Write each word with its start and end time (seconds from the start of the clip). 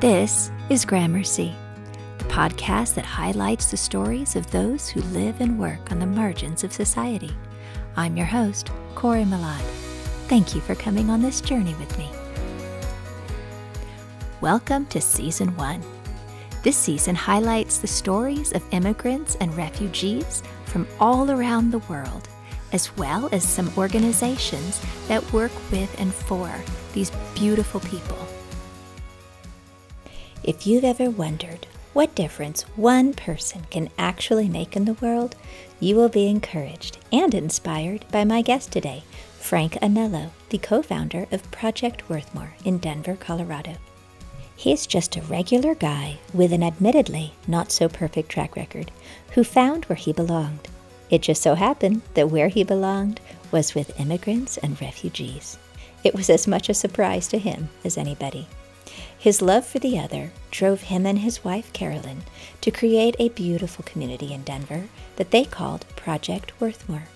This 0.00 0.50
is 0.68 0.84
Gramercy, 0.84 1.54
the 2.18 2.24
podcast 2.24 2.96
that 2.96 3.06
highlights 3.06 3.70
the 3.70 3.78
stories 3.78 4.36
of 4.36 4.50
those 4.50 4.90
who 4.90 5.00
live 5.00 5.40
and 5.40 5.58
work 5.58 5.90
on 5.90 5.98
the 5.98 6.06
margins 6.06 6.62
of 6.62 6.70
society. 6.70 7.30
I'm 7.96 8.14
your 8.14 8.26
host, 8.26 8.70
Corey 8.94 9.24
Malad. 9.24 9.62
Thank 10.28 10.54
you 10.54 10.60
for 10.60 10.74
coming 10.74 11.08
on 11.08 11.22
this 11.22 11.40
journey 11.40 11.74
with 11.76 11.96
me. 11.96 12.10
Welcome 14.42 14.84
to 14.88 15.00
Season 15.00 15.56
1. 15.56 15.82
This 16.62 16.76
season 16.76 17.14
highlights 17.14 17.78
the 17.78 17.86
stories 17.86 18.52
of 18.52 18.62
immigrants 18.72 19.36
and 19.36 19.56
refugees 19.56 20.42
from 20.66 20.86
all 21.00 21.30
around 21.30 21.70
the 21.70 21.78
world, 21.88 22.28
as 22.74 22.94
well 22.98 23.30
as 23.32 23.48
some 23.48 23.72
organizations 23.78 24.78
that 25.08 25.32
work 25.32 25.52
with 25.70 25.98
and 25.98 26.12
for 26.12 26.54
these 26.92 27.10
beautiful 27.34 27.80
people. 27.80 28.25
If 30.46 30.64
you've 30.64 30.84
ever 30.84 31.10
wondered 31.10 31.66
what 31.92 32.14
difference 32.14 32.62
one 32.76 33.14
person 33.14 33.66
can 33.68 33.90
actually 33.98 34.48
make 34.48 34.76
in 34.76 34.84
the 34.84 34.94
world, 34.94 35.34
you 35.80 35.96
will 35.96 36.08
be 36.08 36.28
encouraged 36.28 36.98
and 37.10 37.34
inspired 37.34 38.04
by 38.12 38.22
my 38.22 38.42
guest 38.42 38.70
today, 38.70 39.02
Frank 39.40 39.72
Anello, 39.82 40.30
the 40.50 40.58
co 40.58 40.82
founder 40.82 41.26
of 41.32 41.50
Project 41.50 42.08
Worthmore 42.08 42.52
in 42.64 42.78
Denver, 42.78 43.16
Colorado. 43.16 43.74
He's 44.54 44.86
just 44.86 45.16
a 45.16 45.22
regular 45.22 45.74
guy 45.74 46.18
with 46.32 46.52
an 46.52 46.62
admittedly 46.62 47.34
not 47.48 47.72
so 47.72 47.88
perfect 47.88 48.28
track 48.28 48.54
record 48.54 48.92
who 49.32 49.42
found 49.42 49.86
where 49.86 49.96
he 49.96 50.12
belonged. 50.12 50.68
It 51.10 51.22
just 51.22 51.42
so 51.42 51.56
happened 51.56 52.02
that 52.14 52.30
where 52.30 52.48
he 52.48 52.62
belonged 52.62 53.20
was 53.50 53.74
with 53.74 53.98
immigrants 53.98 54.58
and 54.58 54.80
refugees. 54.80 55.58
It 56.04 56.14
was 56.14 56.30
as 56.30 56.46
much 56.46 56.68
a 56.68 56.74
surprise 56.74 57.26
to 57.28 57.38
him 57.38 57.68
as 57.84 57.98
anybody. 57.98 58.46
His 59.18 59.42
love 59.42 59.66
for 59.66 59.78
the 59.78 59.98
other 59.98 60.30
drove 60.50 60.82
him 60.82 61.06
and 61.06 61.18
his 61.18 61.42
wife, 61.42 61.72
Carolyn, 61.72 62.22
to 62.60 62.70
create 62.70 63.16
a 63.18 63.30
beautiful 63.30 63.84
community 63.84 64.32
in 64.32 64.42
Denver 64.42 64.84
that 65.16 65.30
they 65.30 65.44
called 65.44 65.86
Project 65.96 66.52
Worthmore. 66.60 67.08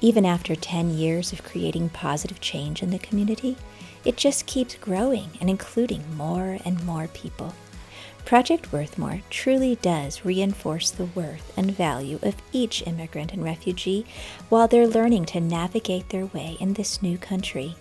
Even 0.00 0.24
after 0.24 0.54
10 0.54 0.90
years 0.90 1.32
of 1.32 1.44
creating 1.44 1.90
positive 1.90 2.40
change 2.40 2.82
in 2.82 2.90
the 2.90 2.98
community, 2.98 3.56
it 4.04 4.16
just 4.16 4.46
keeps 4.46 4.74
growing 4.76 5.30
and 5.40 5.50
including 5.50 6.16
more 6.16 6.58
and 6.64 6.84
more 6.84 7.06
people. 7.08 7.54
Project 8.24 8.70
Worthmore 8.70 9.22
truly 9.30 9.76
does 9.76 10.24
reinforce 10.24 10.90
the 10.90 11.06
worth 11.06 11.52
and 11.56 11.70
value 11.70 12.18
of 12.22 12.36
each 12.52 12.86
immigrant 12.86 13.32
and 13.32 13.42
refugee 13.42 14.06
while 14.48 14.68
they're 14.68 14.86
learning 14.86 15.24
to 15.26 15.40
navigate 15.40 16.08
their 16.10 16.26
way 16.26 16.56
in 16.60 16.74
this 16.74 17.02
new 17.02 17.18
country. 17.18 17.76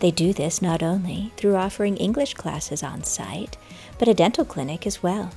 They 0.00 0.10
do 0.10 0.32
this 0.32 0.60
not 0.60 0.82
only 0.82 1.32
through 1.36 1.56
offering 1.56 1.96
English 1.96 2.34
classes 2.34 2.82
on 2.82 3.04
site, 3.04 3.56
but 3.98 4.08
a 4.08 4.14
dental 4.14 4.44
clinic 4.44 4.86
as 4.86 5.02
well. 5.02 5.30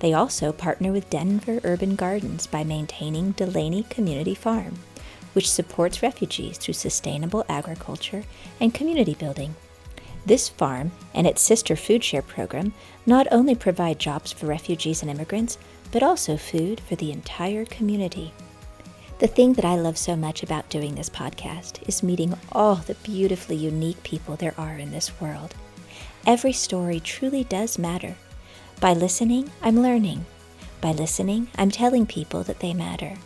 They 0.00 0.12
also 0.12 0.50
partner 0.52 0.92
with 0.92 1.10
Denver 1.10 1.60
Urban 1.62 1.94
Gardens 1.94 2.46
by 2.46 2.64
maintaining 2.64 3.32
Delaney 3.32 3.84
Community 3.84 4.34
Farm, 4.34 4.78
which 5.32 5.50
supports 5.50 6.02
refugees 6.02 6.58
through 6.58 6.74
sustainable 6.74 7.44
agriculture 7.48 8.24
and 8.60 8.74
community 8.74 9.14
building. 9.14 9.54
This 10.26 10.48
farm 10.48 10.90
and 11.14 11.26
its 11.26 11.40
sister 11.40 11.76
food 11.76 12.02
share 12.02 12.22
program 12.22 12.72
not 13.06 13.26
only 13.30 13.54
provide 13.54 13.98
jobs 13.98 14.32
for 14.32 14.46
refugees 14.46 15.02
and 15.02 15.10
immigrants, 15.10 15.56
but 15.92 16.02
also 16.02 16.36
food 16.36 16.80
for 16.80 16.96
the 16.96 17.12
entire 17.12 17.64
community. 17.64 18.32
The 19.20 19.28
thing 19.28 19.52
that 19.52 19.66
I 19.66 19.76
love 19.76 19.98
so 19.98 20.16
much 20.16 20.42
about 20.42 20.70
doing 20.70 20.94
this 20.94 21.10
podcast 21.10 21.86
is 21.86 22.02
meeting 22.02 22.32
all 22.52 22.76
the 22.76 22.94
beautifully 22.94 23.56
unique 23.56 24.02
people 24.02 24.34
there 24.34 24.54
are 24.56 24.78
in 24.78 24.92
this 24.92 25.20
world. 25.20 25.54
Every 26.26 26.54
story 26.54 27.00
truly 27.00 27.44
does 27.44 27.78
matter. 27.78 28.16
By 28.80 28.94
listening, 28.94 29.50
I'm 29.60 29.82
learning. 29.82 30.24
By 30.80 30.92
listening, 30.92 31.48
I'm 31.58 31.70
telling 31.70 32.06
people 32.06 32.42
that 32.44 32.60
they 32.60 32.72
matter. 32.72 33.18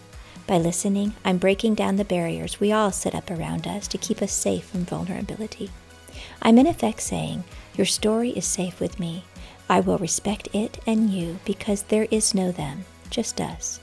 By 0.49 0.59
listening, 0.59 1.15
I'm 1.25 1.39
breaking 1.39 1.77
down 1.77 1.95
the 1.95 2.05
barriers 2.05 2.59
we 2.59 2.73
all 2.73 2.91
set 2.91 3.15
up 3.15 3.31
around 3.31 3.69
us 3.69 3.87
to 3.87 3.97
keep 3.97 4.21
us 4.21 4.33
safe 4.33 4.65
from 4.65 4.85
vulnerability. 4.85 5.71
I'm 6.43 6.59
in 6.59 6.67
effect 6.67 7.03
saying, 7.03 7.45
Your 7.77 7.87
story 7.87 8.31
is 8.31 8.45
safe 8.45 8.81
with 8.81 8.99
me. 8.99 9.27
I 9.69 9.79
will 9.79 9.99
respect 9.99 10.49
it 10.53 10.81
and 10.89 11.11
you 11.11 11.39
because 11.45 11.85
there 11.85 12.09
is 12.11 12.35
no 12.35 12.51
them, 12.51 12.85
just 13.11 13.41
us. 13.41 13.79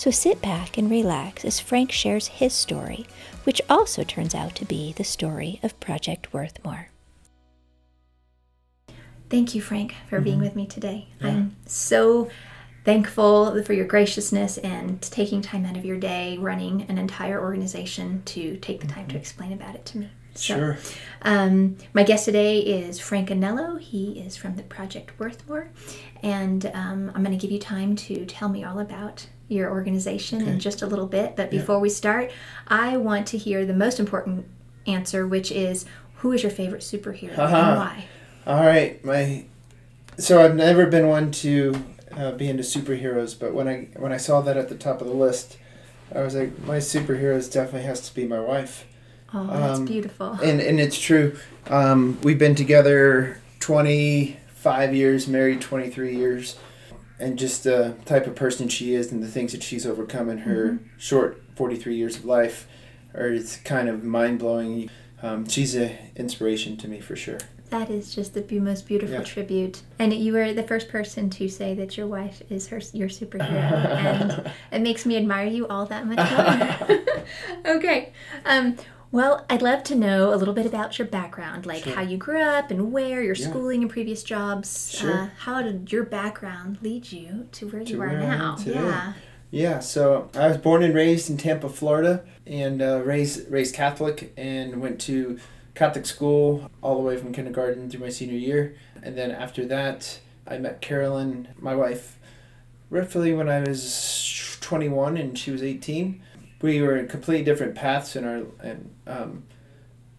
So 0.00 0.10
sit 0.10 0.40
back 0.40 0.78
and 0.78 0.90
relax 0.90 1.44
as 1.44 1.60
Frank 1.60 1.92
shares 1.92 2.28
his 2.28 2.54
story, 2.54 3.06
which 3.44 3.60
also 3.68 4.02
turns 4.02 4.34
out 4.34 4.54
to 4.54 4.64
be 4.64 4.94
the 4.94 5.04
story 5.04 5.60
of 5.62 5.78
Project 5.78 6.32
Worthmore. 6.32 6.86
Thank 9.28 9.54
you, 9.54 9.60
Frank, 9.60 9.94
for 10.08 10.16
mm-hmm. 10.16 10.24
being 10.24 10.38
with 10.38 10.56
me 10.56 10.66
today. 10.66 11.08
Yeah. 11.20 11.28
I'm 11.28 11.56
so 11.66 12.30
thankful 12.82 13.62
for 13.62 13.74
your 13.74 13.84
graciousness 13.84 14.56
and 14.56 15.02
taking 15.02 15.42
time 15.42 15.66
out 15.66 15.76
of 15.76 15.84
your 15.84 15.98
day 15.98 16.38
running 16.38 16.86
an 16.88 16.96
entire 16.96 17.38
organization 17.38 18.22
to 18.24 18.56
take 18.56 18.80
the 18.80 18.86
time 18.86 19.02
mm-hmm. 19.02 19.12
to 19.12 19.18
explain 19.18 19.52
about 19.52 19.74
it 19.74 19.84
to 19.84 19.98
me. 19.98 20.08
So, 20.32 20.56
sure. 20.56 20.78
Um, 21.20 21.76
my 21.92 22.04
guest 22.04 22.24
today 22.24 22.60
is 22.60 22.98
Frank 22.98 23.28
Anello. 23.28 23.78
He 23.78 24.18
is 24.18 24.34
from 24.34 24.56
the 24.56 24.62
Project 24.62 25.18
Worthmore. 25.18 25.68
And 26.22 26.64
um, 26.72 27.12
I'm 27.14 27.22
going 27.22 27.38
to 27.38 27.42
give 27.42 27.52
you 27.52 27.58
time 27.58 27.96
to 27.96 28.24
tell 28.24 28.48
me 28.48 28.64
all 28.64 28.78
about 28.78 29.26
your 29.50 29.70
organization 29.70 30.42
okay. 30.42 30.52
in 30.52 30.60
just 30.60 30.80
a 30.80 30.86
little 30.86 31.06
bit. 31.06 31.36
But 31.36 31.50
before 31.50 31.76
yeah. 31.76 31.82
we 31.82 31.90
start, 31.90 32.30
I 32.68 32.96
want 32.96 33.26
to 33.28 33.38
hear 33.38 33.66
the 33.66 33.74
most 33.74 33.98
important 33.98 34.46
answer, 34.86 35.26
which 35.26 35.50
is 35.50 35.84
who 36.16 36.32
is 36.32 36.42
your 36.42 36.52
favorite 36.52 36.82
superhero 36.82 37.36
uh-huh. 37.36 37.56
and 37.56 37.76
why? 37.76 38.04
All 38.46 38.64
right. 38.64 39.04
My 39.04 39.44
so 40.18 40.42
I've 40.42 40.54
never 40.54 40.86
been 40.86 41.08
one 41.08 41.30
to 41.32 41.84
uh, 42.12 42.32
be 42.32 42.48
into 42.48 42.62
superheroes, 42.62 43.38
but 43.38 43.52
when 43.52 43.68
I 43.68 43.88
when 43.96 44.12
I 44.12 44.18
saw 44.18 44.40
that 44.42 44.56
at 44.56 44.68
the 44.68 44.76
top 44.76 45.00
of 45.00 45.08
the 45.08 45.14
list, 45.14 45.58
I 46.14 46.22
was 46.22 46.34
like, 46.34 46.58
my 46.64 46.78
superheroes 46.78 47.52
definitely 47.52 47.86
has 47.86 48.08
to 48.08 48.14
be 48.14 48.26
my 48.26 48.40
wife. 48.40 48.86
Oh, 49.32 49.46
that's 49.46 49.78
um, 49.78 49.84
beautiful. 49.84 50.32
And 50.42 50.60
and 50.60 50.78
it's 50.78 50.98
true. 50.98 51.36
Um, 51.66 52.18
we've 52.22 52.38
been 52.38 52.54
together 52.54 53.40
twenty 53.58 54.38
five 54.54 54.94
years, 54.94 55.26
married 55.26 55.60
twenty 55.60 55.90
three 55.90 56.16
years 56.16 56.56
and 57.20 57.38
just 57.38 57.64
the 57.64 57.96
type 58.04 58.26
of 58.26 58.34
person 58.34 58.68
she 58.68 58.94
is 58.94 59.12
and 59.12 59.22
the 59.22 59.28
things 59.28 59.52
that 59.52 59.62
she's 59.62 59.86
overcome 59.86 60.28
in 60.28 60.38
her 60.38 60.72
mm-hmm. 60.72 60.84
short 60.98 61.42
43 61.54 61.94
years 61.94 62.16
of 62.16 62.24
life 62.24 62.66
are 63.14 63.28
it's 63.28 63.56
kind 63.56 63.88
of 63.88 64.02
mind-blowing. 64.04 64.88
Um, 65.22 65.46
she's 65.46 65.74
an 65.74 65.96
inspiration 66.16 66.76
to 66.78 66.88
me 66.88 67.00
for 67.00 67.16
sure. 67.16 67.38
That 67.70 67.88
is 67.88 68.14
just 68.14 68.34
the 68.34 68.60
most 68.60 68.86
beautiful 68.86 69.16
yeah. 69.16 69.22
tribute. 69.22 69.82
And 69.98 70.12
you 70.12 70.32
were 70.32 70.52
the 70.52 70.62
first 70.64 70.88
person 70.88 71.30
to 71.30 71.48
say 71.48 71.74
that 71.74 71.96
your 71.96 72.08
wife 72.08 72.42
is 72.50 72.66
her 72.68 72.80
your 72.92 73.08
superhero. 73.08 73.48
And 73.52 74.52
it 74.72 74.82
makes 74.82 75.06
me 75.06 75.16
admire 75.16 75.46
you 75.46 75.68
all 75.68 75.86
that 75.86 76.06
much 76.06 76.88
more. 76.88 77.00
Okay. 77.66 78.12
Um, 78.44 78.76
well, 79.12 79.44
I'd 79.50 79.62
love 79.62 79.82
to 79.84 79.94
know 79.94 80.32
a 80.32 80.36
little 80.36 80.54
bit 80.54 80.66
about 80.66 80.98
your 80.98 81.08
background, 81.08 81.66
like 81.66 81.84
sure. 81.84 81.94
how 81.94 82.02
you 82.02 82.16
grew 82.16 82.40
up 82.40 82.70
and 82.70 82.92
where, 82.92 83.22
your 83.22 83.34
yeah. 83.34 83.48
schooling 83.48 83.82
and 83.82 83.90
previous 83.90 84.22
jobs. 84.22 84.96
Sure. 84.96 85.12
Uh, 85.12 85.28
how 85.38 85.62
did 85.62 85.90
your 85.90 86.04
background 86.04 86.78
lead 86.80 87.10
you 87.10 87.48
to 87.52 87.68
where 87.68 87.84
to 87.84 87.92
you 87.92 88.02
are 88.02 88.08
where 88.08 88.20
now? 88.20 88.56
Yeah. 88.64 89.12
Yeah, 89.52 89.80
so 89.80 90.30
I 90.34 90.46
was 90.46 90.58
born 90.58 90.84
and 90.84 90.94
raised 90.94 91.28
in 91.28 91.36
Tampa, 91.36 91.68
Florida, 91.68 92.24
and 92.46 92.80
uh, 92.80 93.02
raised 93.04 93.50
raised 93.50 93.74
Catholic, 93.74 94.32
and 94.36 94.80
went 94.80 95.00
to 95.02 95.40
Catholic 95.74 96.06
school 96.06 96.70
all 96.82 96.94
the 96.94 97.02
way 97.02 97.16
from 97.16 97.32
kindergarten 97.32 97.90
through 97.90 97.98
my 97.98 98.10
senior 98.10 98.38
year, 98.38 98.76
and 99.02 99.18
then 99.18 99.32
after 99.32 99.66
that, 99.66 100.20
I 100.46 100.58
met 100.58 100.80
Carolyn, 100.80 101.48
my 101.58 101.74
wife, 101.74 102.16
roughly 102.90 103.32
when 103.32 103.48
I 103.48 103.58
was 103.58 104.56
twenty 104.60 104.88
one 104.88 105.16
and 105.16 105.36
she 105.36 105.50
was 105.50 105.64
eighteen 105.64 106.22
we 106.62 106.82
were 106.82 106.96
in 106.96 107.08
completely 107.08 107.44
different 107.44 107.74
paths 107.74 108.16
in 108.16 108.24
our 108.24 108.42
and 108.62 108.94
um, 109.06 109.44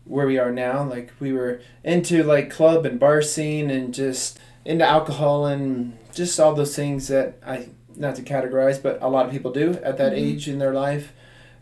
where 0.06 0.28
we 0.28 0.38
are 0.38 0.52
now. 0.52 0.84
Like 0.84 1.12
we 1.20 1.34
were 1.34 1.62
into 1.84 2.24
like 2.24 2.50
club 2.50 2.86
and 2.86 3.00
bar 3.00 3.22
scene 3.22 3.70
and 3.70 3.94
just 3.94 4.40
into 4.66 4.86
alcohol 4.86 5.46
and 5.46 5.98
just 6.14 6.40
all 6.40 6.54
those 6.54 6.76
things 6.76 7.08
that 7.08 7.38
I 7.46 7.70
not 7.96 8.16
to 8.16 8.22
categorize, 8.22 8.82
but 8.82 9.02
a 9.02 9.08
lot 9.08 9.26
of 9.26 9.32
people 9.32 9.52
do 9.52 9.74
at 9.84 9.98
that 9.98 10.14
mm-hmm. 10.14 10.26
age 10.26 10.48
in 10.48 10.60
their 10.60 10.74
life. 10.74 11.14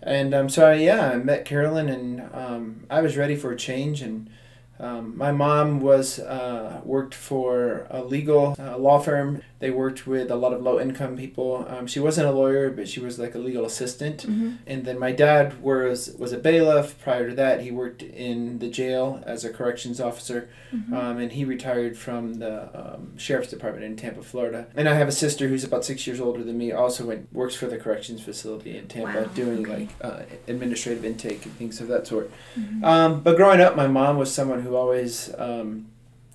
And 0.01 0.33
um, 0.33 0.49
so 0.49 0.71
yeah, 0.71 1.11
I 1.11 1.15
met 1.17 1.45
Carolyn 1.45 1.89
and 1.89 2.29
um, 2.33 2.85
I 2.89 3.01
was 3.01 3.17
ready 3.17 3.35
for 3.35 3.51
a 3.51 3.57
change 3.57 4.01
and 4.01 4.29
um, 4.79 5.17
my 5.17 5.31
mom 5.31 5.81
was 5.81 6.19
uh, 6.19 6.79
worked 6.85 7.13
for 7.13 7.85
a 7.89 8.01
legal 8.01 8.55
uh, 8.57 8.77
law 8.77 8.99
firm. 8.99 9.41
They 9.59 9.71
worked 9.71 10.07
with 10.07 10.31
a 10.31 10.35
lot 10.35 10.53
of 10.53 10.61
low 10.61 10.79
income 10.79 11.17
people. 11.17 11.65
Um, 11.67 11.85
she 11.85 11.99
wasn't 11.99 12.27
a 12.27 12.31
lawyer, 12.31 12.69
but 12.69 12.87
she 12.87 13.01
was 13.01 13.19
like 13.19 13.35
a 13.35 13.39
legal 13.39 13.65
assistant. 13.65 14.23
Mm-hmm. 14.23 14.51
And 14.65 14.85
then 14.85 14.97
my 14.97 15.11
dad 15.11 15.61
was 15.61 16.15
was 16.17 16.31
a 16.31 16.37
bailiff. 16.37 16.97
Prior 17.01 17.29
to 17.29 17.35
that, 17.35 17.61
he 17.61 17.71
worked 17.71 18.01
in 18.01 18.59
the 18.59 18.69
jail 18.69 19.21
as 19.25 19.43
a 19.43 19.51
corrections 19.51 19.99
officer, 19.99 20.49
mm-hmm. 20.73 20.93
um, 20.93 21.17
and 21.17 21.33
he 21.33 21.43
retired 21.43 21.97
from 21.97 22.35
the 22.35 22.69
um, 22.73 23.17
sheriff's 23.17 23.49
department 23.49 23.83
in 23.83 23.97
Tampa, 23.97 24.23
Florida. 24.23 24.67
And 24.75 24.87
I 24.87 24.93
have 24.93 25.09
a 25.09 25.11
sister 25.11 25.49
who's 25.49 25.65
about 25.65 25.83
six 25.83 26.07
years 26.07 26.21
older 26.21 26.41
than 26.41 26.57
me. 26.57 26.71
Also 26.71 27.05
went 27.05 27.27
works 27.33 27.55
for 27.55 27.67
the 27.67 27.77
corrections 27.77 28.21
facility 28.21 28.77
in 28.77 28.87
Tampa, 28.87 29.23
wow. 29.23 29.27
doing 29.35 29.67
okay. 29.67 29.79
like 29.79 29.89
uh, 30.01 30.21
administrative 30.47 31.03
intake 31.03 31.45
and 31.45 31.53
things 31.55 31.81
of 31.81 31.89
that 31.89 32.07
sort. 32.07 32.31
Mm-hmm. 32.57 32.85
Um, 32.85 33.19
but 33.19 33.35
growing 33.35 33.59
up, 33.59 33.75
my 33.75 33.87
mom 33.87 34.17
was 34.17 34.33
someone 34.33 34.61
who 34.61 34.69
who 34.69 34.75
always 34.75 35.33
um, 35.37 35.87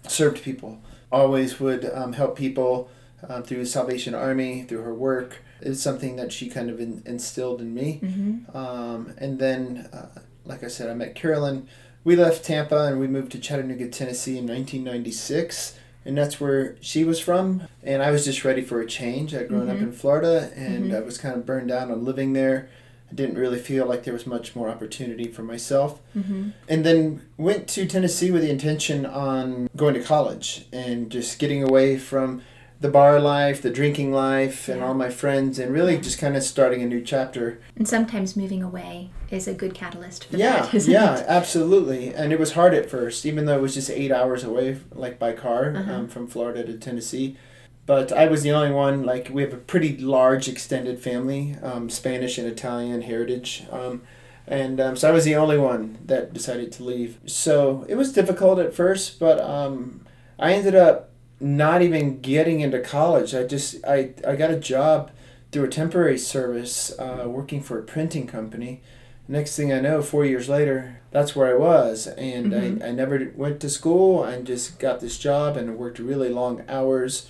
served 0.07 0.43
people. 0.43 0.83
always 1.13 1.61
would 1.61 1.85
um, 1.95 2.13
help 2.13 2.37
people 2.37 2.91
um, 3.29 3.43
through 3.43 3.65
Salvation 3.67 4.15
Army, 4.15 4.63
through 4.63 4.83
her 4.83 4.95
work. 4.95 5.39
It's 5.61 5.81
something 5.81 6.17
that 6.17 6.33
she 6.33 6.49
kind 6.49 6.69
of 6.71 6.81
in, 6.81 7.03
instilled 7.07 7.61
in 7.61 7.75
me. 7.75 8.01
Mm-hmm. 8.03 8.57
Um, 8.57 9.15
and 9.19 9.39
then, 9.39 9.89
uh, 9.93 10.21
like 10.45 10.63
I 10.63 10.69
said, 10.69 10.91
I 10.91 10.95
met 10.95 11.15
Carolyn. 11.15 11.69
We 12.05 12.17
left 12.17 12.45
Tampa 12.45 12.85
and 12.87 13.01
we 13.01 13.07
moved 13.07 13.33
to 13.33 13.39
Chattanooga, 13.39 13.89
Tennessee 13.89 14.37
in 14.39 14.47
1996. 14.47 15.79
And 16.05 16.19
that's 16.19 16.39
where 16.39 16.77
she 16.83 17.03
was 17.03 17.19
from. 17.19 17.63
And 17.83 18.03
I 18.03 18.11
was 18.11 18.27
just 18.27 18.45
ready 18.45 18.61
for 18.61 18.81
a 18.81 18.87
change. 18.87 19.35
I'd 19.35 19.49
grown 19.49 19.71
up 19.71 19.79
Mhm. 19.79 19.83
in 19.85 19.93
Florida 19.93 20.51
and 20.55 20.91
Mhm. 20.91 20.97
I 20.97 21.01
was 21.01 21.17
kind 21.17 21.35
of 21.35 21.47
burned 21.47 21.71
out 21.71 21.91
on 21.91 22.05
living 22.05 22.35
there. 22.35 22.69
I 23.11 23.15
didn't 23.15 23.39
really 23.39 23.59
feel 23.59 23.87
like 23.87 24.05
there 24.05 24.13
was 24.13 24.27
much 24.27 24.55
more 24.55 24.69
opportunity 24.69 25.29
for 25.29 25.43
myself. 25.43 26.01
Mm-hmm. 26.15 26.49
And 26.69 26.85
then 26.85 27.23
went 27.39 27.69
to 27.69 27.87
Tennessee 27.87 28.31
with 28.31 28.43
the 28.43 28.51
intention 28.51 29.07
on 29.07 29.71
going 29.77 29.95
to 29.95 30.03
college 30.03 30.67
and 30.73 31.09
just 31.11 31.39
getting 31.39 31.63
away 31.63 31.97
from 31.97 32.43
the 32.85 32.91
bar 32.91 33.19
life, 33.19 33.63
the 33.63 33.71
drinking 33.71 34.13
life, 34.13 34.69
and 34.69 34.81
Yeah. 34.81 34.87
all 34.89 34.93
my 34.93 35.09
friends, 35.09 35.59
and 35.59 35.73
really 35.73 35.97
just 35.97 36.19
kind 36.19 36.37
of 36.37 36.43
starting 36.43 36.83
a 36.83 36.87
new 36.87 37.01
chapter. 37.01 37.59
And 37.79 37.89
sometimes 37.89 38.37
moving 38.37 38.63
away 38.63 39.09
is 39.31 39.49
a 39.49 39.55
good 39.55 39.73
catalyst 39.73 40.27
for 40.27 40.37
Yeah, 40.37 40.61
that, 40.67 40.75
isn't 40.79 40.93
yeah, 40.93 41.17
it? 41.21 41.25
absolutely. 41.27 42.13
And 42.15 42.31
it 42.31 42.39
was 42.39 42.53
hard 42.53 42.75
at 42.75 42.91
first, 42.91 43.25
even 43.25 43.47
though 43.47 43.57
it 43.57 43.63
was 43.63 43.73
just 43.73 43.89
eight 43.89 44.13
hours 44.13 44.45
away, 44.45 44.77
like 44.95 45.19
by 45.19 45.33
car, 45.33 45.73
Uh-huh. 45.75 45.95
um, 45.95 46.09
from 46.09 46.27
Florida 46.27 46.63
to 46.63 46.75
Tennessee. 46.77 47.39
But 47.87 48.13
I 48.13 48.27
was 48.27 48.43
the 48.43 48.53
only 48.53 48.71
one. 48.71 49.03
Like 49.03 49.31
we 49.33 49.41
have 49.41 49.55
a 49.55 49.65
pretty 49.73 49.97
large 49.97 50.47
extended 50.47 50.99
family, 51.01 51.57
um, 51.63 51.89
Spanish 51.89 52.37
and 52.37 52.47
Italian 52.47 53.01
heritage, 53.01 53.65
um, 53.73 54.03
and 54.47 54.79
um, 54.79 54.95
so 54.95 55.09
I 55.09 55.13
was 55.13 55.25
the 55.25 55.37
only 55.37 55.57
one 55.57 55.97
that 56.05 56.35
decided 56.35 56.71
to 56.73 56.85
leave. 56.85 57.17
So 57.25 57.87
it 57.89 57.95
was 57.95 58.13
difficult 58.13 58.59
at 58.59 58.75
first, 58.75 59.19
but 59.19 59.41
um, 59.41 60.03
I 60.39 60.53
ended 60.53 60.75
up 60.75 61.09
not 61.41 61.83
even 61.83 62.21
getting 62.21 62.61
into 62.61 62.81
college. 62.81 63.35
I 63.35 63.45
just 63.45 63.85
I, 63.87 64.11
I 64.27 64.37
got 64.37 64.51
a 64.51 64.59
job 64.59 65.11
through 65.53 65.65
a 65.65 65.69
temporary 65.69 66.19
service 66.19 66.93
uh, 66.99 67.25
working 67.27 67.61
for 67.63 67.79
a 67.79 67.83
printing 67.83 68.27
company. 68.27 68.81
Next 69.27 69.57
thing 69.57 69.73
I 69.73 69.81
know, 69.81 70.03
four 70.03 70.25
years 70.27 70.49
later, 70.49 71.01
that's 71.11 71.35
where 71.35 71.49
I 71.49 71.55
was. 71.59 72.07
And 72.09 72.53
Mhm. 72.53 72.83
I, 72.83 72.89
I 72.89 72.91
never 72.93 73.33
went 73.37 73.61
to 73.61 73.71
school. 73.71 74.23
I 74.23 74.41
just 74.43 74.79
got 74.79 75.01
this 75.01 75.17
job 75.19 75.57
and 75.57 75.79
worked 75.79 75.99
really 75.99 76.29
long 76.29 76.63
hours. 76.69 77.29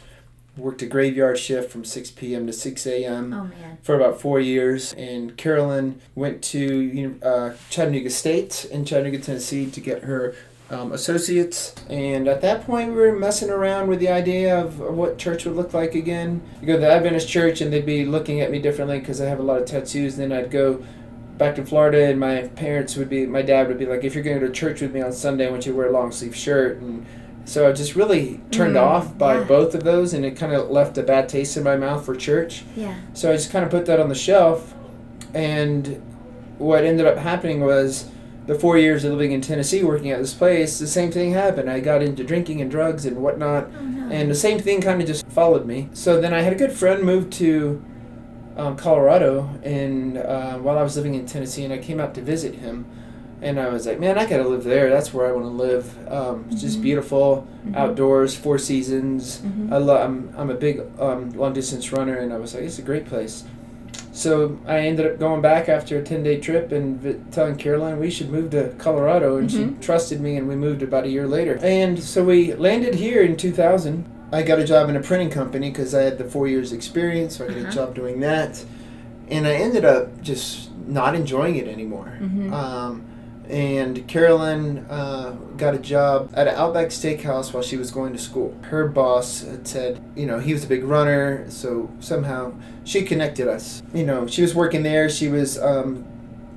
Worked 0.56 0.82
a 0.82 0.86
graveyard 0.86 1.36
shift 1.38 1.70
from 1.70 1.84
6 1.84 2.12
p.m. 2.12 2.46
to 2.46 2.52
6 2.52 2.86
a.m. 2.86 3.32
Oh 3.34 3.50
for 3.82 3.96
about 3.96 4.20
four 4.20 4.38
years. 4.40 4.92
And 4.94 5.36
Carolyn 5.36 6.00
went 6.14 6.42
to 6.44 7.16
uh, 7.22 7.54
Chattanooga 7.70 8.10
State 8.10 8.64
in 8.70 8.84
Chattanooga, 8.84 9.18
Tennessee 9.18 9.68
to 9.70 9.80
get 9.80 10.04
her 10.04 10.34
um, 10.74 10.92
associates. 10.92 11.74
And 11.88 12.26
at 12.28 12.40
that 12.42 12.66
point, 12.66 12.90
we 12.90 12.96
were 12.96 13.12
messing 13.18 13.50
around 13.50 13.88
with 13.88 14.00
the 14.00 14.08
idea 14.08 14.58
of 14.58 14.80
what 14.80 15.16
church 15.18 15.44
would 15.44 15.56
look 15.56 15.72
like 15.72 15.94
again. 15.94 16.42
You 16.60 16.66
go 16.66 16.72
to 16.74 16.80
the 16.80 16.90
Adventist 16.90 17.28
church, 17.28 17.60
and 17.60 17.72
they'd 17.72 17.86
be 17.86 18.04
looking 18.04 18.40
at 18.40 18.50
me 18.50 18.58
differently 18.58 18.98
because 18.98 19.20
I 19.20 19.26
have 19.26 19.38
a 19.38 19.42
lot 19.42 19.60
of 19.60 19.66
tattoos. 19.66 20.18
And 20.18 20.30
Then 20.30 20.38
I'd 20.44 20.50
go 20.50 20.84
back 21.38 21.54
to 21.56 21.64
Florida, 21.64 22.06
and 22.10 22.18
my 22.20 22.48
parents 22.48 22.96
would 22.96 23.08
be, 23.08 23.26
my 23.26 23.42
dad 23.42 23.68
would 23.68 23.78
be 23.78 23.86
like, 23.86 24.04
if 24.04 24.14
you're 24.14 24.24
going 24.24 24.38
to 24.38 24.40
go 24.40 24.46
to 24.46 24.52
church 24.52 24.80
with 24.80 24.92
me 24.92 25.00
on 25.00 25.12
Sunday, 25.12 25.46
I 25.46 25.50
want 25.50 25.64
you 25.66 25.72
to 25.72 25.78
wear 25.78 25.88
a 25.88 25.92
long 25.92 26.12
sleeve 26.12 26.34
shirt. 26.36 26.78
And 26.78 27.04
so 27.44 27.68
I 27.68 27.72
just 27.72 27.94
really 27.96 28.40
turned 28.50 28.76
Mm, 28.76 28.82
off 28.82 29.18
by 29.18 29.38
yeah. 29.38 29.44
both 29.44 29.74
of 29.74 29.84
those, 29.84 30.14
and 30.14 30.24
it 30.24 30.36
kind 30.36 30.52
of 30.52 30.70
left 30.70 30.96
a 30.98 31.02
bad 31.02 31.28
taste 31.28 31.56
in 31.56 31.62
my 31.64 31.76
mouth 31.76 32.04
for 32.04 32.14
church. 32.14 32.64
Yeah. 32.76 32.94
So 33.14 33.30
I 33.32 33.36
just 33.36 33.50
kind 33.50 33.64
of 33.64 33.70
put 33.70 33.86
that 33.86 34.00
on 34.00 34.08
the 34.08 34.14
shelf, 34.14 34.74
and 35.34 36.00
what 36.58 36.84
ended 36.84 37.06
up 37.06 37.18
happening 37.18 37.60
was 37.60 38.06
the 38.46 38.54
four 38.54 38.76
years 38.76 39.04
of 39.04 39.12
living 39.12 39.32
in 39.32 39.40
Tennessee, 39.40 39.82
working 39.82 40.10
at 40.10 40.18
this 40.18 40.34
place, 40.34 40.78
the 40.78 40.86
same 40.86 41.10
thing 41.10 41.32
happened. 41.32 41.70
I 41.70 41.80
got 41.80 42.02
into 42.02 42.22
drinking 42.24 42.60
and 42.60 42.70
drugs 42.70 43.06
and 43.06 43.16
whatnot, 43.18 43.70
Oh 43.76 43.80
no. 43.82 44.10
and 44.14 44.30
the 44.30 44.34
same 44.34 44.58
thing 44.58 44.80
kind 44.80 45.00
of 45.00 45.06
just 45.06 45.26
followed 45.28 45.66
me. 45.66 45.88
So 45.94 46.20
then 46.20 46.34
I 46.34 46.42
had 46.42 46.52
a 46.52 46.56
good 46.56 46.72
friend 46.72 47.02
move 47.02 47.30
to 47.30 47.82
um, 48.56 48.76
Colorado, 48.76 49.48
and 49.62 50.18
uh, 50.18 50.58
while 50.58 50.78
I 50.78 50.82
was 50.82 50.96
living 50.96 51.14
in 51.14 51.26
Tennessee, 51.26 51.64
and 51.64 51.72
I 51.72 51.78
came 51.78 52.00
out 52.00 52.14
to 52.14 52.20
visit 52.22 52.56
him. 52.56 52.86
And 53.42 53.60
I 53.60 53.68
was 53.68 53.84
like, 53.86 54.00
man, 54.00 54.16
I 54.16 54.24
gotta 54.24 54.48
live 54.48 54.64
there. 54.64 54.88
That's 54.88 55.12
where 55.12 55.26
I 55.26 55.32
want 55.32 55.44
to 55.44 55.50
live. 55.50 55.98
Um, 56.10 56.46
it's 56.50 56.62
just 56.62 56.78
Mhm. 56.78 56.82
beautiful, 56.82 57.46
Mhm. 57.66 57.76
outdoors, 57.76 58.34
four 58.34 58.58
seasons. 58.58 59.42
Mhm. 59.44 59.70
I 59.72 59.76
love. 59.76 60.00
I'm, 60.00 60.32
I'm 60.38 60.48
a 60.50 60.54
big 60.54 60.80
um, 60.98 61.30
long 61.32 61.52
distance 61.52 61.92
runner, 61.92 62.14
and 62.16 62.32
I 62.32 62.38
was 62.38 62.54
like, 62.54 62.62
it's 62.62 62.78
a 62.78 62.82
great 62.82 63.04
place. 63.06 63.44
So 64.14 64.56
I 64.64 64.78
ended 64.78 65.06
up 65.06 65.18
going 65.18 65.42
back 65.42 65.68
after 65.68 65.98
a 65.98 66.02
ten 66.02 66.22
day 66.22 66.38
trip 66.38 66.70
and 66.70 67.00
vi- 67.00 67.16
telling 67.32 67.56
Carolyn 67.56 67.98
we 67.98 68.10
should 68.10 68.30
move 68.30 68.50
to 68.50 68.68
Colorado, 68.78 69.36
and 69.38 69.50
Mhm. 69.50 69.52
she 69.80 69.84
trusted 69.84 70.20
me, 70.20 70.36
and 70.36 70.46
we 70.48 70.54
moved 70.54 70.82
about 70.82 71.04
a 71.04 71.08
year 71.08 71.26
later. 71.26 71.58
And 71.62 71.98
so 71.98 72.22
we 72.24 72.54
landed 72.54 72.94
here 72.94 73.22
in 73.22 73.36
2000. 73.36 74.04
I 74.32 74.42
got 74.42 74.60
a 74.60 74.64
job 74.64 74.88
in 74.88 74.94
a 74.96 75.00
printing 75.00 75.30
company 75.30 75.68
because 75.70 75.94
I 75.96 76.02
had 76.02 76.18
the 76.18 76.24
four 76.24 76.46
years 76.46 76.72
experience, 76.72 77.36
so 77.36 77.44
I 77.44 77.48
got 77.48 77.56
Uh-huh. 77.58 77.68
a 77.68 77.72
job 77.72 77.94
doing 77.96 78.20
that, 78.20 78.64
and 79.28 79.48
I 79.48 79.54
ended 79.54 79.84
up 79.84 80.22
just 80.22 80.70
not 80.88 81.16
enjoying 81.16 81.56
it 81.56 81.66
anymore. 81.66 82.12
Mhm. 82.22 82.52
Um, 82.52 83.02
and 83.48 84.06
Carolyn 84.08 84.86
uh, 84.88 85.32
got 85.56 85.74
a 85.74 85.78
job 85.78 86.30
at 86.34 86.48
an 86.48 86.54
Outback 86.54 86.88
Steakhouse 86.88 87.52
while 87.52 87.62
she 87.62 87.76
was 87.76 87.90
going 87.90 88.12
to 88.12 88.18
school. 88.18 88.56
Her 88.62 88.88
boss 88.88 89.42
had 89.42 89.66
said, 89.68 90.00
you 90.16 90.26
know, 90.26 90.38
he 90.38 90.52
was 90.52 90.64
a 90.64 90.66
big 90.66 90.84
runner, 90.84 91.44
so 91.50 91.90
somehow 92.00 92.54
she 92.84 93.02
connected 93.02 93.46
us. 93.48 93.82
You 93.92 94.04
know, 94.04 94.26
she 94.26 94.42
was 94.42 94.54
working 94.54 94.82
there, 94.82 95.08
she 95.10 95.28
was 95.28 95.58
um, 95.60 96.04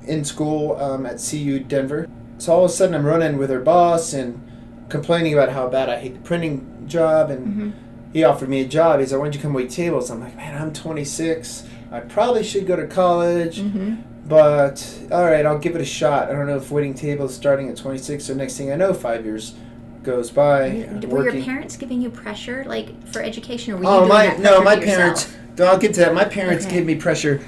in 0.06 0.24
school 0.24 0.76
um, 0.76 1.04
at 1.06 1.18
CU 1.30 1.60
Denver. 1.60 2.08
So 2.38 2.52
all 2.52 2.64
of 2.64 2.70
a 2.70 2.74
sudden, 2.74 2.94
I'm 2.94 3.04
running 3.04 3.36
with 3.36 3.50
her 3.50 3.60
boss 3.60 4.12
and 4.12 4.40
complaining 4.88 5.34
about 5.34 5.50
how 5.50 5.68
bad 5.68 5.88
I 5.90 5.98
hate 5.98 6.14
the 6.14 6.20
printing 6.20 6.84
job, 6.86 7.30
and 7.30 7.46
Mhm. 7.46 7.72
he 8.14 8.24
offered 8.24 8.48
me 8.48 8.60
a 8.62 8.66
job. 8.66 9.00
He's 9.00 9.12
like, 9.12 9.18
"Why 9.20 9.26
don't 9.26 9.34
you 9.34 9.40
come 9.40 9.52
wait 9.52 9.68
tables?" 9.70 10.08
I'm 10.10 10.20
like, 10.20 10.36
"Man, 10.36 10.60
I'm 10.60 10.72
26. 10.72 11.64
I 11.92 12.00
probably 12.00 12.42
should 12.42 12.66
go 12.66 12.76
to 12.76 12.86
college." 12.86 13.60
Mhm. 13.60 13.98
But 14.28 14.86
all 15.10 15.24
right, 15.24 15.46
I'll 15.46 15.58
give 15.58 15.74
it 15.74 15.80
a 15.80 15.86
shot. 15.86 16.28
I 16.28 16.32
don't 16.32 16.46
know 16.46 16.56
if 16.56 16.70
waiting 16.70 16.92
tables 16.94 17.34
starting 17.34 17.68
at 17.70 17.76
26 17.78 18.28
or 18.28 18.34
next 18.34 18.56
thing 18.58 18.70
I 18.70 18.76
know, 18.76 18.92
five 18.92 19.24
years 19.24 19.54
goes 20.02 20.30
by. 20.30 20.88
Were 21.08 21.30
your 21.30 21.42
parents 21.42 21.76
giving 21.76 22.00
you 22.02 22.10
pressure, 22.10 22.64
like 22.66 23.06
for 23.08 23.22
education, 23.22 23.72
or 23.74 23.76
were 23.78 23.82
you 23.84 23.88
Oh 23.88 23.98
doing 24.00 24.08
my 24.10 24.26
that 24.28 24.40
no, 24.40 24.62
my 24.62 24.76
parents. 24.76 25.34
I'll 25.58 25.78
get 25.78 25.94
to 25.94 26.00
that. 26.00 26.14
My 26.14 26.24
parents 26.24 26.66
Okay. 26.66 26.76
gave 26.76 26.86
me 26.86 26.94
pressure 26.94 27.40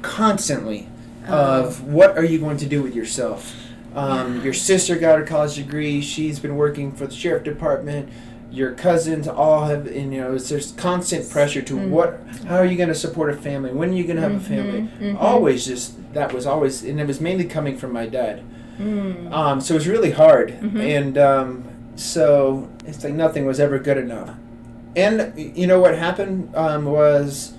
constantly 0.00 0.88
Oh. 1.28 1.34
of 1.66 1.84
what 1.84 2.16
are 2.18 2.24
you 2.24 2.38
going 2.40 2.56
to 2.56 2.66
do 2.66 2.82
with 2.82 2.94
yourself. 2.96 3.54
Um, 3.94 4.38
Yeah. 4.38 4.44
Your 4.44 4.52
sister 4.54 4.96
got 4.96 5.18
her 5.18 5.24
college 5.24 5.54
degree. 5.54 6.00
She's 6.00 6.40
been 6.40 6.56
working 6.56 6.92
for 6.92 7.06
the 7.06 7.14
sheriff 7.14 7.44
department. 7.44 8.08
Your 8.52 8.72
cousins 8.72 9.26
all 9.26 9.64
have, 9.64 9.86
and, 9.86 10.12
you 10.12 10.20
know, 10.20 10.28
it's- 10.34 10.48
there's 10.50 10.72
constant 10.72 11.28
pressure 11.30 11.62
to 11.62 11.74
Mm. 11.74 11.88
what. 11.88 12.20
How 12.46 12.56
are 12.56 12.66
you 12.66 12.76
going 12.76 12.90
to 12.90 12.94
support 12.94 13.30
a 13.30 13.36
family? 13.36 13.70
When 13.72 13.90
are 13.90 13.94
you 13.94 14.04
going 14.04 14.16
to 14.16 14.22
have 14.22 14.34
a 14.34 14.40
family? 14.40 14.88
Mhm, 15.00 15.12
mhm. 15.14 15.16
Always 15.20 15.64
just 15.64 15.94
that 16.12 16.34
was 16.34 16.46
always, 16.46 16.84
and 16.84 17.00
it 17.00 17.06
was 17.06 17.20
mainly 17.20 17.44
coming 17.44 17.76
from 17.78 17.92
my 17.94 18.06
dad. 18.06 18.40
Mm. 18.80 19.32
Um, 19.32 19.60
so 19.62 19.74
it 19.74 19.78
was 19.78 19.88
really 19.88 20.10
hard, 20.10 20.52
Mhm. 20.60 20.80
and 20.98 21.18
um, 21.18 21.64
so 21.96 22.68
it's 22.86 23.02
like 23.04 23.14
nothing 23.14 23.46
was 23.46 23.58
ever 23.58 23.78
good 23.78 23.96
enough. 23.96 24.30
And 24.94 25.32
you 25.36 25.66
know 25.66 25.80
what 25.80 25.96
happened 25.96 26.48
um, 26.54 26.84
was 26.84 27.52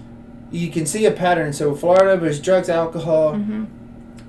you 0.52 0.70
can 0.70 0.86
see 0.86 1.06
a 1.08 1.12
pattern. 1.12 1.52
So 1.54 1.74
Florida 1.74 2.22
was 2.24 2.40
drugs, 2.40 2.70
alcohol. 2.70 3.34
Mhm. 3.34 3.66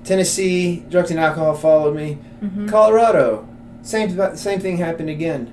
Tennessee, 0.03 0.83
drugs 0.89 1.11
and 1.11 1.19
alcohol 1.19 1.53
followed 1.53 1.95
me. 1.95 2.17
Mhm. 2.43 2.67
Colorado, 2.67 3.45
same 3.83 4.17
same 4.35 4.59
thing 4.59 4.77
happened 4.77 5.09
again. 5.09 5.47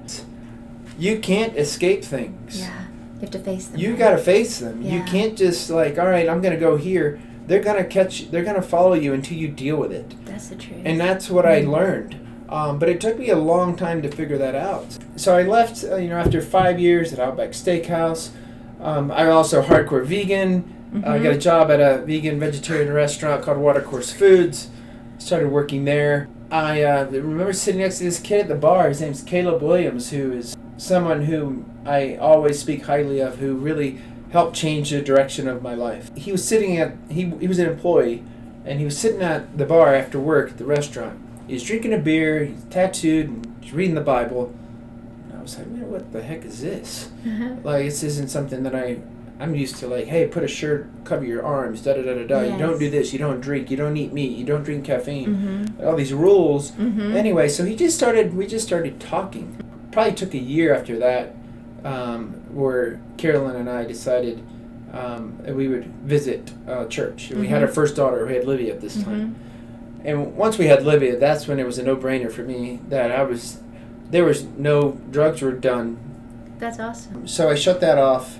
You 0.98 1.18
can't 1.18 1.56
escape 1.56 2.04
things. 2.04 2.60
Yeah, 2.60 2.86
you 3.14 3.20
have 3.22 3.30
to 3.30 3.38
face 3.38 3.66
them. 3.68 3.80
You 3.80 3.90
right? 3.90 3.98
got 3.98 4.10
to 4.10 4.18
face 4.18 4.58
them. 4.58 4.82
You 4.82 5.02
can't 5.04 5.36
just 5.36 5.70
like, 5.70 5.98
all 5.98 6.06
right, 6.06 6.28
I'm 6.28 6.40
gonna 6.42 6.56
go 6.56 6.76
here. 6.76 7.18
They're 7.46 7.62
gonna 7.62 7.84
catch. 7.84 8.30
They're 8.30 8.44
gonna 8.44 8.62
follow 8.62 8.94
you 8.94 9.12
until 9.14 9.36
you 9.36 9.48
deal 9.48 9.76
with 9.76 9.92
it. 9.92 10.14
That's 10.24 10.48
the 10.48 10.56
truth. 10.56 10.82
And 10.84 11.00
that's 11.00 11.28
what 11.28 11.44
I 11.44 11.62
Mhm. 11.62 11.70
learned. 11.72 12.16
Um, 12.48 12.78
but 12.78 12.88
it 12.88 13.00
took 13.00 13.18
me 13.18 13.30
a 13.30 13.36
long 13.36 13.76
time 13.76 14.02
to 14.02 14.08
figure 14.08 14.36
that 14.38 14.54
out. 14.54 14.98
So 15.16 15.34
I 15.34 15.42
left, 15.42 15.84
uh, 15.90 15.96
you 15.96 16.08
know, 16.08 16.18
after 16.18 16.40
five 16.42 16.78
years 16.78 17.12
at 17.12 17.18
Outback 17.18 17.50
Steakhouse. 17.52 18.28
Um, 18.80 19.10
I'm 19.10 19.30
also 19.30 19.62
hardcore 19.62 20.04
vegan. 20.04 20.64
I 21.04 21.18
Mhm. 21.18 21.22
got 21.22 21.32
a 21.32 21.38
job 21.38 21.70
at 21.70 21.80
a 21.80 22.02
vegan 22.04 22.38
vegetarian 22.38 22.92
restaurant 22.92 23.42
called 23.42 23.56
Watercourse 23.58 24.12
Foods. 24.12 24.68
Started 25.18 25.50
working 25.50 25.84
there. 25.86 26.28
I 26.50 26.82
uh, 26.82 27.06
remember 27.10 27.54
sitting 27.54 27.80
next 27.80 27.98
to 27.98 28.04
this 28.04 28.18
kid 28.18 28.40
at 28.42 28.48
the 28.48 28.54
bar. 28.54 28.88
His 28.88 29.00
name's 29.00 29.22
Caleb 29.22 29.62
Williams, 29.62 30.10
who 30.10 30.32
is 30.32 30.54
someone 30.76 31.22
who 31.22 31.64
I 31.86 32.16
always 32.16 32.58
speak 32.58 32.84
highly 32.86 33.20
of, 33.20 33.38
who 33.38 33.54
really 33.56 33.98
helped 34.30 34.56
change 34.56 34.90
the 34.90 35.02
direction 35.02 35.46
of 35.48 35.62
my 35.62 35.74
life. 35.74 36.10
He 36.16 36.32
was 36.32 36.46
sitting 36.46 36.78
at 36.78 36.94
he 37.10 37.30
he 37.40 37.48
was 37.48 37.58
an 37.58 37.68
employee, 37.68 38.22
and 38.64 38.78
he 38.78 38.84
was 38.84 38.96
sitting 38.96 39.22
at 39.22 39.58
the 39.58 39.66
bar 39.66 39.94
after 39.94 40.18
work 40.18 40.50
at 40.50 40.58
the 40.58 40.64
restaurant. 40.64 41.18
He's 41.48 41.62
drinking 41.64 41.92
a 41.92 41.98
beer. 41.98 42.44
He's 42.44 42.64
tattooed 42.70 43.28
and 43.28 43.56
he's 43.60 43.72
reading 43.72 43.94
the 43.94 44.00
Bible. 44.00 44.54
And 45.28 45.38
I 45.38 45.42
was 45.42 45.58
like, 45.58 45.66
man, 45.66 45.90
what 45.90 46.12
the 46.12 46.22
heck 46.22 46.44
is 46.44 46.60
this? 46.62 47.10
Uh-huh. 47.26 47.56
Like 47.62 47.84
this 47.84 48.02
isn't 48.02 48.30
something 48.30 48.62
that 48.62 48.74
I 48.74 48.98
I'm 49.40 49.56
used 49.56 49.76
to 49.78 49.88
like, 49.88 50.06
hey, 50.06 50.28
put 50.28 50.44
a 50.44 50.48
shirt, 50.48 50.88
cover 51.04 51.24
your 51.24 51.44
arms, 51.44 51.82
da 51.82 51.94
da 51.94 52.02
da 52.02 52.14
da 52.14 52.26
da. 52.26 52.40
You 52.42 52.58
don't 52.58 52.78
do 52.78 52.88
this, 52.88 53.12
you 53.12 53.18
don't 53.18 53.40
drink, 53.40 53.70
you 53.72 53.76
don't 53.76 53.96
eat 53.96 54.12
meat, 54.12 54.38
you 54.38 54.44
don't 54.44 54.62
drink 54.62 54.84
caffeine. 54.84 55.74
Mhm. 55.78 55.84
All 55.84 55.96
these 55.96 56.12
rules. 56.14 56.70
Mhm. 56.72 57.14
Anyway, 57.16 57.48
so 57.48 57.64
he 57.64 57.74
just 57.74 57.96
started 57.96 58.34
we 58.34 58.46
just 58.46 58.66
started 58.66 59.00
talking. 59.00 59.56
Probably 59.92 60.14
took 60.14 60.34
a 60.34 60.38
year 60.38 60.74
after 60.74 60.98
that 60.98 61.34
um, 61.84 62.32
where 62.54 63.00
Carolyn 63.18 63.56
and 63.56 63.68
I 63.68 63.84
decided 63.84 64.42
um, 64.92 65.38
that 65.42 65.54
we 65.54 65.68
would 65.68 65.86
visit 66.04 66.52
uh, 66.68 66.86
church. 66.86 67.30
And 67.30 67.40
we 67.40 67.48
had 67.48 67.62
our 67.62 67.68
first 67.68 67.96
daughter. 67.96 68.26
We 68.26 68.34
had 68.34 68.46
Livia 68.46 68.74
at 68.74 68.80
this 68.80 69.02
time. 69.02 69.36
Mhm. 70.02 70.06
And 70.06 70.36
once 70.36 70.58
we 70.58 70.66
had 70.66 70.84
Livia, 70.84 71.16
that's 71.18 71.46
when 71.46 71.60
it 71.60 71.64
was 71.66 71.78
a 71.78 71.82
no-brainer 71.82 72.30
for 72.30 72.42
me 72.42 72.80
that 72.88 73.10
I 73.12 73.22
was 73.22 73.58
there 74.10 74.24
was 74.24 74.44
no 74.44 75.00
drugs 75.10 75.40
were 75.40 75.52
done. 75.52 75.96
That's 76.58 76.78
awesome. 76.78 77.26
So 77.26 77.48
I 77.48 77.54
shut 77.54 77.80
that 77.80 77.96
off 77.98 78.38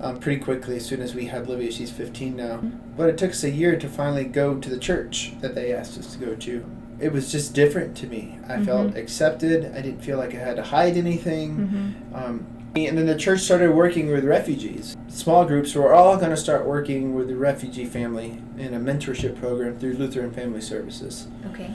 um, 0.00 0.18
pretty 0.18 0.40
quickly 0.40 0.76
as 0.76 0.84
soon 0.84 1.00
as 1.00 1.14
we 1.14 1.26
had 1.26 1.48
Livia. 1.48 1.72
She's 1.72 1.90
15 1.90 2.36
now. 2.36 2.60
But 2.96 3.08
it 3.08 3.16
took 3.18 3.30
us 3.30 3.42
a 3.42 3.50
year 3.50 3.76
to 3.78 3.88
finally 3.88 4.24
go 4.24 4.56
to 4.56 4.68
the 4.68 4.78
church 4.78 5.32
that 5.40 5.54
they 5.54 5.72
asked 5.72 5.98
us 5.98 6.12
to 6.14 6.18
go 6.18 6.34
to. 6.34 6.64
It 7.00 7.12
was 7.12 7.30
just 7.32 7.54
different 7.54 7.96
to 7.98 8.06
me. 8.06 8.38
I 8.48 8.62
felt 8.62 8.92
Mhm. 8.92 8.96
accepted. 8.96 9.72
I 9.76 9.80
didn't 9.80 10.02
feel 10.02 10.16
like 10.18 10.34
I 10.34 10.38
had 10.38 10.56
to 10.56 10.62
hide 10.62 10.96
anything. 10.96 11.94
Mhm. 12.12 12.16
Um, 12.16 12.46
and 12.76 12.96
then 12.98 13.06
the 13.06 13.16
church 13.16 13.40
started 13.40 13.72
working 13.72 14.10
with 14.10 14.24
refugees. 14.24 14.96
Small 15.08 15.44
groups 15.44 15.74
were 15.74 15.92
all 15.92 16.16
going 16.16 16.30
to 16.30 16.36
start 16.36 16.66
working 16.66 17.14
with 17.14 17.28
the 17.28 17.36
refugee 17.36 17.84
family 17.84 18.40
in 18.58 18.74
a 18.74 18.78
mentorship 18.80 19.38
program 19.40 19.76
through 19.78 19.94
Lutheran 19.94 20.30
Family 20.32 20.60
Services. 20.60 21.26
Okay. 21.52 21.70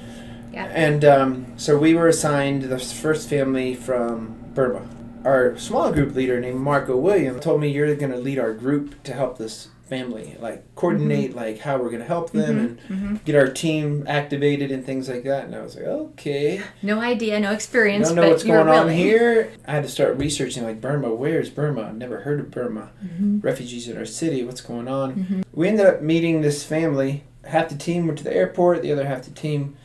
Yeah. 0.53 0.65
And 0.73 1.05
um, 1.05 1.45
so 1.57 1.77
we 1.77 1.93
were 1.93 2.07
assigned 2.07 2.63
the 2.63 2.79
first 2.79 3.29
family 3.29 3.75
from 3.75 4.35
Burma. 4.53 4.81
Our 5.23 5.57
small 5.57 5.91
group 5.91 6.15
leader 6.15 6.39
named 6.39 6.59
Marco 6.59 6.97
William 6.97 7.39
told 7.39 7.61
me 7.61 7.67
you're 7.69 7.93
going 7.95 8.11
to 8.11 8.17
lead 8.17 8.39
our 8.39 8.53
group 8.53 9.01
to 9.03 9.13
help 9.13 9.37
this 9.37 9.67
family, 9.89 10.37
like 10.39 10.63
coordinate 10.75 11.35
like 11.35 11.59
how 11.59 11.77
we're 11.77 11.89
going 11.89 11.99
to 12.01 12.05
help 12.07 12.31
them 12.31 12.57
and 12.59 12.79
hmm 12.81 13.15
get 13.25 13.35
our 13.35 13.47
team 13.49 14.05
activated 14.07 14.71
and 14.71 14.85
things 14.85 15.09
like 15.09 15.23
that. 15.23 15.45
And 15.45 15.55
I 15.55 15.61
was 15.61 15.75
like, 15.75 15.85
okay. 15.85 16.61
No 16.81 16.99
idea, 16.99 17.39
no 17.39 17.51
experience. 17.51 18.05
I 18.09 18.15
don't 18.15 18.23
know 18.23 18.29
what's 18.29 18.43
going 18.43 18.67
on 18.69 18.89
here. 18.89 19.51
I 19.67 19.71
had 19.73 19.83
to 19.83 19.89
start 19.89 20.17
researching 20.17 20.63
like 20.63 20.79
Burma. 20.79 21.13
Where's 21.13 21.49
Burma? 21.49 21.81
I've 21.83 21.97
never 21.97 22.21
heard 22.21 22.39
of 22.39 22.51
Burma. 22.51 22.91
Mhm. 23.03 23.43
Refugees 23.43 23.87
in 23.87 23.97
our 23.97 24.05
city. 24.05 24.43
What's 24.43 24.61
going 24.61 24.87
on? 24.87 25.13
Mhm. 25.15 25.43
We 25.53 25.67
ended 25.67 25.85
up 25.85 26.01
meeting 26.01 26.41
this 26.41 26.63
family. 26.63 27.23
Half 27.45 27.69
the 27.69 27.75
team 27.75 28.05
went 28.07 28.19
to 28.19 28.23
the 28.23 28.33
airport. 28.35 28.81
The 28.83 28.91
other 28.91 29.05
half 29.05 29.23
the 29.23 29.31
team 29.31 29.75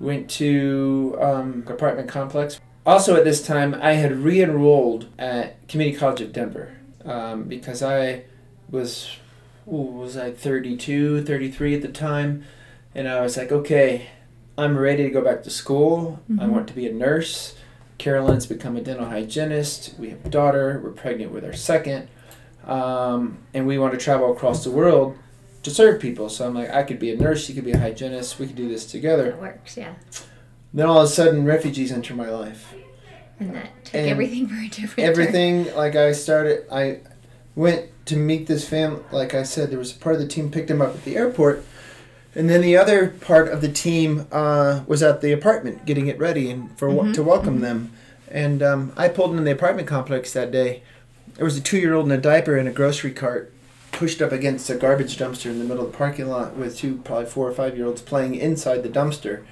went 0.00 0.28
to 0.30 1.16
um, 1.20 1.64
apartment 1.68 2.08
complex. 2.08 2.60
Also 2.84 3.16
at 3.16 3.24
this 3.24 3.44
time, 3.44 3.74
I 3.80 3.92
had 3.94 4.12
re-enrolled 4.18 5.06
at 5.18 5.66
Community 5.68 5.96
College 5.98 6.20
of 6.20 6.32
Denver 6.32 6.72
um, 7.04 7.44
because 7.44 7.82
I 7.82 8.24
was, 8.70 9.16
was 9.74 10.16
I 10.16 10.30
32, 10.32 11.22
33 11.24 11.74
at 11.74 11.82
the 11.82 11.88
time, 11.88 12.44
and 12.94 13.08
I 13.08 13.20
was 13.20 13.36
like, 13.36 13.50
okay, 13.52 14.06
I'm 14.56 14.78
ready 14.78 15.02
to 15.02 15.10
go 15.10 15.20
back 15.22 15.42
to 15.42 15.50
school. 15.50 16.20
I 16.38 16.44
Mhm. 16.44 16.48
want 16.50 16.68
to 16.68 16.74
be 16.74 16.86
a 16.86 16.92
nurse. 16.92 17.54
Carolyn's 17.98 18.46
become 18.46 18.76
a 18.76 18.80
dental 18.80 19.06
hygienist. 19.06 19.94
We 19.98 20.10
have 20.10 20.24
a 20.24 20.28
daughter. 20.28 20.80
We're 20.82 20.90
pregnant 20.92 21.32
with 21.32 21.44
our 21.44 21.52
second. 21.52 22.08
Um, 22.66 23.38
and 23.54 23.66
we 23.66 23.78
want 23.78 23.92
to 23.92 23.98
travel 23.98 24.32
across 24.32 24.64
the 24.64 24.70
world 24.70 25.16
to 25.62 25.70
serve 25.70 26.00
people. 26.00 26.28
So 26.28 26.46
I'm 26.46 26.54
like, 26.54 26.70
I 26.70 26.82
could 26.82 26.98
be 26.98 27.10
a 27.12 27.16
nurse. 27.16 27.48
You 27.48 27.54
could 27.54 27.64
be 27.64 27.72
a 27.72 27.78
hygienist. 27.78 28.38
We 28.38 28.46
could 28.46 28.56
do 28.56 28.68
this 28.68 28.86
together. 28.86 29.28
It 29.30 29.40
works, 29.40 29.76
yeah. 29.76 29.94
Then 30.74 30.86
all 30.86 30.98
of 30.98 31.04
a 31.04 31.08
sudden, 31.08 31.44
refugees 31.44 31.92
enter 31.92 32.14
my 32.14 32.28
life. 32.30 32.74
And 33.38 33.54
that 33.54 33.84
took 33.84 33.94
And 33.94 34.08
everything 34.08 34.46
very 34.46 34.68
different. 34.68 34.96
turn. 34.96 35.04
Everything, 35.06 35.74
like 35.74 35.96
I 35.96 36.12
started, 36.12 36.64
I 36.72 37.00
went 37.56 37.86
to 38.06 38.16
meet 38.16 38.46
this 38.46 38.68
family. 38.68 39.00
Like 39.10 39.34
I 39.34 39.42
said, 39.42 39.70
there 39.70 39.78
was 39.78 39.90
a 39.90 39.98
part 39.98 40.14
of 40.14 40.20
the 40.20 40.28
team 40.28 40.50
picked 40.50 40.70
him 40.70 40.80
up 40.80 40.94
at 40.94 41.04
the 41.04 41.16
airport. 41.16 41.64
And 42.34 42.50
then 42.50 42.60
the 42.60 42.76
other 42.76 43.08
part 43.08 43.48
of 43.48 43.62
the 43.62 43.68
team 43.72 44.26
uh, 44.30 44.82
was 44.86 45.02
at 45.02 45.22
the 45.22 45.32
apartment 45.32 45.86
getting 45.86 46.06
it 46.06 46.18
ready 46.18 46.50
and 46.50 46.76
for 46.78 46.88
Mhm, 46.88 47.14
to 47.14 47.22
welcome 47.22 47.60
them. 47.62 47.90
And 48.30 48.62
um, 48.62 48.92
I 48.96 49.08
pulled 49.08 49.30
into 49.30 49.42
the 49.42 49.52
apartment 49.52 49.88
complex 49.88 50.32
that 50.34 50.52
day. 50.52 50.82
There 51.36 51.44
was 51.46 51.56
a 51.56 51.60
two-year-old 51.62 52.04
in 52.06 52.12
a 52.12 52.18
diaper 52.20 52.56
in 52.58 52.66
a 52.66 52.72
grocery 52.72 53.12
cart, 53.12 53.52
pushed 53.90 54.20
up 54.20 54.32
against 54.32 54.68
a 54.68 54.74
garbage 54.74 55.16
dumpster 55.16 55.46
in 55.46 55.58
the 55.58 55.64
middle 55.64 55.86
of 55.86 55.92
the 55.92 55.96
parking 55.98 56.28
lot 56.28 56.56
with 56.56 56.76
two 56.76 57.00
probably 57.04 57.24
four 57.26 57.48
or 57.48 57.52
five-year-olds 57.52 58.02
playing 58.02 58.34
inside 58.34 58.82
the 58.82 58.88
dumpster. 58.90 59.42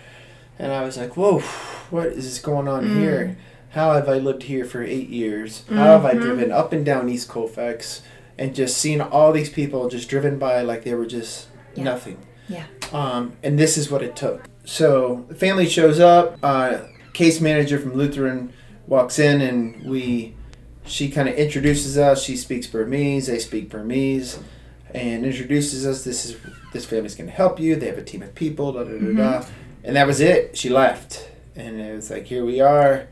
And 0.58 0.70
I 0.72 0.84
was 0.84 0.98
like, 0.98 1.16
"Whoa, 1.16 1.38
what 1.90 2.08
is 2.08 2.38
going 2.38 2.68
on 2.68 2.84
Mm. 2.84 2.96
here? 2.96 3.36
How 3.74 3.94
have 3.94 4.08
I 4.08 4.18
lived 4.18 4.44
here 4.44 4.64
for 4.64 4.82
eight 4.82 5.08
years? 5.08 5.62
How 5.68 5.98
have 5.98 6.04
I 6.04 6.14
Mhm. 6.14 6.20
driven 6.22 6.52
up 6.52 6.72
and 6.72 6.84
down 6.84 7.08
East 7.08 7.28
Colfax 7.28 8.02
and 8.38 8.54
just 8.54 8.76
seen 8.78 9.00
all 9.00 9.32
these 9.32 9.48
people 9.50 9.88
just 9.88 10.08
driven 10.08 10.38
by 10.38 10.62
like 10.62 10.84
they 10.84 10.94
were 10.94 11.06
just 11.06 11.46
Yeah. 11.74 11.84
nothing?" 11.84 12.18
Yeah. 12.48 12.64
Um, 12.92 13.32
and 13.42 13.58
this 13.58 13.76
is 13.76 13.90
what 13.90 14.02
it 14.02 14.14
took. 14.14 14.44
So 14.64 15.24
the 15.28 15.34
family 15.34 15.66
shows 15.66 15.98
up. 15.98 16.38
Uh, 16.42 16.78
case 17.12 17.40
manager 17.40 17.78
from 17.78 17.94
Lutheran 17.94 18.50
walks 18.86 19.18
in, 19.18 19.40
and 19.40 19.82
we, 19.84 20.34
she 20.84 21.08
kind 21.08 21.28
of 21.28 21.34
introduces 21.34 21.96
us. 21.98 22.22
She 22.22 22.36
speaks 22.36 22.66
Burmese. 22.66 23.26
They 23.26 23.38
speak 23.38 23.70
Burmese, 23.70 24.38
and 24.94 25.24
introduces 25.26 25.84
us. 25.86 26.04
This 26.04 26.24
is 26.26 26.36
this 26.72 26.84
family's 26.84 27.14
going 27.14 27.28
to 27.28 27.34
help 27.34 27.58
you. 27.58 27.74
They 27.76 27.86
have 27.86 27.98
a 27.98 28.02
team 28.02 28.22
of 28.22 28.34
people. 28.36 28.72
Da 28.72 28.84
da 28.84 28.98
da 28.98 29.12
da. 29.40 29.44
And 29.82 29.96
that 29.96 30.06
was 30.06 30.20
it. 30.20 30.56
She 30.56 30.68
left, 30.70 31.28
and 31.56 31.80
it 31.80 31.94
was 31.94 32.10
like 32.10 32.26
here 32.26 32.44
we 32.44 32.60
are. 32.60 33.08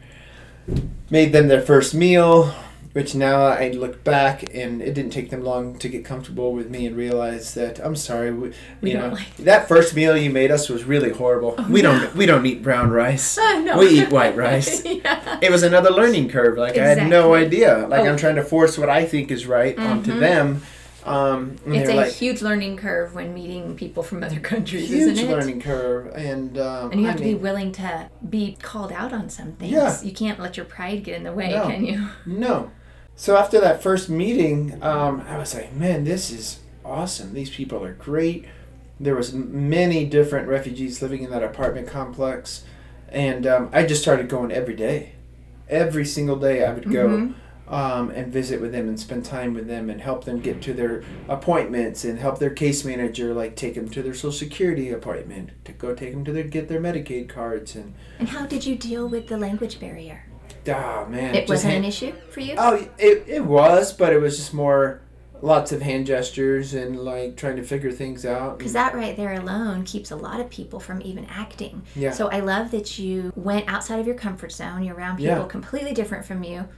Made 1.11 1.33
them 1.33 1.49
their 1.49 1.61
first 1.61 1.95
meal, 1.95 2.55
which 2.93 3.15
now 3.15 3.43
I 3.43 3.71
look 3.71 4.03
back 4.05 4.55
and 4.55 4.81
it 4.81 4.95
didn't 4.95 5.13
take 5.13 5.29
them 5.31 5.43
long 5.45 5.79
to 5.79 5.89
get 5.89 6.05
comfortable 6.05 6.53
with 6.55 6.71
me 6.71 6.87
and 6.87 6.97
realize 6.97 7.55
that 7.55 7.79
I'm 7.85 7.97
sorry, 7.97 8.31
we, 8.33 8.53
We 8.81 8.93
you 8.93 8.99
know, 8.99 9.09
like- 9.09 9.37
that 9.39 9.69
first 9.69 9.95
meal 9.95 10.17
you 10.17 10.31
made 10.31 10.51
us 10.51 10.69
was 10.69 10.85
really 10.85 11.11
horrible. 11.11 11.55
Oh, 11.59 11.67
we 11.71 11.83
no. 11.83 11.99
don't 11.99 12.15
we 12.17 12.27
don't 12.27 12.47
eat 12.47 12.63
brown 12.63 12.91
rice. 12.91 13.39
Oh, 13.41 13.63
no. 13.65 13.79
We 13.79 14.01
eat 14.01 14.11
white 14.11 14.37
rice. 14.37 14.85
yeah. 14.87 15.39
It 15.43 15.51
was 15.51 15.63
another 15.63 15.91
learning 15.91 16.29
curve. 16.31 16.57
Like 16.57 16.79
I 16.79 16.87
had 16.87 17.09
no 17.09 17.35
idea. 17.35 17.87
Like 17.89 18.03
Oh. 18.03 18.07
I'm 18.11 18.17
trying 18.17 18.37
to 18.37 18.45
force 18.45 18.79
what 18.79 18.89
I 18.89 19.05
think 19.05 19.31
is 19.31 19.47
right 19.47 19.79
onto 19.79 20.13
Mhm. 20.13 20.21
them. 20.21 20.63
Um, 21.05 21.57
It's 21.67 21.91
a 21.91 21.95
like 21.97 22.13
huge 22.13 22.43
learning 22.43 22.77
curve 22.77 23.15
when 23.15 23.35
meeting 23.35 23.77
people 23.77 24.03
from 24.03 24.23
other 24.23 24.41
countries, 24.53 24.89
huge 24.89 25.19
isn't 25.19 25.29
it? 25.29 25.31
learning 25.31 25.61
curve, 25.61 26.13
and 26.15 26.57
um, 26.59 26.93
And 26.93 27.01
you 27.01 27.07
I 27.07 27.11
have 27.11 27.19
to 27.19 27.25
mean, 27.25 27.37
be 27.37 27.43
willing 27.43 27.73
to 27.73 28.09
be 28.29 28.57
called 28.63 28.93
out 28.93 29.13
on 29.13 29.29
some 29.29 29.53
things. 29.53 29.73
Yeah. 29.73 30.01
You 30.03 30.13
can't 30.13 30.39
let 30.39 30.57
your 30.57 30.67
pride 30.67 31.05
get 31.05 31.17
in 31.17 31.25
the 31.25 31.33
way, 31.33 31.51
No. 31.51 31.67
can 31.67 31.85
you? 31.85 32.09
No. 32.27 32.71
So 33.17 33.37
after 33.37 33.61
that 33.61 33.83
first 33.83 34.09
meeting, 34.09 34.79
um, 34.83 35.25
I 35.29 35.37
was 35.39 35.55
like, 35.55 35.75
man, 35.75 36.05
this 36.05 36.31
is 36.31 36.61
awesome. 36.85 37.35
These 37.35 37.51
people 37.51 37.85
are 37.85 37.93
great. 37.93 38.47
There 38.99 39.15
was 39.17 39.33
many 39.35 40.05
different 40.07 40.49
refugees 40.49 41.03
living 41.03 41.23
in 41.23 41.31
that 41.31 41.43
apartment 41.43 41.89
complex, 41.89 42.63
and 43.09 43.47
um, 43.47 43.69
I 43.73 43.85
just 43.85 44.01
started 44.03 44.29
going 44.29 44.51
every 44.53 44.75
day. 44.75 45.13
Every 45.69 46.05
single 46.05 46.37
day, 46.37 46.65
I 46.65 46.73
would 46.73 46.91
go 46.91 47.09
Mhm. 47.09 47.35
Um, 47.69 48.11
and 48.11 48.33
visit 48.33 48.61
with 48.61 48.73
them 48.73 48.89
and 48.89 48.99
spend 48.99 49.25
time 49.25 49.55
with 49.55 49.67
them 49.67 49.89
and 49.89 50.01
help 50.01 50.25
them 50.25 50.41
get 50.41 50.61
to 50.63 50.73
their 50.75 51.03
appointments 51.29 52.05
and 52.05 52.19
help 52.19 52.39
their 52.39 52.51
case 52.51 52.85
manager 52.85 53.33
like 53.35 53.57
take 53.57 53.75
them 53.75 53.89
to 53.91 54.03
their 54.03 54.15
social 54.15 54.33
security 54.33 54.91
appointment 54.91 55.51
to 55.65 55.73
go 55.73 55.95
take 55.95 56.13
them 56.13 56.25
to 56.25 56.33
their 56.33 56.45
get 56.45 56.69
their 56.69 56.81
Medicaid 56.81 57.29
cards 57.29 57.75
and 57.75 57.95
And 58.19 58.29
how 58.29 58.47
did 58.47 58.67
you 58.67 58.77
deal 58.77 59.09
with 59.09 59.29
the 59.29 59.39
language 59.39 59.81
barrier? 59.81 60.25
ah 60.69 61.07
man 61.09 61.35
It 61.35 61.49
wasn't 61.49 61.73
hand- 61.73 61.85
an 61.85 61.89
issue 61.89 62.13
for 62.31 62.41
you? 62.41 62.55
Oh, 62.59 62.75
it, 62.99 63.25
it 63.27 63.45
was, 63.45 63.93
but 63.93 64.13
it 64.13 64.21
was 64.21 64.37
just 64.37 64.53
more 64.55 65.01
lots 65.41 65.73
of 65.73 65.83
hand 65.83 66.07
gestures 66.07 66.73
and 66.73 67.01
like 67.01 67.37
trying 67.37 67.57
to 67.57 67.65
figure 67.65 67.91
things 67.91 68.25
out. 68.25 68.59
Because 68.59 68.75
that 68.75 68.95
right 68.95 69.17
there 69.17 69.33
alone 69.33 69.83
keeps 69.85 70.13
a 70.13 70.17
lot 70.17 70.39
of 70.41 70.49
people 70.51 70.79
from 70.79 71.03
even 71.03 71.25
acting. 71.27 71.83
Yeah. 71.97 72.13
So 72.13 72.29
I 72.31 72.39
love 72.41 72.71
that 72.71 72.97
you 72.99 73.33
went 73.35 73.69
outside 73.69 73.99
of 73.99 74.07
your 74.07 74.15
comfort 74.15 74.53
zone. 74.53 74.85
You're 74.85 74.95
around 74.95 75.17
people 75.17 75.35
Yeah. 75.39 75.47
completely 75.49 75.95
different 75.95 76.25
from 76.25 76.45
you. 76.45 76.69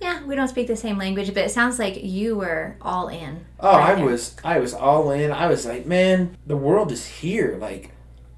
Yeah, 0.00 0.24
we 0.24 0.34
don't 0.34 0.48
speak 0.48 0.66
the 0.66 0.76
same 0.76 0.96
language, 0.98 1.28
but 1.34 1.44
it 1.44 1.50
sounds 1.50 1.78
like 1.78 2.02
you 2.02 2.36
were 2.36 2.76
all 2.80 3.08
in. 3.08 3.44
oh, 3.60 3.76
right 3.76 3.90
I 3.90 3.94
there. 3.96 4.04
was 4.06 4.36
I 4.44 4.58
was 4.58 4.72
all 4.74 5.10
in. 5.10 5.30
I 5.30 5.46
was 5.46 5.66
like, 5.66 5.84
man, 5.86 6.36
the 6.46 6.56
world 6.56 6.90
is 6.90 7.06
here. 7.06 7.56
Like, 7.60 7.90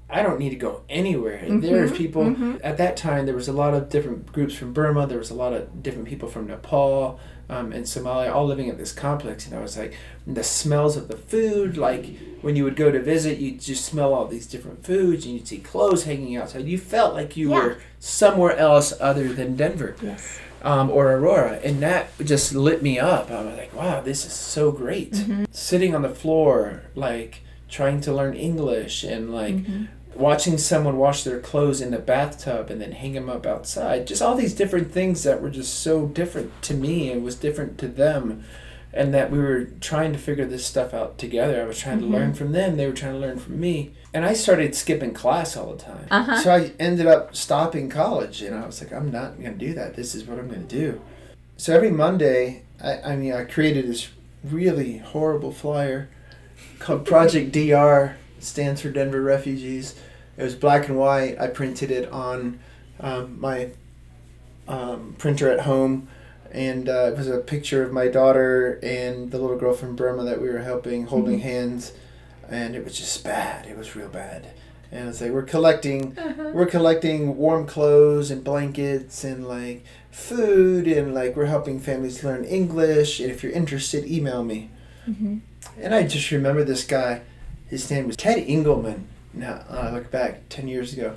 I 0.09 0.21
don't 0.21 0.39
need 0.39 0.49
to 0.49 0.55
go 0.57 0.81
anywhere. 0.89 1.41
There's 1.47 1.91
Mhm, 1.91 1.95
people 1.97 2.23
mhm. 2.25 2.59
at 2.63 2.77
that 2.77 2.97
time. 2.97 3.25
There 3.25 3.33
was 3.35 3.47
a 3.47 3.53
lot 3.53 3.73
of 3.73 3.89
different 3.89 4.31
groups 4.31 4.53
from 4.55 4.73
Burma. 4.73 5.07
There 5.07 5.17
was 5.17 5.29
a 5.31 5.35
lot 5.35 5.53
of 5.53 5.81
different 5.81 6.07
people 6.07 6.27
from 6.29 6.47
Nepal 6.47 7.19
um, 7.49 7.71
and 7.73 7.85
Somalia, 7.85 8.33
all 8.33 8.45
living 8.45 8.69
at 8.69 8.77
this 8.77 8.91
complex. 8.91 9.45
And 9.47 9.55
I 9.55 9.61
was 9.61 9.77
like, 9.77 9.93
the 10.27 10.43
smells 10.43 10.95
of 10.97 11.07
the 11.07 11.17
food. 11.17 11.77
Like 11.77 12.05
when 12.41 12.55
you 12.57 12.63
would 12.65 12.75
go 12.75 12.91
to 12.91 12.99
visit, 13.01 13.37
you 13.39 13.51
just 13.57 13.85
smell 13.85 14.13
all 14.13 14.27
these 14.27 14.45
different 14.47 14.85
foods, 14.85 15.25
and 15.25 15.33
you'd 15.35 15.47
see 15.47 15.59
clothes 15.59 16.03
hanging 16.03 16.35
outside. 16.35 16.65
You 16.65 16.77
felt 16.77 17.13
like 17.13 17.37
you 17.37 17.49
Yeah. 17.51 17.55
were 17.63 17.77
somewhere 17.99 18.55
else 18.57 18.93
other 18.99 19.31
than 19.33 19.55
Denver. 19.55 19.95
Yes. 20.01 20.39
Um, 20.63 20.89
or 20.89 21.11
Aurora, 21.11 21.59
and 21.63 21.81
that 21.81 22.07
just 22.23 22.53
lit 22.55 22.81
me 22.81 22.97
up. 22.99 23.29
I 23.29 23.43
was 23.43 23.57
like, 23.57 23.73
wow, 23.73 23.99
this 24.01 24.25
is 24.25 24.33
so 24.33 24.71
great. 24.71 25.11
Mm-hmm. 25.13 25.45
Sitting 25.51 25.93
on 25.93 26.01
the 26.01 26.09
floor, 26.09 26.83
like 26.95 27.41
trying 27.69 27.99
to 28.01 28.13
learn 28.13 28.33
English, 28.35 29.03
and 29.03 29.33
like 29.33 29.55
Mhm. 29.55 29.87
watching 30.15 30.57
someone 30.57 30.97
wash 30.97 31.23
their 31.23 31.39
clothes 31.39 31.81
in 31.81 31.91
the 31.91 31.97
bathtub 31.99 32.69
and 32.69 32.79
then 32.79 32.91
hang 32.91 33.13
them 33.13 33.29
up 33.29 33.45
outside. 33.45 34.05
Just 34.07 34.21
all 34.21 34.35
these 34.35 34.53
different 34.53 34.91
things 34.91 35.23
that 35.23 35.41
were 35.41 35.49
just 35.49 35.73
so 35.81 36.05
different 36.05 36.51
to 36.63 36.73
me 36.75 37.09
and 37.11 37.23
was 37.23 37.35
different 37.35 37.77
to 37.79 37.87
them. 37.87 38.43
And 38.95 39.11
that 39.11 39.31
we 39.31 39.39
were 39.39 39.63
trying 39.81 40.13
to 40.13 40.19
figure 40.19 40.45
this 40.45 40.63
stuff 40.63 40.93
out 40.93 41.17
together. 41.17 41.59
I 41.59 41.65
was 41.65 41.79
trying 41.79 41.97
Mhm. 41.97 42.01
to 42.01 42.07
learn 42.17 42.33
from 42.35 42.51
them. 42.51 42.77
They 42.77 42.85
were 42.85 42.93
trying 42.93 43.13
to 43.13 43.19
learn 43.19 43.39
from 43.39 43.59
me. 43.59 43.89
And 44.13 44.25
I 44.25 44.33
started 44.33 44.75
skipping 44.75 45.13
class 45.13 45.57
all 45.57 45.73
the 45.73 45.81
time. 45.83 46.07
Uh-huh. 46.11 46.39
So 46.41 46.53
I 46.53 46.71
ended 46.79 47.07
up 47.07 47.35
stopping 47.35 47.89
college. 47.89 48.41
And 48.43 48.55
I 48.55 48.65
was 48.65 48.81
like, 48.81 48.93
I'm 48.93 49.11
not 49.11 49.39
going 49.41 49.57
to 49.57 49.65
do 49.67 49.73
that. 49.73 49.95
This 49.95 50.13
is 50.13 50.25
what 50.25 50.37
I'm 50.37 50.47
going 50.47 50.67
to 50.67 50.75
do. 50.75 51.01
so 51.57 51.73
every 51.75 51.89
Monday, 51.91 52.61
I, 52.81 53.13
I 53.13 53.15
mean, 53.15 53.33
I 53.33 53.43
created 53.45 53.87
this 53.87 54.09
really 54.43 54.97
horrible 54.99 55.51
flyer 55.51 56.09
called 56.79 57.05
Project 57.13 57.51
DR, 57.53 58.15
stands 58.39 58.81
for 58.81 58.89
Denver 58.89 59.21
Refugees. 59.21 59.95
It 60.37 60.43
was 60.43 60.55
black 60.55 60.87
and 60.89 60.97
white. 60.97 61.39
I 61.39 61.47
printed 61.47 61.89
it 61.91 62.09
on 62.11 62.59
um, 62.99 63.39
my 63.39 63.69
um, 64.67 65.15
printer 65.17 65.49
at 65.51 65.61
home, 65.61 66.07
and 66.51 66.87
uh, 66.89 67.11
it 67.13 67.17
was 67.17 67.27
a 67.27 67.37
picture 67.39 67.83
of 67.83 67.91
my 67.91 68.07
daughter 68.07 68.79
and 68.83 69.31
the 69.31 69.37
little 69.39 69.57
girl 69.57 69.73
from 69.73 69.95
Burma 69.95 70.23
that 70.23 70.41
we 70.41 70.49
were 70.49 70.59
helping, 70.59 71.05
holding 71.07 71.39
Mhm. 71.39 71.43
hands, 71.43 71.93
and 72.49 72.75
it 72.75 72.83
was 72.83 72.97
just 72.97 73.23
bad. 73.23 73.65
It 73.65 73.77
was 73.77 73.95
real 73.95 74.09
bad. 74.09 74.47
And 74.91 75.09
it's 75.09 75.21
like 75.21 75.31
we're 75.31 75.41
collecting 75.43 76.17
Uh-huh. 76.17 76.51
we're 76.53 76.67
collecting 76.67 77.35
warm 77.37 77.65
clothes 77.65 78.29
and 78.29 78.43
blankets 78.43 79.23
and 79.23 79.47
like 79.47 79.83
food 80.11 80.87
and 80.87 81.13
like 81.13 81.35
we're 81.35 81.45
helping 81.47 81.79
families 81.79 82.23
learn 82.23 82.43
English. 82.43 83.19
And 83.19 83.31
if 83.31 83.41
you're 83.43 83.51
interested, 83.51 84.05
email 84.05 84.43
me. 84.43 84.69
Mhm. 85.09 85.39
And 85.81 85.95
I 85.95 86.03
just 86.03 86.29
remember 86.31 86.63
this 86.63 86.83
guy. 86.83 87.21
His 87.67 87.89
name 87.89 88.05
was 88.07 88.15
Ted 88.17 88.37
Engelman. 88.47 89.05
Now 89.33 89.63
I 89.69 89.89
look 89.91 90.11
back 90.11 90.41
ten 90.49 90.67
years 90.67 90.93
ago, 90.93 91.15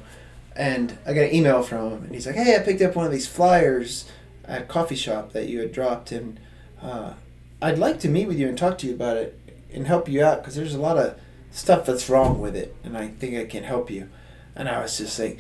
and 0.57 0.97
I 1.05 1.13
got 1.13 1.25
an 1.25 1.35
email 1.35 1.63
from 1.63 1.91
him, 1.93 2.05
and 2.05 2.15
he's 2.15 2.27
like, 2.27 2.37
"Hey, 2.37 2.57
I 2.57 2.61
picked 2.61 2.81
up 2.81 2.97
one 2.97 3.05
of 3.05 3.13
these 3.13 3.27
flyers 3.27 4.07
at 4.47 4.63
a 4.63 4.65
coffee 4.65 4.95
shop 4.97 5.33
that 5.35 5.49
you 5.49 5.61
had 5.61 5.71
dropped, 5.73 6.13
and 6.13 6.41
uh, 6.83 7.13
I'd 7.61 7.79
like 7.79 8.01
to 8.01 8.09
meet 8.09 8.27
with 8.27 8.39
you 8.39 8.49
and 8.49 8.57
talk 8.57 8.79
to 8.79 8.87
you 8.87 8.95
about 8.95 9.19
it 9.19 9.39
and 9.77 9.87
help 9.87 10.09
you 10.09 10.25
out 10.25 10.41
because 10.41 10.57
there's 10.57 10.75
a 10.75 10.81
lot 10.81 10.97
of 10.99 11.17
stuff 11.53 11.87
that's 11.87 12.11
wrong 12.11 12.41
with 12.41 12.57
it, 12.57 12.75
and 12.83 12.97
I 12.99 13.09
think 13.09 13.37
I 13.37 13.45
can 13.45 13.63
help 13.63 13.91
you." 13.91 14.09
And 14.57 14.69
I 14.69 14.81
was 14.83 14.99
just 14.99 15.19
like, 15.19 15.39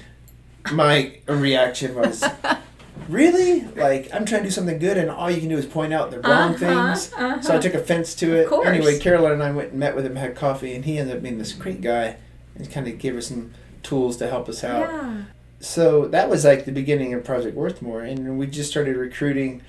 my 0.72 1.18
reaction 1.26 1.94
was, 1.94 2.22
"Really? 3.08 3.62
Like 3.62 4.08
I'm 4.14 4.24
trying 4.24 4.42
to 4.42 4.48
do 4.48 4.50
something 4.50 4.78
good, 4.78 4.96
and 4.98 5.10
all 5.10 5.30
you 5.30 5.40
can 5.40 5.48
do 5.48 5.56
is 5.56 5.66
point 5.66 5.92
out 5.92 6.10
the 6.10 6.20
wrong 6.20 6.54
Uh-huh, 6.54 6.58
things." 6.94 7.12
uh-huh. 7.12 7.40
So 7.40 7.56
I 7.56 7.58
took 7.58 7.74
offense 7.74 8.14
to 8.16 8.34
it. 8.34 8.48
course. 8.48 8.66
Anyway, 8.66 8.98
Carolyn 8.98 9.32
and 9.32 9.42
I 9.42 9.50
went 9.52 9.70
and 9.70 9.80
met 9.80 9.94
with 9.96 10.06
him, 10.06 10.16
had 10.16 10.34
coffee, 10.34 10.74
and 10.74 10.84
he 10.84 10.98
ended 10.98 11.16
up 11.16 11.22
being 11.22 11.38
this 11.38 11.52
great 11.52 11.80
guy 11.80 12.16
and 12.54 12.70
kind 12.70 12.86
of 12.88 12.98
gave 12.98 13.16
us 13.16 13.26
some 13.28 13.52
tools 13.82 14.16
to 14.18 14.28
help 14.28 14.48
us 14.48 14.64
out. 14.64 14.88
Yeah. 14.90 15.22
So 15.60 16.06
that 16.08 16.28
was 16.28 16.44
like 16.44 16.64
the 16.64 16.72
beginning 16.72 17.14
of 17.14 17.24
Project 17.24 17.56
Worthmore, 17.56 18.02
and 18.10 18.38
we 18.38 18.46
just 18.46 18.70
started 18.70 18.96
recruiting 18.96 19.62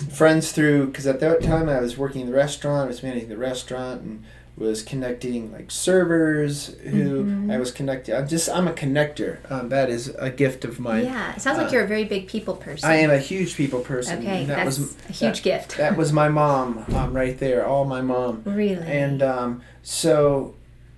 friends 0.00 0.52
through 0.52 0.86
because 0.86 1.06
at 1.06 1.20
that 1.20 1.42
time 1.42 1.68
I 1.68 1.80
was 1.80 1.96
working 1.98 2.22
in 2.22 2.26
the 2.28 2.32
restaurant, 2.34 2.84
I 2.84 2.88
was 2.88 3.02
managing 3.02 3.28
the 3.28 3.36
restaurant, 3.36 4.02
and 4.02 4.24
was 4.56 4.82
connecting 4.82 5.50
like 5.52 5.70
servers 5.70 6.74
who 6.84 7.24
Mhm. 7.24 7.50
I 7.52 7.58
was 7.58 7.70
connecting. 7.70 8.14
I'm 8.14 8.28
just 8.28 8.48
I'm 8.50 8.68
a 8.68 8.72
connector. 8.72 9.38
Um, 9.50 9.70
that 9.70 9.88
is 9.88 10.14
a 10.18 10.28
gift 10.28 10.64
of 10.66 10.78
mine. 10.78 11.04
Yeah. 11.04 11.34
It 11.34 11.40
sounds 11.40 11.56
like 11.56 11.68
Uh, 11.68 11.72
you're 11.72 11.84
a 11.84 11.88
very 11.88 12.04
big 12.04 12.26
people 12.28 12.54
person. 12.56 12.88
I 12.90 12.96
am 12.96 13.10
a 13.10 13.18
huge 13.18 13.56
people 13.56 13.80
person. 13.80 14.18
Okay, 14.18 14.44
that 14.44 14.56
that's 14.64 14.78
was 14.78 14.94
a 15.08 15.12
huge 15.12 15.38
that, 15.38 15.42
gift. 15.42 15.76
that 15.78 15.96
was 15.96 16.12
my 16.12 16.28
mom 16.28 16.84
um, 16.94 17.14
right 17.14 17.38
there, 17.38 17.64
all 17.66 17.84
my 17.86 18.02
mom. 18.02 18.42
really. 18.44 18.86
And 18.86 19.22
um, 19.22 19.62
so, 19.82 20.54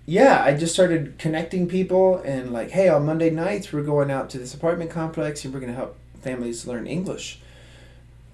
yeah, 0.06 0.42
I 0.44 0.54
just 0.54 0.75
started 0.75 1.14
connecting 1.18 1.68
people 1.68 2.16
and 2.25 2.52
like, 2.52 2.71
hey, 2.71 2.88
on 2.88 3.06
Monday 3.06 3.30
nights 3.30 3.73
we're 3.73 3.82
going 3.85 4.11
out 4.11 4.28
to 4.30 4.38
this 4.38 4.54
apartment 4.54 4.90
complex 4.90 5.44
and 5.44 5.54
we're 5.54 5.61
gonna 5.61 5.73
help 5.75 5.97
families 6.21 6.66
learn 6.66 6.87
English. 6.88 7.38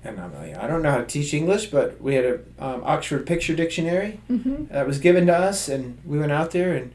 And 0.04 0.20
I'm 0.20 0.32
like, 0.34 0.56
I 0.56 0.66
don't 0.68 0.82
know 0.82 0.90
how 0.92 0.98
to 0.98 1.04
teach 1.06 1.34
English, 1.34 1.66
but 1.66 2.00
we 2.00 2.14
had 2.14 2.24
a 2.24 2.34
um, 2.58 2.82
Oxford 2.84 3.26
Picture 3.26 3.54
Dictionary 3.54 4.20
hmm 4.28 4.64
that 4.70 4.86
was 4.86 4.98
given 4.98 5.26
to 5.26 5.34
us, 5.36 5.68
and 5.68 5.98
we 6.04 6.18
went 6.18 6.30
out 6.32 6.50
there 6.50 6.74
and 6.76 6.92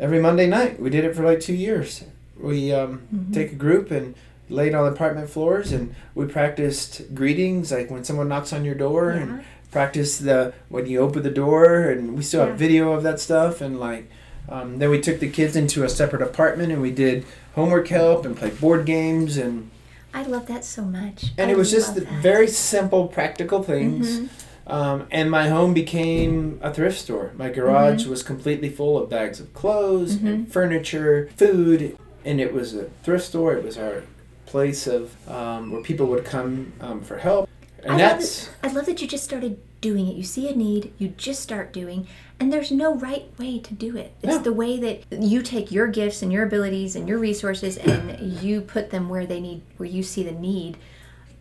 every 0.00 0.20
Monday 0.20 0.46
night 0.46 0.78
we 0.80 0.90
did 0.90 1.04
it 1.04 1.14
for 1.16 1.22
like 1.24 1.40
two 1.40 1.54
years. 1.54 2.04
We 2.38 2.72
um, 2.72 3.02
Mhm. 3.14 3.32
take 3.32 3.52
a 3.52 3.54
group 3.54 3.90
and 3.90 4.14
laid 4.50 4.74
on 4.74 4.86
apartment 4.92 5.30
floors 5.30 5.72
and 5.72 5.94
we 6.14 6.26
practiced 6.26 7.14
greetings 7.14 7.72
like 7.72 7.90
when 7.90 8.04
someone 8.04 8.28
knocks 8.28 8.52
on 8.52 8.64
your 8.64 8.74
door 8.76 9.10
and 9.10 9.30
Yeah. 9.30 9.40
practice 9.72 10.18
the 10.18 10.52
when 10.68 10.86
you 10.86 11.00
open 11.00 11.22
the 11.24 11.30
door 11.30 11.88
and 11.90 12.14
we 12.16 12.22
still 12.22 12.46
have 12.46 12.56
video 12.56 12.92
of 12.92 13.02
that 13.02 13.18
stuff 13.18 13.60
and 13.60 13.80
like 13.80 14.08
um, 14.48 14.78
then 14.78 14.90
we 14.90 15.00
took 15.00 15.18
the 15.18 15.28
kids 15.28 15.56
into 15.56 15.82
a 15.82 15.88
separate 15.88 16.22
apartment 16.22 16.70
and 16.72 16.80
we 16.80 16.92
did 16.92 17.24
homework 17.56 17.88
help 17.88 18.24
and 18.24 18.36
played 18.36 18.60
board 18.60 18.84
games 18.86 19.36
and 19.36 19.68
I 20.16 20.22
love 20.22 20.46
that 20.46 20.64
so 20.64 20.82
much. 20.82 21.18
and 21.38 21.48
I 21.50 21.52
it 21.52 21.56
was 21.58 21.70
just 21.70 21.94
very 22.30 22.48
simple 22.48 23.06
practical 23.08 23.62
things 23.62 24.20
Mhm. 24.20 24.28
um, 24.66 25.06
and 25.10 25.30
my 25.30 25.48
home 25.48 25.72
became 25.74 26.58
a 26.62 26.72
thrift 26.72 26.98
store 26.98 27.26
my 27.36 27.48
garage 27.50 28.00
Mm-hmm. 28.02 28.10
was 28.10 28.22
completely 28.22 28.70
full 28.70 28.94
of 29.00 29.04
bags 29.10 29.38
of 29.40 29.52
clothes 29.60 30.16
Mhm. 30.16 30.26
and 30.28 30.52
furniture 30.52 31.28
food 31.36 31.80
and 32.24 32.40
it 32.40 32.50
was 32.58 32.74
a 32.74 32.84
thrift 33.04 33.26
store 33.26 33.52
it 33.58 33.64
was 33.64 33.76
our 33.76 34.02
place 34.46 34.86
of 34.86 35.02
um, 35.28 35.70
where 35.72 35.82
people 35.82 36.06
would 36.06 36.24
come 36.24 36.72
um, 36.80 36.98
for 37.02 37.18
help 37.18 37.48
and 37.82 37.92
I 37.92 37.96
love 37.96 37.98
that's 38.18 38.48
I 38.64 38.68
love 38.76 38.86
that 38.86 38.98
you 39.02 39.06
just 39.06 39.24
started 39.24 39.58
doing 39.86 40.08
it. 40.08 40.16
You 40.16 40.24
see 40.24 40.48
a 40.48 40.56
need, 40.56 40.92
you 40.98 41.08
just 41.16 41.40
start 41.40 41.72
doing, 41.72 42.08
and 42.40 42.52
there's 42.52 42.72
no 42.72 42.96
right 42.96 43.26
way 43.38 43.60
to 43.60 43.72
do 43.72 43.96
it. 43.96 44.12
It's 44.20 44.34
No. 44.38 44.42
the 44.42 44.52
way 44.52 44.78
that 44.80 45.22
you 45.22 45.42
take 45.42 45.70
your 45.70 45.86
gifts 45.86 46.22
and 46.22 46.32
your 46.32 46.44
abilities 46.44 46.96
and 46.96 47.08
your 47.08 47.18
resources 47.18 47.76
and 47.76 48.20
you 48.42 48.60
put 48.62 48.90
them 48.90 49.08
where 49.08 49.26
they 49.26 49.40
need, 49.40 49.62
where 49.76 49.88
you 49.88 50.02
see 50.02 50.24
the 50.24 50.32
need. 50.32 50.76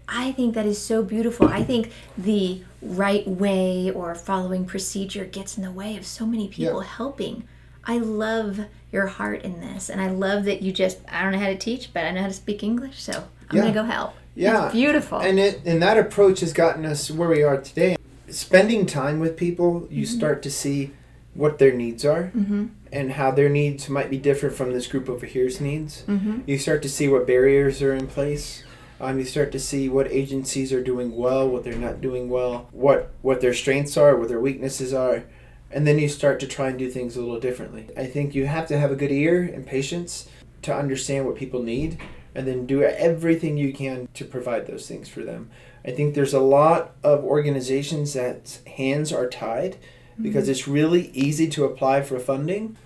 I 0.08 0.32
think 0.34 0.54
that 0.54 0.68
is 0.68 0.80
so 0.80 1.02
beautiful. 1.02 1.48
I 1.48 1.64
think 1.64 1.92
the 2.16 2.62
right 2.84 3.28
way 3.28 3.90
or 3.90 4.14
following 4.14 4.64
procedure 4.66 5.26
gets 5.26 5.58
in 5.58 5.64
the 5.64 5.72
way 5.72 5.98
of 5.98 6.06
so 6.06 6.28
many 6.28 6.48
people 6.48 6.82
helping. 6.82 7.46
I 7.84 7.98
love 7.98 8.60
your 8.92 9.08
heart 9.08 9.42
in 9.42 9.60
this, 9.62 9.90
and 9.90 10.00
I 10.00 10.10
love 10.12 10.46
that 10.46 10.62
you 10.62 10.72
just, 10.72 11.00
I 11.12 11.24
don't 11.24 11.32
know 11.32 11.40
how 11.40 11.48
to 11.48 11.58
teach, 11.58 11.92
but 11.94 12.04
I 12.04 12.12
know 12.12 12.22
how 12.22 12.28
to 12.28 12.34
speak 12.34 12.62
English, 12.62 13.02
so 13.02 13.14
I'm 13.50 13.56
Yeah. 13.56 13.62
going 13.64 13.74
to 13.74 13.80
go 13.80 13.86
help. 13.86 14.14
Yeah. 14.36 14.66
It's 14.68 14.74
beautiful. 14.76 15.18
And 15.20 15.40
it 15.40 15.62
and 15.66 15.82
that 15.82 15.98
approach 15.98 16.42
has 16.42 16.54
gotten 16.54 16.86
us 16.86 17.10
where 17.10 17.30
we 17.30 17.42
are 17.42 17.58
today. 17.58 17.96
Spending 18.28 18.86
time 18.86 19.20
with 19.20 19.38
people, 19.38 19.88
you 19.92 20.06
start 20.06 20.42
to 20.44 20.52
see 20.52 20.92
what 21.36 21.60
their 21.60 21.74
needs 21.74 22.06
are 22.06 22.32
mm-hmm. 22.36 22.68
and 22.92 23.12
how 23.12 23.30
their 23.30 23.50
needs 23.50 23.90
might 23.90 24.10
be 24.10 24.18
different 24.18 24.56
from 24.56 24.72
this 24.72 24.88
group 24.88 25.10
over 25.10 25.26
here's 25.26 25.62
needs. 25.62 26.04
Mm-hmm. 26.08 26.40
You 26.48 26.58
start 26.58 26.82
to 26.84 26.90
see 26.90 27.08
what 27.08 27.28
barriers 27.28 27.82
are 27.82 27.94
in 27.94 28.08
place. 28.08 28.64
Um, 29.00 29.20
you 29.20 29.26
start 29.26 29.52
to 29.52 29.60
see 29.60 29.90
what 29.90 30.12
agencies 30.12 30.72
are 30.72 30.82
doing 30.82 31.16
well, 31.16 31.48
what 31.48 31.66
they're 31.66 31.76
not 31.76 32.00
doing 32.00 32.30
well, 32.30 32.70
what 32.72 33.12
what 33.22 33.42
their 33.42 33.54
strengths 33.54 33.98
are, 33.98 34.16
what 34.16 34.30
their 34.30 34.40
weaknesses 34.40 34.94
are, 34.94 35.26
and 35.70 35.86
then 35.86 36.00
you 36.00 36.08
start 36.08 36.40
to 36.40 36.48
try 36.48 36.70
and 36.70 36.80
do 36.80 36.90
things 36.90 37.18
a 37.18 37.20
little 37.20 37.40
differently. 37.40 37.90
I 37.98 38.06
think 38.06 38.34
you 38.34 38.46
have 38.46 38.68
to 38.68 38.78
have 38.78 38.92
a 38.92 38.96
good 38.96 39.12
ear 39.12 39.44
and 39.44 39.68
patience 39.68 40.30
to 40.62 40.74
understand 40.74 41.26
what 41.26 41.36
people 41.36 41.62
need, 41.62 42.00
and 42.34 42.48
then 42.48 42.66
do 42.66 42.84
everything 42.84 43.58
you 43.58 43.74
can 43.74 44.08
to 44.14 44.24
provide 44.24 44.66
those 44.66 44.88
things 44.88 45.10
for 45.10 45.22
them. 45.22 45.50
I 45.86 45.92
think 45.92 46.16
there's 46.16 46.34
a 46.34 46.40
lot 46.40 46.96
of 47.04 47.24
organizations 47.24 48.14
that 48.14 48.60
hands 48.76 49.14
are 49.14 49.30
tied 49.30 49.78
because 50.22 50.48
it's 50.48 50.68
really 50.68 51.10
easy 51.14 51.48
to 51.50 51.66
apply 51.66 52.02
for 52.02 52.18
funding. 52.20 52.78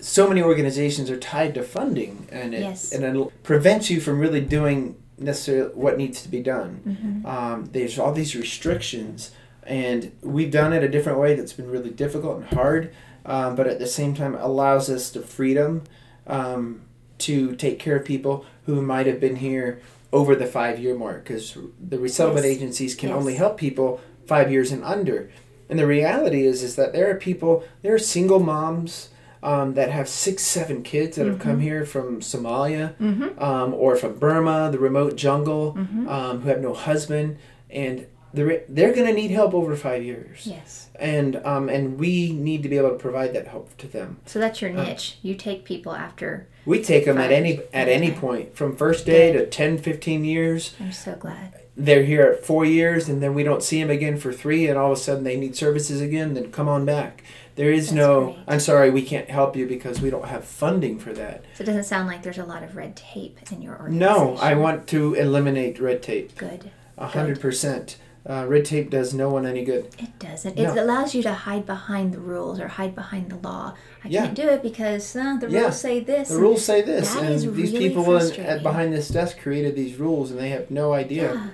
So 0.00 0.28
many 0.28 0.42
organizations 0.42 1.08
are 1.08 1.16
tied 1.16 1.54
to 1.54 1.62
funding, 1.62 2.26
and 2.30 2.52
it 2.54 2.60
Yes. 2.60 2.92
and 2.92 3.04
it 3.04 3.42
prevents 3.44 3.90
you 3.90 4.00
from 4.00 4.18
really 4.18 4.40
doing 4.40 4.96
necessarily 5.16 5.72
what 5.74 5.96
needs 5.96 6.20
to 6.22 6.28
be 6.28 6.40
done. 6.40 6.80
Mm-hmm. 6.86 7.26
Um, 7.26 7.68
there's 7.72 7.98
all 7.98 8.12
these 8.12 8.34
restrictions, 8.34 9.30
and 9.62 10.10
we've 10.20 10.50
done 10.50 10.72
it 10.72 10.82
a 10.82 10.88
different 10.88 11.18
way 11.20 11.34
that's 11.34 11.52
been 11.52 11.70
really 11.70 11.90
difficult 11.90 12.38
and 12.38 12.46
hard, 12.46 12.92
um, 13.24 13.54
but 13.54 13.66
at 13.66 13.78
the 13.78 13.86
same 13.86 14.14
time 14.14 14.34
allows 14.34 14.90
us 14.90 15.10
the 15.10 15.20
freedom 15.20 15.84
um, 16.26 16.82
to 17.18 17.54
take 17.54 17.78
care 17.78 17.96
of 17.96 18.04
people 18.04 18.44
who 18.66 18.82
might 18.82 19.06
have 19.06 19.20
been 19.20 19.36
here 19.36 19.80
over 20.14 20.34
the 20.36 20.46
five 20.46 20.78
year 20.78 20.94
mark 20.94 21.24
because 21.24 21.56
the 21.90 21.98
resettlement 21.98 22.46
Yes. 22.46 22.56
agencies 22.56 22.94
can 22.94 23.08
Yes. 23.10 23.18
only 23.18 23.34
help 23.34 23.56
people 23.58 24.00
five 24.26 24.50
years 24.50 24.70
and 24.72 24.82
under. 24.84 25.28
And 25.68 25.78
the 25.78 25.86
reality 25.86 26.46
is, 26.46 26.62
is 26.62 26.76
that 26.76 26.92
there 26.92 27.10
are 27.10 27.16
people, 27.16 27.64
there 27.82 27.94
are 27.94 27.98
single 28.16 28.38
moms 28.40 29.08
um, 29.42 29.74
that 29.74 29.90
have 29.90 30.08
six, 30.08 30.42
seven 30.42 30.82
kids 30.82 31.16
that 31.16 31.26
have 31.26 31.38
come 31.38 31.60
here 31.60 31.84
from 31.84 32.20
Somalia 32.20 32.94
Mm-hmm. 32.98 33.42
um, 33.42 33.74
or 33.74 33.94
from 33.96 34.14
Burma, 34.18 34.70
the 34.72 34.78
remote 34.78 35.16
jungle, 35.16 35.76
Mhm. 35.76 36.08
um, 36.08 36.40
who 36.40 36.48
have 36.48 36.62
no 36.62 36.72
husband, 36.72 37.36
and 37.68 38.06
they're 38.34 38.62
they're 38.68 38.94
gonna 38.94 39.12
need 39.12 39.30
help 39.30 39.54
over 39.54 39.74
five 39.76 40.02
years, 40.02 40.46
Yes. 40.46 40.88
and 40.98 41.36
um, 41.46 41.68
and 41.68 41.98
we 41.98 42.32
need 42.32 42.62
to 42.64 42.68
be 42.68 42.76
able 42.76 42.90
to 42.90 42.96
provide 42.96 43.32
that 43.34 43.46
help 43.48 43.76
to 43.78 43.86
them. 43.86 44.18
So 44.26 44.38
that's 44.38 44.60
your 44.60 44.76
Uh, 44.76 44.84
niche. 44.84 45.18
you 45.22 45.34
take 45.34 45.64
people 45.64 45.92
after. 45.92 46.46
We 46.66 46.82
take 46.82 47.04
them 47.04 47.18
at 47.18 47.30
any 47.30 47.60
at 47.72 47.88
any 47.88 48.10
point 48.10 48.56
from 48.56 48.76
first 48.76 49.06
day 49.06 49.32
Good. 49.32 49.38
to 49.38 49.46
10, 49.46 49.78
15 49.78 50.24
years. 50.24 50.74
I'm 50.80 50.92
so 50.92 51.14
glad. 51.14 51.52
They're 51.76 52.04
here 52.04 52.22
at 52.22 52.44
four 52.46 52.64
years, 52.64 53.08
and 53.08 53.20
then 53.22 53.34
we 53.34 53.42
don't 53.42 53.62
see 53.62 53.80
them 53.80 53.90
again 53.90 54.16
for 54.16 54.32
three, 54.32 54.68
and 54.68 54.78
all 54.78 54.92
of 54.92 54.98
a 54.98 55.00
sudden 55.00 55.24
they 55.24 55.36
need 55.36 55.56
services 55.56 56.00
again. 56.00 56.34
Then 56.34 56.52
come 56.52 56.68
on 56.68 56.84
back. 56.84 57.22
There 57.56 57.70
is 57.72 57.86
That's 57.86 57.96
no. 57.96 58.24
great. 58.26 58.36
I'm 58.48 58.60
sorry, 58.60 58.90
we 58.90 59.02
can't 59.02 59.28
help 59.30 59.56
you 59.56 59.66
because 59.66 60.00
we 60.00 60.10
don't 60.10 60.26
have 60.26 60.44
funding 60.44 60.98
for 60.98 61.12
that. 61.12 61.44
So 61.56 61.62
it 61.62 61.66
doesn't 61.66 61.84
sound 61.84 62.08
like 62.08 62.22
there's 62.22 62.38
a 62.38 62.44
lot 62.44 62.62
of 62.64 62.74
red 62.76 62.94
tape 62.96 63.38
in 63.52 63.60
your 63.62 63.74
organization. 63.78 63.98
No, 63.98 64.36
I 64.40 64.54
want 64.54 64.86
to 64.88 65.14
eliminate 65.14 65.80
red 65.80 66.02
tape. 66.02 66.36
Good. 66.36 66.70
A 66.96 67.08
hundred 67.08 67.40
percent. 67.40 67.96
Uh, 68.28 68.46
Red 68.48 68.64
tape 68.64 68.88
does 68.88 69.12
no 69.12 69.28
one 69.28 69.44
any 69.44 69.64
good. 69.64 69.84
It 69.98 70.18
doesn't. 70.18 70.56
No. 70.56 70.62
It 70.72 70.78
allows 70.78 71.14
you 71.14 71.22
to 71.24 71.34
hide 71.34 71.66
behind 71.66 72.14
the 72.14 72.20
rules 72.20 72.58
or 72.58 72.68
hide 72.68 72.94
behind 72.94 73.30
the 73.30 73.36
law. 73.36 73.74
I 74.02 74.08
Yeah. 74.08 74.22
can't 74.22 74.34
do 74.34 74.48
it 74.48 74.62
because 74.62 75.14
uh, 75.14 75.36
the 75.38 75.50
Yeah. 75.50 75.60
rules 75.62 75.78
say 75.80 76.00
this. 76.00 76.28
The 76.30 76.38
rules 76.38 76.64
say 76.64 76.80
this, 76.80 77.14
and 77.16 77.28
these 77.28 77.46
really 77.46 77.78
people 77.90 78.16
in, 78.16 78.40
at 78.40 78.62
behind 78.62 78.94
this 78.94 79.08
desk 79.08 79.38
created 79.40 79.76
these 79.76 79.96
rules, 80.00 80.30
and 80.30 80.40
they 80.40 80.48
have 80.50 80.70
no 80.70 80.92
idea. 80.94 81.34
Yeah. 81.34 81.46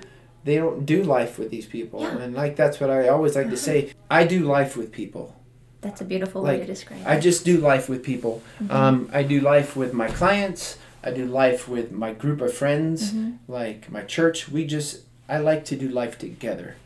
they 0.42 0.56
don't 0.56 0.86
do 0.86 1.02
life 1.02 1.38
with 1.38 1.50
these 1.50 1.66
people. 1.66 2.00
Yeah. 2.00 2.16
And 2.16 2.34
like 2.34 2.56
that's 2.56 2.80
what 2.80 2.88
I 2.88 3.08
always 3.08 3.36
like 3.36 3.50
to 3.50 3.58
say. 3.58 3.92
I 4.10 4.24
do 4.24 4.40
life 4.40 4.74
with 4.74 4.90
people. 4.90 5.36
That's 5.82 6.00
a 6.00 6.04
beautiful 6.04 6.42
way 6.42 6.56
to 6.58 6.64
describe 6.64 7.00
it. 7.02 7.06
I 7.06 7.16
it. 7.16 7.20
just 7.20 7.44
do 7.44 7.58
life 7.58 7.90
with 7.90 8.02
people. 8.02 8.40
Mhm. 8.62 8.70
Um, 8.70 9.10
I 9.12 9.22
do 9.22 9.40
life 9.40 9.76
with 9.76 9.92
my 9.92 10.08
clients. 10.08 10.78
I 11.04 11.10
do 11.10 11.26
life 11.26 11.68
with 11.68 11.92
my 11.92 12.12
group 12.14 12.40
of 12.40 12.54
friends, 12.54 13.12
Mhm. 13.12 13.36
like 13.48 13.90
my 13.92 14.02
church. 14.02 14.48
We 14.50 14.64
just, 14.64 15.00
I 15.30 15.38
like 15.38 15.64
to 15.66 15.76
do 15.76 15.88
life 15.88 16.18
together. 16.18 16.76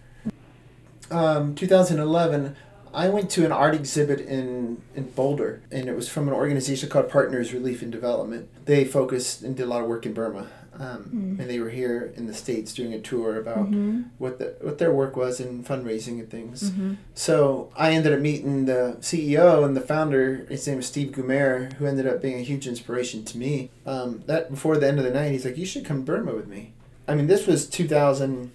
Um, 1.11 1.55
2011, 1.55 2.57
I 2.93 3.09
went 3.09 3.31
to 3.31 3.45
an 3.45 3.53
art 3.53 3.75
exhibit 3.75 4.21
in, 4.21 4.81
in 4.95 5.11
Boulder, 5.11 5.63
and 5.73 5.89
it 5.89 5.97
was 5.97 6.09
from 6.09 6.29
an 6.29 6.35
organization 6.35 6.89
called 6.89 7.09
Partners 7.09 7.53
Relief 7.53 7.83
and 7.83 7.91
Development. 7.91 8.49
They 8.67 8.85
focused 8.85 9.43
and 9.43 9.57
did 9.57 9.65
a 9.65 9.67
lot 9.69 9.83
of 9.83 9.89
work 9.89 10.07
in 10.07 10.13
Burma. 10.13 10.47
Um, 10.79 11.11
Mm. 11.15 11.39
And 11.41 11.49
they 11.51 11.61
were 11.61 11.71
here 11.71 12.13
in 12.17 12.27
the 12.27 12.35
States 12.35 12.75
doing 12.75 12.93
a 12.93 12.99
tour 12.99 13.39
about 13.39 13.71
Mhm. 13.71 14.07
what, 14.19 14.41
the, 14.41 14.57
what 14.61 14.79
their 14.79 14.93
work 14.93 15.17
was 15.17 15.39
in 15.39 15.63
fundraising 15.63 16.19
and 16.19 16.29
things. 16.29 16.71
Mhm. 16.71 16.97
So 17.15 17.71
I 17.77 17.93
ended 17.93 18.13
up 18.13 18.19
meeting 18.19 18.65
the 18.65 18.97
CEO 19.01 19.65
and 19.65 19.77
the 19.77 19.81
founder. 19.81 20.45
His 20.49 20.67
name 20.67 20.81
is 20.81 20.87
Steve 20.87 21.13
Gumaer, 21.13 21.75
who 21.75 21.87
ended 21.87 22.09
up 22.09 22.21
being 22.21 22.39
a 22.41 22.43
huge 22.43 22.67
inspiration 22.67 23.25
to 23.25 23.39
me. 23.39 23.71
Um, 23.87 24.25
that 24.27 24.51
before 24.51 24.77
the 24.77 24.89
end 24.89 24.99
of 24.99 25.05
the 25.05 25.13
night, 25.13 25.31
he's 25.31 25.45
like, 25.45 25.57
"You 25.57 25.65
should 25.67 25.85
come 25.85 25.99
to 26.05 26.13
Burma 26.13 26.35
with 26.35 26.49
me." 26.49 26.73
I 27.07 27.15
mean, 27.15 27.27
this 27.27 27.47
was 27.47 27.67
2000, 27.69 28.51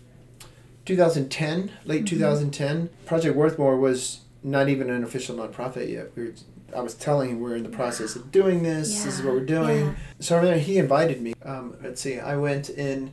2010, 0.86 1.72
late 1.86 2.04
Mhm. 2.04 2.08
2010. 2.08 2.90
Project 3.06 3.38
Worthmore 3.38 3.80
was 3.80 4.20
not 4.44 4.70
even 4.70 4.90
an 4.90 5.04
official 5.04 5.36
nonprofit 5.36 5.90
yet. 5.92 6.12
We 6.16 6.24
were, 6.26 6.32
I 6.76 6.82
was 6.82 6.94
telling 6.94 7.30
him 7.30 7.40
we're 7.42 7.56
in 7.56 7.64
the 7.64 7.70
process 7.70 8.16
of 8.16 8.32
doing 8.32 8.64
this. 8.64 9.04
This 9.04 9.18
is 9.20 9.24
what 9.24 9.34
we're 9.34 9.40
doing. 9.46 9.86
Yeah. 9.88 9.94
So 10.20 10.36
I 10.36 10.40
remember 10.40 10.60
he 10.60 10.78
invited 10.78 11.22
me. 11.22 11.34
Um, 11.44 11.76
let's 11.84 12.02
see, 12.02 12.20
I 12.20 12.38
went 12.38 12.70
in 12.70 13.12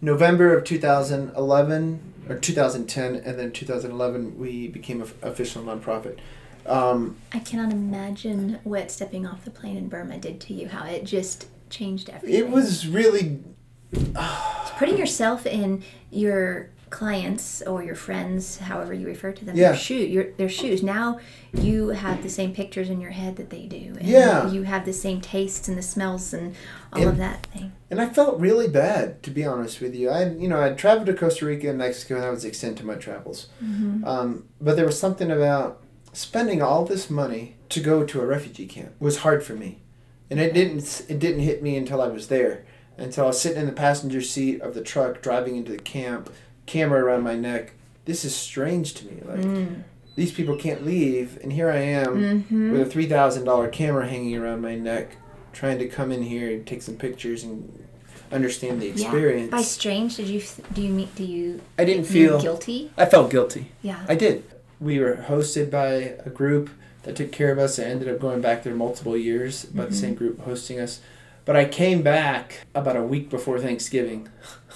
November 0.00 0.56
of 0.56 0.64
2011 0.64 2.00
or 2.28 2.36
2010, 2.36 3.14
and 3.16 3.38
then 3.38 3.52
2011 3.52 4.38
we 4.38 4.68
became 4.68 5.00
an 5.00 5.08
official 5.22 5.62
nonprofit. 5.62 6.18
Um, 6.66 7.16
I 7.32 7.38
cannot 7.38 7.72
imagine 7.72 8.58
what 8.64 8.90
stepping 8.90 9.24
off 9.26 9.44
the 9.44 9.50
plane 9.52 9.76
in 9.76 9.88
Burma 9.88 10.18
did 10.18 10.40
to 10.42 10.54
you. 10.54 10.68
How 10.68 10.84
it 10.84 11.04
just 11.04 11.46
changed 11.70 12.10
everything. 12.10 12.38
it 12.38 12.50
was 12.50 12.86
really 12.88 13.40
putting 14.78 14.98
yourself 14.98 15.46
in 15.46 15.82
your 16.10 16.70
clients 16.88 17.62
or 17.62 17.82
your 17.82 17.96
friends, 17.96 18.58
however 18.58 18.94
you 18.94 19.06
refer 19.06 19.32
to 19.32 19.44
them, 19.44 19.56
Yeah. 19.56 19.70
their 19.70 19.76
shoe, 19.78 19.94
your 19.96 20.30
their 20.36 20.48
shoes. 20.48 20.82
Now 20.82 21.18
you 21.52 21.88
have 21.88 22.22
the 22.22 22.28
same 22.28 22.52
pictures 22.54 22.88
in 22.88 23.00
your 23.00 23.10
head 23.10 23.36
that 23.36 23.50
they 23.50 23.66
do. 23.66 23.94
And 23.98 24.02
Yeah. 24.02 24.48
You 24.50 24.62
have 24.62 24.84
the 24.84 24.92
same 24.92 25.20
tastes 25.20 25.66
and 25.68 25.76
the 25.76 25.82
smells 25.82 26.32
and 26.32 26.54
all 26.92 27.02
And- 27.02 27.10
of 27.10 27.16
that 27.18 27.46
thing. 27.46 27.72
And 27.90 28.00
I 28.00 28.08
felt 28.08 28.38
really 28.38 28.68
bad, 28.68 29.22
to 29.24 29.30
be 29.30 29.44
honest 29.44 29.80
with 29.80 29.94
you. 29.94 30.10
I, 30.10 30.30
you 30.30 30.48
know, 30.48 30.60
I 30.62 30.70
traveled 30.70 31.06
to 31.06 31.14
Costa 31.14 31.46
Rica 31.46 31.68
and 31.68 31.78
Mexico, 31.78 32.14
and 32.16 32.24
that 32.24 32.30
was 32.32 32.42
the 32.42 32.48
extent 32.48 32.78
of 32.80 32.86
my 32.86 32.94
travels. 32.94 33.48
Mm-hmm. 33.62 34.04
Um, 34.04 34.44
but 34.60 34.76
there 34.76 34.86
was 34.86 34.98
something 34.98 35.30
about 35.30 35.82
spending 36.12 36.62
all 36.62 36.84
this 36.84 37.10
money 37.10 37.56
to 37.68 37.80
go 37.80 38.04
to 38.04 38.20
a 38.20 38.26
refugee 38.26 38.66
camp 38.66 38.92
was 39.00 39.18
hard 39.18 39.42
for 39.44 39.54
me, 39.54 39.82
and 40.30 40.38
it 40.40 40.54
didn't. 40.54 41.02
It 41.08 41.18
didn't 41.18 41.40
hit 41.40 41.62
me 41.62 41.76
until 41.76 42.00
I 42.00 42.08
was 42.08 42.28
there. 42.28 42.64
Until 42.98 43.24
I 43.24 43.26
was 43.28 43.40
sitting 43.40 43.60
in 43.60 43.66
the 43.66 43.72
passenger 43.72 44.20
seat 44.22 44.60
of 44.62 44.74
the 44.74 44.80
truck 44.82 45.20
driving 45.22 45.56
into 45.56 45.72
the 45.72 45.78
camp, 45.78 46.30
camera 46.64 47.04
around 47.04 47.22
my 47.22 47.34
neck. 47.34 47.72
This 48.06 48.24
is 48.24 48.34
strange 48.34 48.94
to 48.94 49.06
me. 49.06 49.20
Like 49.24 49.40
Mm. 49.40 49.82
these 50.14 50.32
people 50.32 50.56
can't 50.56 50.84
leave, 50.86 51.38
and 51.42 51.52
here 51.52 51.70
I 51.70 51.78
am 51.78 52.16
Mm-hmm. 52.16 52.72
with 52.72 52.80
a 52.80 52.86
three 52.86 53.06
thousand 53.06 53.44
dollar 53.44 53.68
camera 53.68 54.06
hanging 54.08 54.36
around 54.36 54.62
my 54.62 54.74
neck, 54.76 55.16
trying 55.52 55.78
to 55.78 55.86
come 55.88 56.10
in 56.12 56.22
here 56.22 56.50
and 56.50 56.66
take 56.66 56.82
some 56.82 56.96
pictures 56.96 57.44
and 57.44 57.82
understand 58.32 58.80
the 58.80 58.88
experience. 58.88 59.50
By 59.50 59.62
strange, 59.62 60.16
did 60.16 60.28
you 60.28 60.42
do 60.72 60.80
you 60.82 60.92
mean 60.92 61.08
do 61.16 61.24
you 61.24 61.60
I 61.78 61.84
didn't 61.84 62.04
feel. 62.04 62.40
guilty? 62.40 62.90
I 62.96 63.04
felt 63.06 63.30
guilty. 63.30 63.72
Yeah. 63.82 64.04
I 64.08 64.14
did. 64.14 64.44
We 64.80 64.98
were 65.00 65.16
hosted 65.28 65.70
by 65.70 66.14
a 66.24 66.30
group 66.30 66.70
that 67.02 67.14
took 67.16 67.30
care 67.32 67.52
of 67.52 67.58
us. 67.58 67.78
I 67.78 67.84
ended 67.84 68.08
up 68.08 68.20
going 68.20 68.40
back 68.40 68.62
there 68.62 68.74
multiple 68.74 69.16
years, 69.16 69.64
by 69.66 69.84
the 69.84 69.90
Mhm. 69.94 70.00
same 70.00 70.14
group 70.14 70.40
hosting 70.42 70.80
us. 70.80 71.00
But 71.46 71.56
I 71.56 71.64
came 71.64 72.02
back 72.02 72.66
about 72.74 72.96
a 72.96 73.02
week 73.02 73.30
before 73.30 73.58
Thanksgiving, 73.58 74.28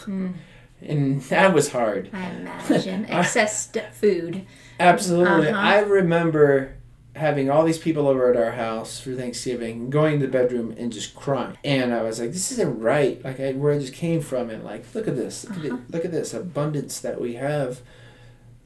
Mm, 0.07 0.33
and 0.81 1.21
that 1.23 1.53
was 1.53 1.73
hard. 1.73 2.09
I 2.15 2.31
imagine 2.31 3.05
excess 3.11 3.71
food. 3.93 4.47
Absolutely. 4.79 5.49
Uh-huh. 5.49 5.59
I 5.61 5.81
remember 5.81 6.77
having 7.17 7.51
all 7.51 7.65
these 7.65 7.77
people 7.77 8.07
over 8.09 8.31
at 8.31 8.37
our 8.41 8.53
house 8.53 8.99
for 9.01 9.15
Thanksgiving, 9.15 9.91
going 9.91 10.21
to 10.21 10.27
the 10.27 10.33
bedroom 10.33 10.75
and 10.79 10.91
just 10.93 11.15
crying. 11.15 11.59
And 11.65 11.93
I 11.93 12.03
was 12.03 12.19
like, 12.21 12.31
this 12.33 12.51
isn't 12.53 12.81
right. 12.81 13.23
Like 13.23 13.41
I, 13.41 13.53
where 13.53 13.75
I 13.75 13.79
just 13.79 13.93
came 13.93 14.21
from 14.23 14.49
and 14.49 14.65
like, 14.65 14.87
look 14.95 15.07
at 15.09 15.17
this. 15.17 15.45
Look, 15.45 15.59
at, 15.59 15.73
Uh-huh. 15.73 15.77
it, 15.87 15.91
look 15.93 16.05
at 16.07 16.13
this 16.13 16.33
abundance 16.33 17.01
that 17.01 17.21
we 17.21 17.35
have. 17.35 17.81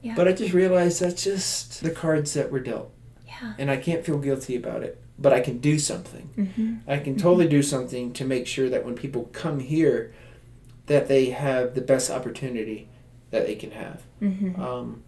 Yeah. 0.02 0.14
But 0.14 0.28
I 0.28 0.32
just 0.34 0.52
realized 0.52 1.00
that's 1.00 1.24
just 1.24 1.82
the 1.82 1.90
cards 1.90 2.34
that 2.34 2.52
were 2.52 2.60
dealt. 2.60 2.92
Yeah. 3.26 3.54
And 3.58 3.70
I 3.70 3.78
can't 3.78 4.04
feel 4.04 4.18
guilty 4.18 4.54
about 4.54 4.82
it. 4.84 5.00
But 5.18 5.32
I 5.32 5.40
can 5.40 5.58
do 5.58 5.78
something. 5.78 6.30
Mm-hmm. 6.36 6.90
I 6.90 6.98
can 6.98 7.16
totally 7.16 7.48
do 7.48 7.62
something 7.62 8.12
to 8.14 8.24
make 8.24 8.46
sure 8.46 8.68
that 8.68 8.84
when 8.84 8.96
people 8.96 9.30
come 9.32 9.60
here, 9.60 10.12
that 10.86 11.08
they 11.08 11.26
have 11.30 11.74
the 11.74 11.80
best 11.80 12.10
opportunity 12.10 12.88
that 13.30 13.46
they 13.46 13.54
can 13.54 13.72
have. 13.72 14.02
Mm-hmm. 14.20 14.60
Um, 14.60 15.02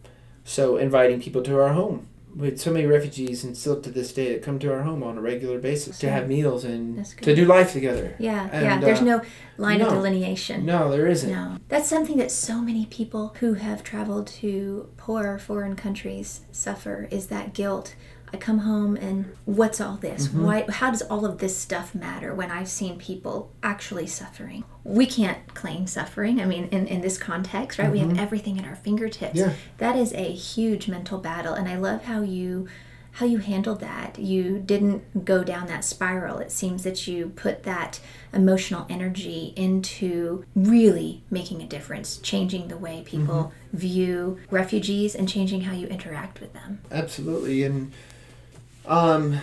so 0.44 0.76
inviting 0.76 1.20
people 1.20 1.42
to 1.42 1.60
our 1.60 1.72
home. 1.72 2.08
We 2.34 2.48
had 2.48 2.60
so 2.60 2.70
many 2.70 2.84
refugees 2.84 3.44
and 3.44 3.56
still 3.56 3.80
to 3.80 3.90
this 3.90 4.12
day 4.12 4.32
that 4.32 4.42
come 4.42 4.58
to 4.58 4.70
our 4.70 4.82
home 4.82 5.02
on 5.02 5.16
a 5.16 5.22
regular 5.22 5.58
basis 5.58 5.98
to 6.00 6.10
have 6.10 6.28
meals 6.28 6.64
and 6.64 7.02
to 7.22 7.34
do 7.34 7.46
life 7.46 7.72
together. 7.72 8.14
Yeah, 8.18 8.50
And, 8.52 8.62
yeah. 8.62 8.78
There's 8.78 9.00
uh, 9.00 9.04
no 9.04 9.22
line 9.56 9.80
of 9.80 9.88
no. 9.88 9.94
delineation. 9.94 10.66
No, 10.66 10.90
there 10.90 11.06
isn't. 11.06 11.30
No. 11.30 11.56
That's 11.68 11.88
something 11.88 12.18
that 12.18 12.30
so 12.30 12.60
many 12.60 12.84
people 12.86 13.34
who 13.40 13.54
have 13.54 13.82
traveled 13.82 14.26
to 14.26 14.90
poor 14.98 15.38
foreign 15.38 15.76
countries 15.76 16.42
suffer 16.52 17.08
is 17.10 17.28
that 17.28 17.54
guilt. 17.54 17.94
I 18.32 18.36
come 18.36 18.58
home 18.58 18.96
and 18.96 19.36
what's 19.44 19.80
all 19.80 19.96
this? 19.96 20.28
Mm-hmm. 20.28 20.44
Why 20.44 20.66
how 20.68 20.90
does 20.90 21.02
all 21.02 21.24
of 21.24 21.38
this 21.38 21.56
stuff 21.56 21.94
matter 21.94 22.34
when 22.34 22.50
I've 22.50 22.68
seen 22.68 22.98
people 22.98 23.52
actually 23.62 24.06
suffering? 24.06 24.64
We 24.84 25.06
can't 25.06 25.54
claim 25.54 25.86
suffering. 25.86 26.40
I 26.40 26.44
mean 26.44 26.66
in, 26.66 26.86
in 26.86 27.00
this 27.00 27.18
context, 27.18 27.78
right? 27.78 27.90
We 27.90 28.00
have 28.00 28.18
everything 28.18 28.58
at 28.58 28.64
our 28.64 28.76
fingertips. 28.76 29.38
Mm-hmm. 29.38 29.50
Yeah. 29.50 29.56
That 29.78 29.96
is 29.96 30.12
a 30.12 30.32
huge 30.32 30.88
mental 30.88 31.18
battle 31.18 31.54
and 31.54 31.68
I 31.68 31.76
love 31.76 32.04
how 32.04 32.22
you 32.22 32.68
how 33.16 33.24
you 33.24 33.38
handled 33.38 33.80
that. 33.80 34.18
You 34.18 34.58
didn't 34.58 35.24
go 35.24 35.42
down 35.42 35.68
that 35.68 35.84
spiral. 35.84 36.36
It 36.36 36.52
seems 36.52 36.82
that 36.82 37.06
you 37.06 37.30
put 37.30 37.62
that 37.62 37.98
emotional 38.30 38.84
energy 38.90 39.54
into 39.56 40.44
really 40.54 41.22
making 41.30 41.62
a 41.62 41.66
difference, 41.66 42.18
changing 42.18 42.68
the 42.68 42.76
way 42.76 43.02
people 43.06 43.54
view 43.72 44.38
refugees 44.50 45.14
and 45.14 45.26
changing 45.26 45.62
how 45.62 45.72
you 45.72 45.86
interact 45.86 46.42
with 46.42 46.52
them. 46.52 46.82
Absolutely. 46.90 47.64
And 47.64 47.90
um, 48.86 49.40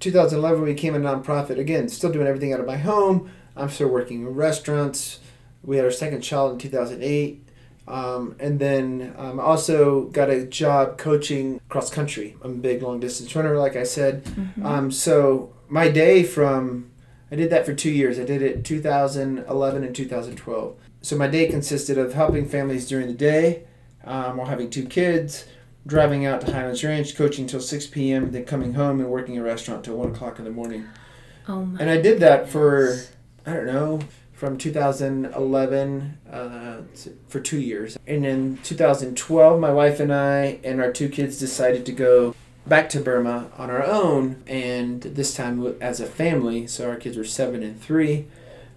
2011, 0.00 0.62
we 0.62 0.72
became 0.72 0.94
a 0.94 0.98
nonprofit. 0.98 1.58
Again, 1.58 1.88
still 1.88 2.12
doing 2.12 2.26
everything 2.26 2.52
out 2.52 2.60
of 2.60 2.66
my 2.66 2.76
home. 2.76 3.30
I'm 3.56 3.68
still 3.68 3.88
working 3.88 4.22
in 4.22 4.34
restaurants. 4.34 5.20
We 5.62 5.76
had 5.76 5.84
our 5.84 5.90
second 5.90 6.22
child 6.22 6.52
in 6.52 6.58
2008. 6.58 7.46
Um, 7.88 8.36
and 8.38 8.58
then 8.58 9.14
um, 9.18 9.40
also 9.40 10.04
got 10.06 10.30
a 10.30 10.46
job 10.46 10.98
coaching 10.98 11.60
cross 11.68 11.90
country. 11.90 12.36
I'm 12.42 12.52
a 12.52 12.54
big 12.54 12.82
long 12.82 13.00
distance 13.00 13.34
runner, 13.34 13.56
like 13.58 13.76
I 13.76 13.82
said. 13.84 14.24
Um, 14.64 14.90
so 14.90 15.52
my 15.68 15.88
day 15.88 16.22
from, 16.22 16.90
I 17.30 17.36
did 17.36 17.50
that 17.50 17.66
for 17.66 17.74
two 17.74 17.90
years. 17.90 18.18
I 18.18 18.24
did 18.24 18.42
it 18.42 18.64
2011 18.64 19.84
and 19.84 19.94
2012. 19.94 20.76
So 21.02 21.16
my 21.16 21.26
day 21.26 21.48
consisted 21.48 21.98
of 21.98 22.14
helping 22.14 22.48
families 22.48 22.86
during 22.86 23.08
the 23.08 23.14
day 23.14 23.64
um, 24.04 24.36
while 24.36 24.46
having 24.46 24.70
two 24.70 24.86
kids, 24.86 25.46
driving 25.86 26.24
out 26.24 26.40
to 26.42 26.52
Highlands 26.52 26.84
Ranch, 26.84 27.16
coaching 27.16 27.46
till 27.46 27.60
6 27.60 27.86
p.m., 27.88 28.30
then 28.32 28.44
coming 28.44 28.74
home 28.74 29.00
and 29.00 29.10
working 29.10 29.38
a 29.38 29.42
restaurant 29.42 29.84
till 29.84 29.96
1 29.96 30.10
o'clock 30.10 30.38
in 30.38 30.44
the 30.44 30.50
morning. 30.50 30.88
Oh 31.48 31.64
my 31.64 31.80
And 31.80 31.90
I 31.90 32.00
did 32.00 32.20
that 32.20 32.48
for, 32.48 33.00
I 33.44 33.52
don't 33.52 33.66
know, 33.66 34.00
from 34.32 34.58
2011 34.58 36.18
uh, 36.30 36.82
for 37.28 37.40
two 37.40 37.60
years. 37.60 37.98
And 38.06 38.26
in 38.26 38.58
2012, 38.58 39.60
my 39.60 39.72
wife 39.72 40.00
and 40.00 40.12
I 40.12 40.60
and 40.64 40.80
our 40.80 40.92
two 40.92 41.08
kids 41.08 41.38
decided 41.38 41.86
to 41.86 41.92
go 41.92 42.34
back 42.66 42.88
to 42.90 43.00
Burma 43.00 43.50
on 43.56 43.70
our 43.70 43.84
own, 43.84 44.42
and 44.46 45.02
this 45.02 45.34
time 45.34 45.76
as 45.80 46.00
a 46.00 46.06
family. 46.06 46.66
So 46.66 46.88
our 46.88 46.96
kids 46.96 47.16
were 47.16 47.24
seven 47.24 47.62
and 47.62 47.80
three. 47.80 48.26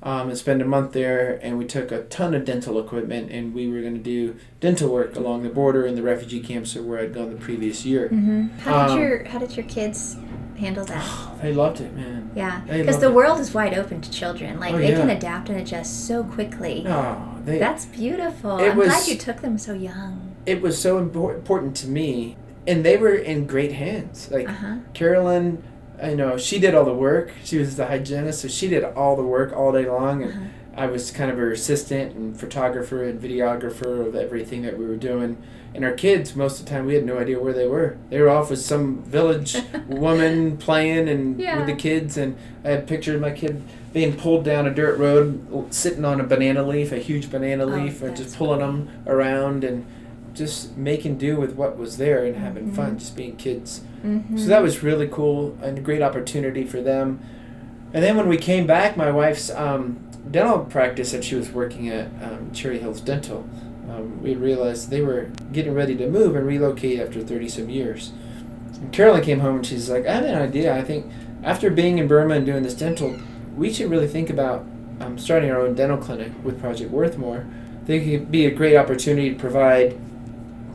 Um, 0.06 0.30
and 0.30 0.38
spend 0.38 0.62
a 0.62 0.66
month 0.66 0.92
there, 0.94 1.40
and 1.42 1.58
we 1.58 1.66
took 1.66 1.92
a 1.92 2.04
ton 2.04 2.36
of 2.36 2.46
dental 2.46 2.80
equipment, 2.80 3.32
and 3.32 3.56
we 3.56 3.68
were 3.68 3.82
going 3.82 3.96
to 3.96 4.00
do 4.04 4.36
dental 4.60 4.88
work 4.94 5.16
along 5.16 5.42
the 5.42 5.50
border 5.50 5.84
in 5.88 5.96
the 5.96 6.04
refugee 6.04 6.42
camps 6.42 6.76
where 6.76 7.00
I'd 7.00 7.12
gone 7.12 7.32
the 7.32 7.38
previous 7.40 7.88
year. 7.88 8.10
hmm 8.10 8.44
How 8.60 8.86
did 8.86 8.92
Um, 8.92 9.00
your 9.00 9.24
how 9.24 9.40
did 9.40 9.58
your 9.58 9.66
kids 9.66 10.16
handle 10.60 10.86
that? 10.86 11.04
They 11.42 11.54
loved 11.54 11.82
it, 11.82 11.92
man. 11.96 12.30
Yeah, 12.36 12.62
because 12.68 13.00
the 13.00 13.10
it. 13.10 13.14
world 13.14 13.40
is 13.40 13.52
wide 13.54 13.74
open 13.76 14.00
to 14.02 14.12
children. 14.12 14.60
Like 14.60 14.76
Oh, 14.76 14.78
they 14.78 14.94
can 14.94 15.10
adapt 15.10 15.50
and 15.50 15.60
adjust 15.60 16.08
so 16.08 16.24
quickly. 16.24 16.84
No, 16.84 17.40
they, 17.44 17.58
That's 17.58 17.86
beautiful. 17.86 18.52
I'm 18.52 18.76
glad 18.76 19.08
you 19.08 19.16
took 19.18 19.42
them 19.42 19.58
so 19.58 19.74
young. 19.74 20.36
it 20.46 20.62
was 20.62 20.80
so 20.80 21.00
important 21.00 21.76
to 21.78 21.88
me 21.88 22.38
and 22.68 22.86
they 22.86 22.98
were 22.98 23.16
in 23.16 23.48
great 23.48 23.72
hands 23.74 24.30
like 24.32 24.48
Uh 24.50 24.54
huh. 24.54 24.76
carolyn 24.94 25.64
i 26.02 26.14
know 26.14 26.38
she 26.38 26.60
did 26.60 26.74
all 26.76 26.86
the 26.86 26.94
work 26.94 27.32
she 27.44 27.58
was 27.58 27.76
the 27.76 27.86
hygienist 27.88 28.42
so 28.42 28.48
she 28.48 28.68
did 28.68 28.84
all 28.84 29.16
the 29.16 29.24
work 29.24 29.54
all 29.56 29.72
day 29.72 29.86
long 29.88 30.24
and 30.24 30.32
Uh-huh. 30.34 30.46
I 30.78 30.88
was 30.88 31.10
kind 31.10 31.32
of 31.32 31.38
her 31.38 31.54
assistant 31.54 32.16
and 32.18 32.38
photographer 32.38 33.02
and 33.06 33.18
videographer 33.18 34.06
of 34.06 34.14
everything 34.14 34.62
that 34.64 34.78
we 34.78 34.86
were 34.86 34.98
doing. 34.98 35.38
And 35.74 35.86
our 35.86 35.94
kids, 35.94 36.36
most 36.36 36.60
of 36.60 36.66
the 36.66 36.72
time, 36.74 36.86
we 36.86 36.96
had 36.96 37.06
no 37.06 37.18
idea 37.18 37.40
where 37.40 37.54
they 37.54 37.66
were. 37.66 37.96
They 38.10 38.20
were 38.20 38.28
off 38.30 38.50
with 38.50 38.60
some 38.60 39.02
village 39.04 39.56
woman 39.88 40.58
playing 40.58 41.08
and 41.08 41.40
Yeah. 41.40 41.56
with 41.60 41.68
the 41.68 41.76
kids. 41.76 42.18
And 42.18 42.36
I 42.66 42.72
had 42.72 42.88
pictures 42.88 43.16
of 43.16 43.22
my 43.22 43.32
kid 43.32 43.62
being 43.94 44.18
pulled 44.18 44.44
down 44.44 44.68
a 44.68 44.74
dirt 44.74 45.00
road, 45.00 45.68
sitting 45.74 46.04
on 46.04 46.20
a 46.20 46.26
banana 46.26 46.62
leaf, 46.62 46.92
a 46.92 46.98
huge 46.98 47.32
banana 47.32 47.64
Oh, 47.64 47.68
leaf, 47.78 48.02
and 48.02 48.14
just 48.14 48.36
pulling 48.38 48.60
them 48.60 48.90
around 49.08 49.64
and 49.64 49.86
just 50.34 50.76
making 50.76 51.18
do 51.18 51.38
with 51.38 51.56
what 51.56 51.78
was 51.78 51.96
there 51.96 52.26
and 52.26 52.36
having 52.36 52.72
Mhm. 52.72 52.76
fun, 52.76 53.00
just 53.00 53.16
being 53.16 53.38
kids. 53.38 53.80
Mm-hmm. 54.06 54.38
So 54.38 54.46
that 54.48 54.62
was 54.62 54.84
really 54.84 55.08
cool 55.08 55.58
and 55.64 55.80
a 55.80 55.82
great 55.82 56.04
opportunity 56.04 56.64
for 56.64 56.80
them. 56.80 57.20
And 57.92 58.04
then 58.04 58.16
when 58.16 58.28
we 58.28 58.38
came 58.38 58.68
back, 58.68 58.96
my 58.96 59.10
wife's 59.10 59.50
um, 59.50 60.00
dental 60.30 60.60
practice 60.60 61.12
that 61.12 61.24
she 61.24 61.36
was 61.36 61.50
working 61.50 61.90
at, 61.90 62.08
um, 62.22 62.52
Cherry 62.54 62.78
Hills 62.78 63.02
Dental, 63.02 63.50
um, 63.90 64.22
we 64.22 64.36
realized 64.36 64.90
they 64.90 65.02
were 65.02 65.32
getting 65.52 65.74
ready 65.74 65.96
to 65.96 66.08
move 66.08 66.36
and 66.36 66.46
relocate 66.46 67.00
after 67.00 67.22
30 67.22 67.50
some 67.50 67.70
years. 67.70 68.12
And 68.76 68.92
Carolyn 68.92 69.24
came 69.24 69.40
home 69.40 69.58
and 69.58 69.66
she's 69.66 69.90
like, 69.90 70.06
I 70.06 70.14
have 70.14 70.26
an 70.26 70.36
idea. 70.36 70.76
I 70.76 70.84
think 70.84 71.12
after 71.44 71.72
being 71.72 71.98
in 71.98 72.08
Burma 72.08 72.36
and 72.36 72.46
doing 72.46 72.64
this 72.64 72.74
dental, 72.74 73.18
we 73.56 73.72
should 73.74 73.90
really 73.90 74.08
think 74.08 74.30
about 74.30 74.66
um, 75.00 75.18
starting 75.18 75.50
our 75.50 75.62
own 75.62 75.74
dental 75.74 75.98
clinic 75.98 76.32
with 76.44 76.60
Project 76.60 76.92
Worthmore. 76.92 77.46
I 77.82 77.86
think 77.86 78.06
it 78.06 78.20
could 78.20 78.32
be 78.32 78.46
a 78.46 78.52
great 78.52 78.76
opportunity 78.76 79.32
to 79.32 79.40
provide 79.40 80.00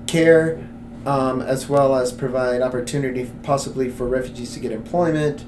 care 0.07 0.67
um, 1.07 1.41
as 1.41 1.69
well 1.69 1.95
as 1.97 2.13
provide 2.13 2.61
opportunity 2.63 3.31
possibly 3.43 3.89
for 3.89 4.07
refugees 4.07 4.53
to 4.55 4.61
get 4.61 4.73
employment 4.73 5.45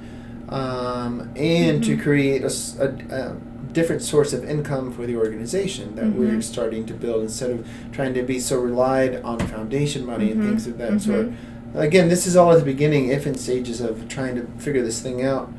um, 0.49 1.31
and 1.37 1.83
to 1.85 1.97
Mhm. 1.97 2.03
create 2.03 2.43
a 2.45 3.37
different 3.73 4.03
source 4.03 4.33
of 4.35 4.45
income 4.45 4.93
for 4.93 5.07
the 5.07 5.17
organization 5.17 5.95
that 5.97 6.15
we're 6.15 6.33
Mhm. 6.37 6.43
starting 6.43 6.85
to 6.85 6.93
build 6.93 7.23
instead 7.23 7.51
of 7.51 7.67
trying 7.91 8.13
to 8.13 8.23
be 8.23 8.39
so 8.39 8.61
relied 8.61 9.23
on 9.25 9.39
foundation 9.39 10.05
money 10.05 10.31
and 10.31 10.43
Mhm. 10.43 10.47
things 10.49 10.67
of 10.67 10.77
that 10.79 10.93
Mhm. 10.93 11.01
sort. 11.01 11.29
Again, 11.75 12.11
this 12.11 12.27
is 12.27 12.37
all 12.37 12.53
at 12.53 12.59
the 12.59 12.65
beginning, 12.67 13.09
infant 13.09 13.39
stages 13.39 13.81
of 13.81 14.07
trying 14.09 14.35
to 14.37 14.43
figure 14.59 14.83
this 14.83 15.01
thing 15.01 15.23
out. 15.25 15.51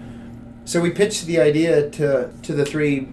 So 0.66 0.80
we 0.80 0.92
pitched 0.92 1.26
the 1.26 1.40
idea 1.40 1.90
to 1.90 2.30
to 2.44 2.54
the 2.54 2.66
three 2.66 3.08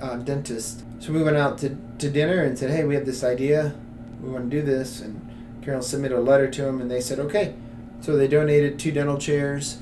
uh, 0.00 0.16
dentists. 0.16 0.82
So 1.00 1.12
we 1.12 1.22
went 1.22 1.36
out 1.36 1.56
to, 1.58 1.70
to 1.98 2.08
dinner 2.10 2.42
and 2.42 2.58
said, 2.58 2.70
"Hey, 2.70 2.84
we 2.84 2.94
have 2.94 3.04
this 3.06 3.22
idea. 3.24 3.72
We 4.22 4.30
want 4.30 4.50
to 4.50 4.56
do 4.60 4.62
this." 4.64 5.00
And 5.02 5.20
Carol 5.66 5.82
submitted 5.82 6.16
a 6.16 6.20
letter 6.20 6.48
to 6.48 6.62
them, 6.62 6.80
and 6.80 6.88
they 6.88 7.00
said, 7.00 7.18
"Okay." 7.18 7.52
So 8.00 8.16
they 8.16 8.28
donated 8.28 8.78
two 8.78 8.92
dental 8.92 9.18
chairs. 9.18 9.78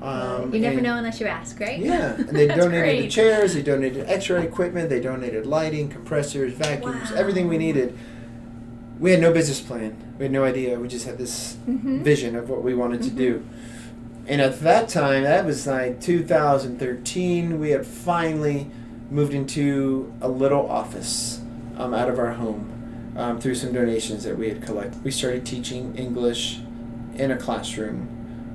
Um, 0.00 0.52
you 0.54 0.60
never 0.60 0.74
and- 0.78 0.82
know 0.82 0.96
unless 0.96 1.20
you 1.20 1.26
ask, 1.26 1.60
right? 1.60 1.78
Yeah, 1.78 2.14
and 2.14 2.30
they 2.30 2.46
donated 2.62 3.04
the 3.04 3.08
chairs. 3.08 3.52
They 3.52 3.62
donated 3.62 4.08
X-ray 4.08 4.42
equipment. 4.44 4.88
They 4.88 5.00
donated 5.00 5.44
lighting, 5.46 5.88
compressors, 5.90 6.54
vacuums, 6.54 7.10
Wow. 7.10 7.18
everything 7.18 7.48
we 7.48 7.58
needed. 7.58 7.96
We 8.98 9.10
had 9.10 9.20
no 9.20 9.30
business 9.30 9.60
plan. 9.60 9.94
We 10.18 10.24
had 10.24 10.32
no 10.32 10.42
idea. 10.44 10.78
We 10.78 10.88
just 10.88 11.04
had 11.06 11.18
this 11.18 11.56
Mhm. 11.68 12.00
vision 12.02 12.34
of 12.34 12.48
what 12.48 12.62
we 12.64 12.72
wanted 12.72 13.02
to 13.02 13.10
Mhm. 13.10 13.16
do. 13.16 13.42
And 14.26 14.40
at 14.40 14.60
that 14.60 14.88
time, 14.88 15.24
that 15.24 15.44
was 15.44 15.66
like 15.66 16.00
2013, 16.00 17.60
we 17.60 17.70
had 17.70 17.84
finally 17.86 18.68
moved 19.10 19.34
into 19.34 20.10
a 20.22 20.28
little 20.28 20.66
office 20.66 21.40
um, 21.78 21.92
out 21.92 22.08
of 22.08 22.18
our 22.18 22.32
home 22.32 22.68
um, 23.16 23.40
through 23.40 23.54
some 23.54 23.72
donations 23.72 24.24
that 24.24 24.36
we 24.36 24.48
had 24.48 24.62
collected. 24.62 25.02
We 25.02 25.10
started 25.10 25.44
teaching 25.46 25.94
English 25.96 26.60
in 27.14 27.30
a 27.30 27.36
classroom 27.36 28.08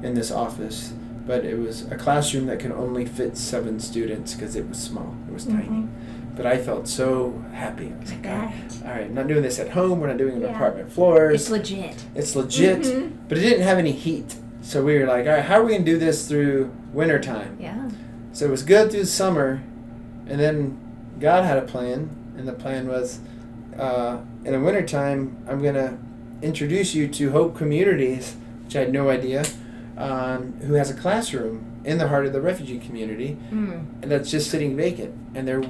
in 0.04 0.14
this 0.14 0.32
office, 0.32 0.94
but 1.26 1.44
it 1.46 1.58
was 1.58 1.84
a 1.92 1.96
classroom 1.96 2.46
that 2.48 2.60
could 2.60 2.72
only 2.72 3.06
fit 3.06 3.38
seven 3.38 3.80
students 3.80 4.34
because 4.34 4.56
it 4.56 4.68
was 4.70 4.78
small, 4.78 5.16
it 5.28 5.34
was 5.34 5.46
tiny. 5.46 5.64
Mhm. 5.68 5.88
But 6.36 6.46
I 6.46 6.58
felt 6.58 6.88
so 6.88 7.44
happy. 7.54 7.92
I 7.96 8.00
was 8.02 8.12
like, 8.14 8.26
all 8.28 8.32
right, 8.38 8.54
all 8.86 8.90
right, 8.92 9.04
I'm 9.06 9.14
not 9.14 9.28
doing 9.28 9.42
this 9.44 9.60
at 9.60 9.70
home. 9.70 10.00
We're 10.00 10.08
not 10.08 10.18
doing 10.18 10.34
it 10.38 10.44
on 10.46 10.50
Yeah. 10.52 10.56
apartment 10.56 10.92
floors. 10.92 11.34
It's 11.42 11.50
legit. 11.50 11.96
It's 12.16 12.36
legit, 12.36 12.82
Mhm. 12.84 13.12
but 13.28 13.38
it 13.38 13.42
didn't 13.42 13.64
have 13.64 13.78
any 13.78 13.92
heat. 13.92 14.36
So 14.62 14.84
we 14.84 14.98
were 14.98 15.06
like, 15.08 15.26
all 15.26 15.34
right, 15.34 15.44
how 15.44 15.60
are 15.60 15.64
we 15.64 15.72
going 15.72 15.84
to 15.86 15.92
do 15.92 15.98
this 15.98 16.28
through 16.28 16.70
wintertime? 16.94 17.58
Yeah. 17.60 17.90
So 18.32 18.46
it 18.46 18.52
was 18.52 18.64
good 18.64 18.92
through 18.92 19.02
the 19.02 19.06
summer, 19.08 19.62
and 20.28 20.40
then 20.40 20.78
God 21.20 21.44
had 21.44 21.58
a 21.58 21.64
plan, 21.64 22.10
and 22.38 22.48
the 22.48 22.54
plan 22.54 22.88
was 22.88 23.20
uh, 23.78 24.18
in 24.46 24.54
the 24.54 24.60
wintertime, 24.60 25.38
I'm 25.48 25.62
going 25.62 25.76
to 25.76 25.98
introduce 26.42 26.94
you 26.96 27.08
to 27.08 27.32
Hope 27.32 27.56
Communities, 27.56 28.36
which 28.66 28.76
I 28.76 28.80
had 28.80 28.92
no 28.92 29.10
idea, 29.10 29.44
um, 29.98 30.54
who 30.62 30.74
has 30.74 30.90
a 30.90 30.94
classroom 30.94 31.66
in 31.86 31.98
the 31.98 32.08
heart 32.08 32.26
of 32.26 32.34
the 32.34 32.42
refugee 32.42 32.80
community, 32.80 33.38
Mm. 33.52 33.86
and 34.02 34.12
that's 34.12 34.30
just 34.32 34.50
sitting 34.50 34.76
vacant. 34.76 35.14
And 35.36 35.48
they're, 35.48 35.64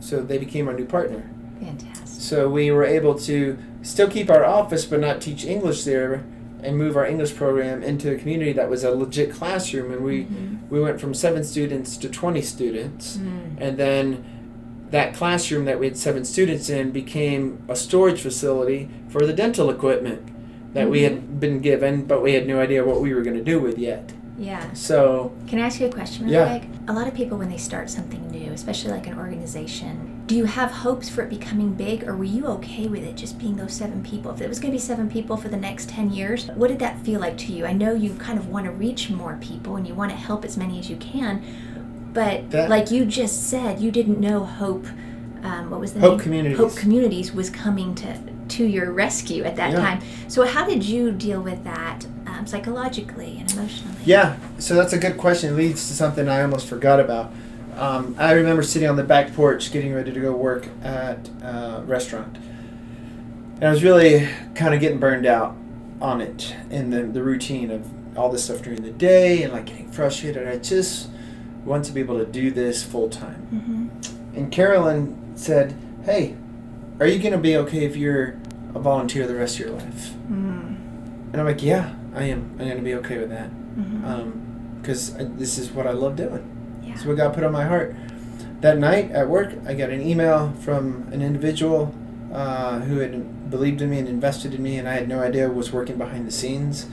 so 0.00 0.22
they 0.22 0.38
became 0.38 0.68
our 0.68 0.74
new 0.74 0.84
partner. 0.86 1.22
Fantastic. 1.60 2.06
So 2.06 2.48
we 2.48 2.70
were 2.70 2.84
able 2.84 3.14
to 3.20 3.58
still 3.82 4.08
keep 4.08 4.30
our 4.30 4.44
office 4.44 4.84
but 4.84 5.00
not 5.00 5.20
teach 5.20 5.44
English 5.44 5.84
there 5.84 6.22
and 6.62 6.76
move 6.76 6.96
our 6.96 7.06
English 7.06 7.36
program 7.36 7.82
into 7.82 8.12
a 8.12 8.16
community 8.16 8.52
that 8.52 8.68
was 8.68 8.82
a 8.84 8.90
legit 8.90 9.30
classroom 9.32 9.92
and 9.92 10.02
we 10.04 10.24
Mhm. 10.24 10.58
we 10.70 10.80
went 10.80 11.00
from 11.00 11.14
7 11.14 11.44
students 11.44 11.96
to 11.96 12.08
20 12.08 12.42
students 12.42 13.16
Mm. 13.18 13.56
and 13.60 13.76
then 13.76 14.24
that 14.90 15.14
classroom 15.14 15.64
that 15.66 15.78
we 15.78 15.86
had 15.86 15.96
7 15.96 16.24
students 16.24 16.68
in 16.70 16.90
became 16.90 17.62
a 17.68 17.76
storage 17.76 18.20
facility 18.20 18.88
for 19.08 19.26
the 19.26 19.32
dental 19.32 19.68
equipment 19.70 20.22
that 20.74 20.88
we 20.90 21.00
Mhm. 21.00 21.04
had 21.04 21.40
been 21.40 21.60
given 21.60 22.04
but 22.04 22.22
we 22.22 22.34
had 22.34 22.46
no 22.46 22.60
idea 22.60 22.84
what 22.84 23.00
we 23.00 23.12
were 23.14 23.22
going 23.22 23.36
to 23.36 23.44
do 23.44 23.58
with 23.60 23.78
yet. 23.78 24.12
Yeah. 24.38 24.62
So 24.72 25.32
Can 25.48 25.58
I 25.58 25.62
ask 25.62 25.80
you 25.80 25.86
a 25.88 25.92
question 25.92 26.24
real 26.26 26.34
Yeah. 26.34 26.58
quick? 26.58 26.68
A 26.86 26.92
lot 26.92 27.08
of 27.08 27.14
people, 27.14 27.36
when 27.38 27.50
they 27.50 27.56
start 27.56 27.90
something 27.90 28.20
new, 28.30 28.52
especially 28.52 28.92
like 28.92 29.08
an 29.08 29.18
organization, 29.18 29.96
do 30.28 30.36
you 30.36 30.44
have 30.44 30.70
hopes 30.70 31.08
for 31.08 31.22
it 31.22 31.28
becoming 31.30 31.72
big, 31.72 32.06
or 32.06 32.14
were 32.16 32.22
you 32.24 32.46
okay 32.46 32.86
with 32.86 33.02
it 33.02 33.16
just 33.16 33.38
being 33.38 33.56
those 33.56 33.72
seven 33.72 34.00
people? 34.02 34.30
If 34.30 34.40
it 34.40 34.48
was 34.48 34.60
going 34.60 34.70
to 34.70 34.76
be 34.76 34.80
seven 34.80 35.08
people 35.08 35.36
for 35.36 35.48
the 35.48 35.56
next 35.56 35.88
10 35.88 36.12
years, 36.12 36.48
what 36.54 36.68
did 36.68 36.78
that 36.78 37.00
feel 37.00 37.18
like 37.18 37.36
to 37.38 37.52
you? 37.52 37.66
I 37.66 37.72
know 37.72 37.94
you 37.94 38.10
kind 38.14 38.38
of 38.38 38.48
want 38.48 38.66
to 38.66 38.70
reach 38.70 39.10
more 39.10 39.36
people 39.40 39.74
and 39.76 39.88
you 39.88 39.94
want 39.94 40.10
to 40.12 40.16
help 40.16 40.44
as 40.44 40.56
many 40.56 40.78
as 40.78 40.88
you 40.88 40.96
can, 40.96 41.42
but 42.18 42.50
That- 42.50 42.68
like 42.68 42.90
you 42.90 43.04
just 43.04 43.48
said, 43.48 43.78
you 43.78 43.92
didn't 43.92 44.18
know 44.18 44.44
Hope. 44.44 44.86
Um, 45.44 45.70
what 45.70 45.78
was 45.78 45.92
the 45.92 46.00
Hope 46.00 46.14
name? 46.14 46.18
Communities. 46.20 46.58
Hope 46.58 46.74
Communities 46.76 47.32
was 47.32 47.48
coming 47.48 47.94
to 47.96 48.08
to 48.48 48.64
your 48.64 48.90
rescue 48.92 49.44
at 49.44 49.56
that 49.56 49.72
Yeah. 49.72 49.78
time. 49.78 49.98
So 50.26 50.44
how 50.46 50.64
did 50.66 50.82
you 50.82 51.12
deal 51.12 51.40
with 51.42 51.62
that 51.64 52.06
um, 52.26 52.46
psychologically 52.46 53.36
and 53.38 53.52
emotionally? 53.52 53.94
Yeah, 54.06 54.36
so 54.58 54.74
that's 54.74 54.94
a 54.94 54.98
good 54.98 55.18
question. 55.18 55.52
It 55.52 55.56
leads 55.56 55.86
to 55.88 55.94
something 55.94 56.28
I 56.30 56.40
almost 56.42 56.66
forgot 56.66 56.98
about. 56.98 57.30
Um, 57.78 58.14
I 58.18 58.32
remember 58.32 58.62
sitting 58.62 58.88
on 58.88 58.96
the 58.96 59.04
back 59.04 59.34
porch 59.34 59.70
getting 59.70 59.92
ready 59.94 60.12
to 60.12 60.18
go 60.20 60.32
work 60.32 60.66
at 60.82 61.28
a 61.42 61.82
restaurant. 61.86 62.36
And 63.56 63.64
I 63.64 63.70
was 63.70 63.84
really 63.84 64.26
kind 64.54 64.72
of 64.74 64.80
getting 64.80 64.98
burned 64.98 65.26
out 65.26 65.54
on 66.00 66.20
it 66.22 66.54
and 66.70 66.90
the, 66.92 67.02
the 67.02 67.22
routine 67.22 67.70
of 67.70 67.82
all 68.16 68.30
this 68.32 68.44
stuff 68.44 68.62
during 68.62 68.82
the 68.82 68.90
day 68.90 69.42
and 69.42 69.52
like 69.52 69.66
getting 69.66 69.90
frustrated. 69.92 70.48
I 70.48 70.56
just 70.56 71.08
want 71.68 71.84
to 71.86 71.92
be 71.92 72.00
able 72.00 72.18
to 72.18 72.26
do 72.26 72.50
this 72.50 72.82
full 72.82 73.08
time. 73.08 73.46
Mm-hmm. 73.52 74.36
And 74.36 74.50
Carolyn 74.52 75.32
said, 75.36 75.74
Hey, 76.04 76.36
are 77.00 77.06
you 77.06 77.18
going 77.18 77.32
to 77.32 77.38
be 77.38 77.56
okay 77.58 77.84
if 77.84 77.96
you're 77.96 78.36
a 78.74 78.78
volunteer 78.80 79.26
the 79.26 79.34
rest 79.34 79.58
of 79.60 79.66
your 79.66 79.74
life? 79.76 80.10
Mm. 80.30 80.76
And 81.32 81.36
I'm 81.36 81.44
like, 81.46 81.62
Yeah, 81.62 81.94
I 82.14 82.24
am. 82.24 82.50
I'm 82.58 82.66
going 82.66 82.76
to 82.76 82.82
be 82.82 82.94
okay 82.94 83.18
with 83.18 83.30
that 83.30 83.50
Mm-hmm. 83.78 84.80
because 84.80 85.14
this 85.36 85.56
is 85.56 85.70
what 85.70 85.86
I 85.86 85.92
love 85.92 86.16
doing. 86.16 86.80
yeah. 86.82 86.94
It's 86.94 87.04
what 87.04 87.16
God 87.16 87.32
put 87.32 87.44
on 87.44 87.52
my 87.52 87.64
heart. 87.64 87.94
That 88.60 88.76
night 88.78 89.12
at 89.12 89.28
work, 89.28 89.52
I 89.68 89.74
got 89.74 89.90
an 89.90 90.00
email 90.02 90.52
from 90.62 91.06
an 91.12 91.22
individual 91.22 91.94
uh, 92.32 92.80
who 92.80 92.98
had 92.98 93.50
believed 93.50 93.80
in 93.80 93.90
me 93.90 94.00
and 94.00 94.08
invested 94.08 94.52
in 94.52 94.62
me, 94.64 94.78
and 94.78 94.88
I 94.88 94.94
had 94.94 95.08
no 95.08 95.20
idea 95.20 95.48
was 95.48 95.72
working 95.72 95.96
behind 95.96 96.26
the 96.26 96.32
scenes, 96.32 96.86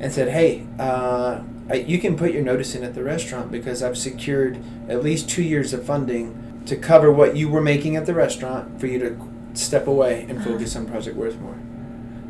and 0.00 0.12
said, 0.12 0.28
"Hey, 0.28 0.66
uh, 0.78 1.40
I, 1.70 1.74
you 1.74 1.98
can 1.98 2.16
put 2.16 2.32
your 2.32 2.42
notice 2.42 2.74
in 2.74 2.82
at 2.82 2.94
the 2.94 3.02
restaurant 3.04 3.50
because 3.52 3.82
I've 3.82 3.98
secured 3.98 4.58
at 4.88 5.02
least 5.02 5.28
two 5.28 5.42
years 5.42 5.72
of 5.72 5.84
funding 5.84 6.62
to 6.66 6.76
cover 6.76 7.12
what 7.12 7.36
you 7.36 7.48
were 7.48 7.60
making 7.60 7.96
at 7.96 8.06
the 8.06 8.14
restaurant 8.14 8.80
for 8.80 8.86
you 8.86 8.98
to 9.00 9.16
step 9.54 9.86
away 9.86 10.26
and 10.28 10.42
focus 10.42 10.76
on 10.76 10.86
Project 10.86 11.16
Worthmore." 11.16 11.58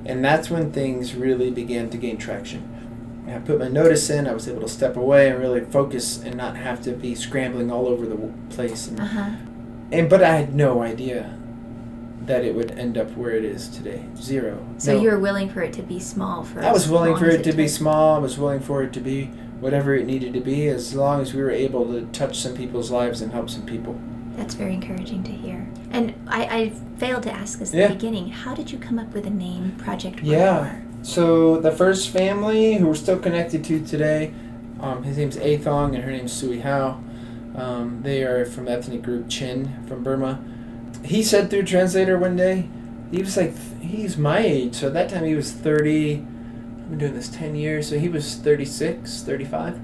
And 0.05 0.25
that's 0.25 0.49
when 0.51 0.73
things 0.73 1.15
really 1.15 1.51
began 1.51 1.91
to 1.91 1.99
gain 1.99 2.17
traction. 2.17 2.63
I 3.29 3.39
put 3.41 3.59
my 3.59 3.69
notice 3.69 4.09
in. 4.09 4.27
I 4.27 4.33
was 4.33 4.49
able 4.49 4.63
to 4.63 4.69
step 4.69 4.97
away 4.97 5.29
and 5.29 5.39
really 5.39 5.61
focus 5.61 6.23
and 6.25 6.35
not 6.35 6.57
have 6.57 6.81
to 6.83 6.93
be 6.93 7.15
scrambling 7.15 7.71
all 7.71 7.87
over 7.87 8.07
the 8.07 8.17
place. 8.49 8.89
And, 8.89 9.01
Uh-huh. 9.01 9.31
and 9.93 10.09
but 10.09 10.23
I 10.23 10.37
had 10.37 10.55
no 10.55 10.81
idea 10.83 11.35
that 12.29 12.45
it 12.45 12.55
would 12.55 12.71
end 12.79 12.97
up 12.97 13.11
where 13.17 13.31
it 13.33 13.45
is 13.45 13.69
today. 13.69 14.05
Zero. 14.17 14.59
So 14.77 14.93
No. 14.95 15.01
you 15.03 15.11
were 15.11 15.19
willing 15.19 15.49
for 15.49 15.63
it 15.63 15.73
to 15.75 15.83
be 15.83 15.99
small 15.99 16.45
for 16.45 16.63
I 16.63 16.71
was 16.71 16.89
willing 16.89 17.17
for 17.17 17.27
as 17.27 17.35
it 17.37 17.43
to 17.45 17.53
be 17.53 17.67
small. 17.67 18.15
I 18.17 18.19
was 18.19 18.39
willing 18.39 18.61
for 18.61 18.83
it 18.83 18.93
to 18.93 19.01
be 19.01 19.31
whatever 19.61 19.95
it 19.97 20.07
needed 20.07 20.35
to 20.35 20.41
be, 20.41 20.69
as 20.69 20.95
long 20.95 21.21
as 21.21 21.35
we 21.35 21.43
were 21.43 21.51
able 21.51 21.87
to 21.87 22.03
touch 22.13 22.39
some 22.39 22.55
people's 22.55 22.91
lives 22.93 23.23
and 23.23 23.33
help 23.33 23.51
some 23.51 23.63
people. 23.67 23.99
That's 24.37 24.55
very 24.55 24.75
encouraging 24.75 25.25
to 25.25 25.33
hear. 25.33 25.67
And 25.91 26.15
I, 26.29 26.45
I 26.45 26.73
failed 26.99 27.25
to 27.25 27.33
ask 27.33 27.59
this 27.59 27.73
at 27.75 27.79
Yeah. 27.79 27.89
the 27.89 27.95
beginning. 27.95 28.29
How 28.29 28.55
did 28.55 28.71
you 28.71 28.79
come 28.79 28.99
up 28.99 29.13
with 29.13 29.25
the 29.25 29.31
name 29.31 29.73
Project 29.79 30.23
Yeah. 30.23 30.77
So 31.03 31.57
the 31.59 31.73
first 31.73 32.11
family 32.11 32.75
who 32.75 32.87
we're 32.87 32.95
still 32.95 33.19
connected 33.19 33.65
to 33.65 33.81
today, 33.81 34.33
um, 34.81 35.03
his 35.03 35.17
name's 35.17 35.37
Athong 35.39 35.95
and 35.95 36.05
her 36.05 36.11
name's 36.13 36.33
Sui 36.33 36.61
Hao. 36.61 37.01
Um, 37.57 38.01
they 38.03 38.23
are 38.23 38.45
from 38.45 38.69
ethnic 38.69 39.03
group 39.03 39.29
Chin 39.29 39.83
from 39.89 40.05
Burma. 40.05 40.39
He 41.05 41.23
said 41.23 41.51
through 41.51 41.65
translator 41.65 42.19
one 42.19 42.37
day, 42.37 42.69
he 43.11 43.21
was 43.23 43.37
like, 43.37 43.57
he's 43.81 44.17
my 44.17 44.39
age. 44.41 44.75
So 44.77 44.89
at 44.89 44.95
that 44.95 45.09
time 45.11 45.25
he 45.25 45.35
was 45.35 45.53
30. 45.53 46.15
I've 46.17 46.91
been 46.91 46.99
doing 46.99 47.15
this 47.15 47.29
10 47.29 47.55
years. 47.57 47.89
So 47.89 47.99
he 47.99 48.09
was 48.09 48.35
36, 48.37 49.23
35. 49.23 49.81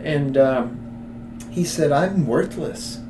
And 0.00 0.36
um, 0.36 1.38
he 1.50 1.64
said, 1.64 1.92
I'm 1.92 2.26
worthless. 2.26 3.00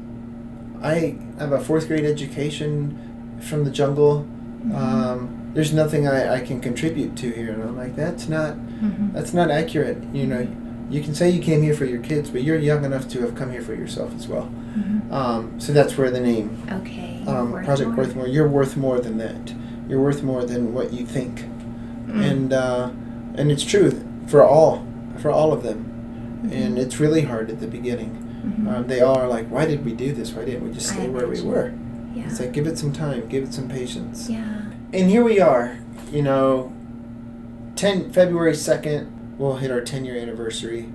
I 0.83 1.19
have 1.39 1.53
a 1.53 1.61
fourth 1.61 1.89
grade 1.89 2.05
education 2.05 3.39
from 3.41 3.65
the 3.65 3.71
jungle. 3.71 4.27
Um, 4.75 5.51
there's 5.55 5.73
nothing 5.73 6.07
I, 6.09 6.35
I 6.37 6.41
can 6.41 6.61
contribute 6.61 7.17
to 7.19 7.31
here. 7.31 7.53
And 7.53 7.63
I'm 7.63 7.77
like, 7.77 7.97
that's 7.97 8.29
not, 8.29 8.55
Mm-hmm. 8.77 9.15
that's 9.15 9.33
not 9.33 9.51
accurate. 9.51 10.03
You 10.13 10.27
know, 10.27 10.47
you 10.91 11.01
can 11.03 11.15
say 11.15 11.31
you 11.31 11.43
came 11.43 11.63
here 11.63 11.75
for 11.75 11.85
your 11.85 12.01
kids, 12.01 12.31
but 12.31 12.43
you're 12.45 12.59
young 12.59 12.85
enough 12.85 13.09
to 13.09 13.21
have 13.23 13.35
come 13.35 13.51
here 13.51 13.63
for 13.63 13.75
yourself 13.75 14.15
as 14.15 14.29
well. 14.29 14.49
Mhm. 14.79 15.11
Um, 15.13 15.59
so 15.61 15.73
that's 15.73 15.97
where 15.99 16.11
the 16.11 16.21
name 16.21 16.51
Okay. 16.71 17.23
um, 17.27 17.51
worth 17.53 17.65
Project 17.65 17.89
more. 17.91 17.97
Worth 17.99 18.15
More. 18.17 18.27
You're 18.29 18.49
worth 18.49 18.77
more 18.77 19.01
than 19.01 19.19
that. 19.19 19.53
You're 19.89 20.01
worth 20.01 20.23
more 20.23 20.45
than 20.45 20.73
what 20.75 20.93
you 20.93 21.05
think, 21.07 21.45
Mm. 22.09 22.31
and 22.31 22.53
uh, 22.53 22.91
and 23.37 23.51
it's 23.51 23.65
true 23.65 23.93
for 24.27 24.45
all 24.45 24.85
for 25.17 25.31
all 25.31 25.53
of 25.53 25.63
them. 25.63 25.85
And 26.53 26.79
it's 26.79 27.01
really 27.01 27.23
hard 27.23 27.51
at 27.51 27.61
the 27.61 27.67
beginning. 27.67 28.11
Mhm. 28.47 28.69
Um, 28.77 28.87
they 28.87 29.01
all 29.01 29.19
are 29.19 29.27
like, 29.29 29.49
"Why 29.49 29.65
did 29.67 29.85
we 29.85 29.93
do 29.93 30.13
this? 30.13 30.33
Why 30.35 30.45
didn't 30.45 30.63
we 30.65 30.73
just 30.73 30.93
I 30.93 30.95
stay 30.97 31.09
where 31.09 31.27
we 31.27 31.41
were?" 31.41 31.73
yeah. 32.15 32.25
It's 32.29 32.39
like, 32.41 32.53
give 32.53 32.67
it 32.69 32.79
some 32.79 32.93
time, 32.93 33.23
give 33.29 33.43
it 33.45 33.53
some 33.55 33.67
patience. 33.69 34.29
yeah. 34.31 34.45
And 34.93 35.11
here 35.11 35.25
we 35.25 35.41
are. 35.41 35.73
You 36.13 36.23
know, 36.23 36.73
ten 37.75 38.11
February 38.11 38.55
second, 38.55 39.09
we'll 39.39 39.57
hit 39.57 39.71
our 39.71 39.81
ten 39.81 40.05
year 40.05 40.17
anniversary. 40.17 40.89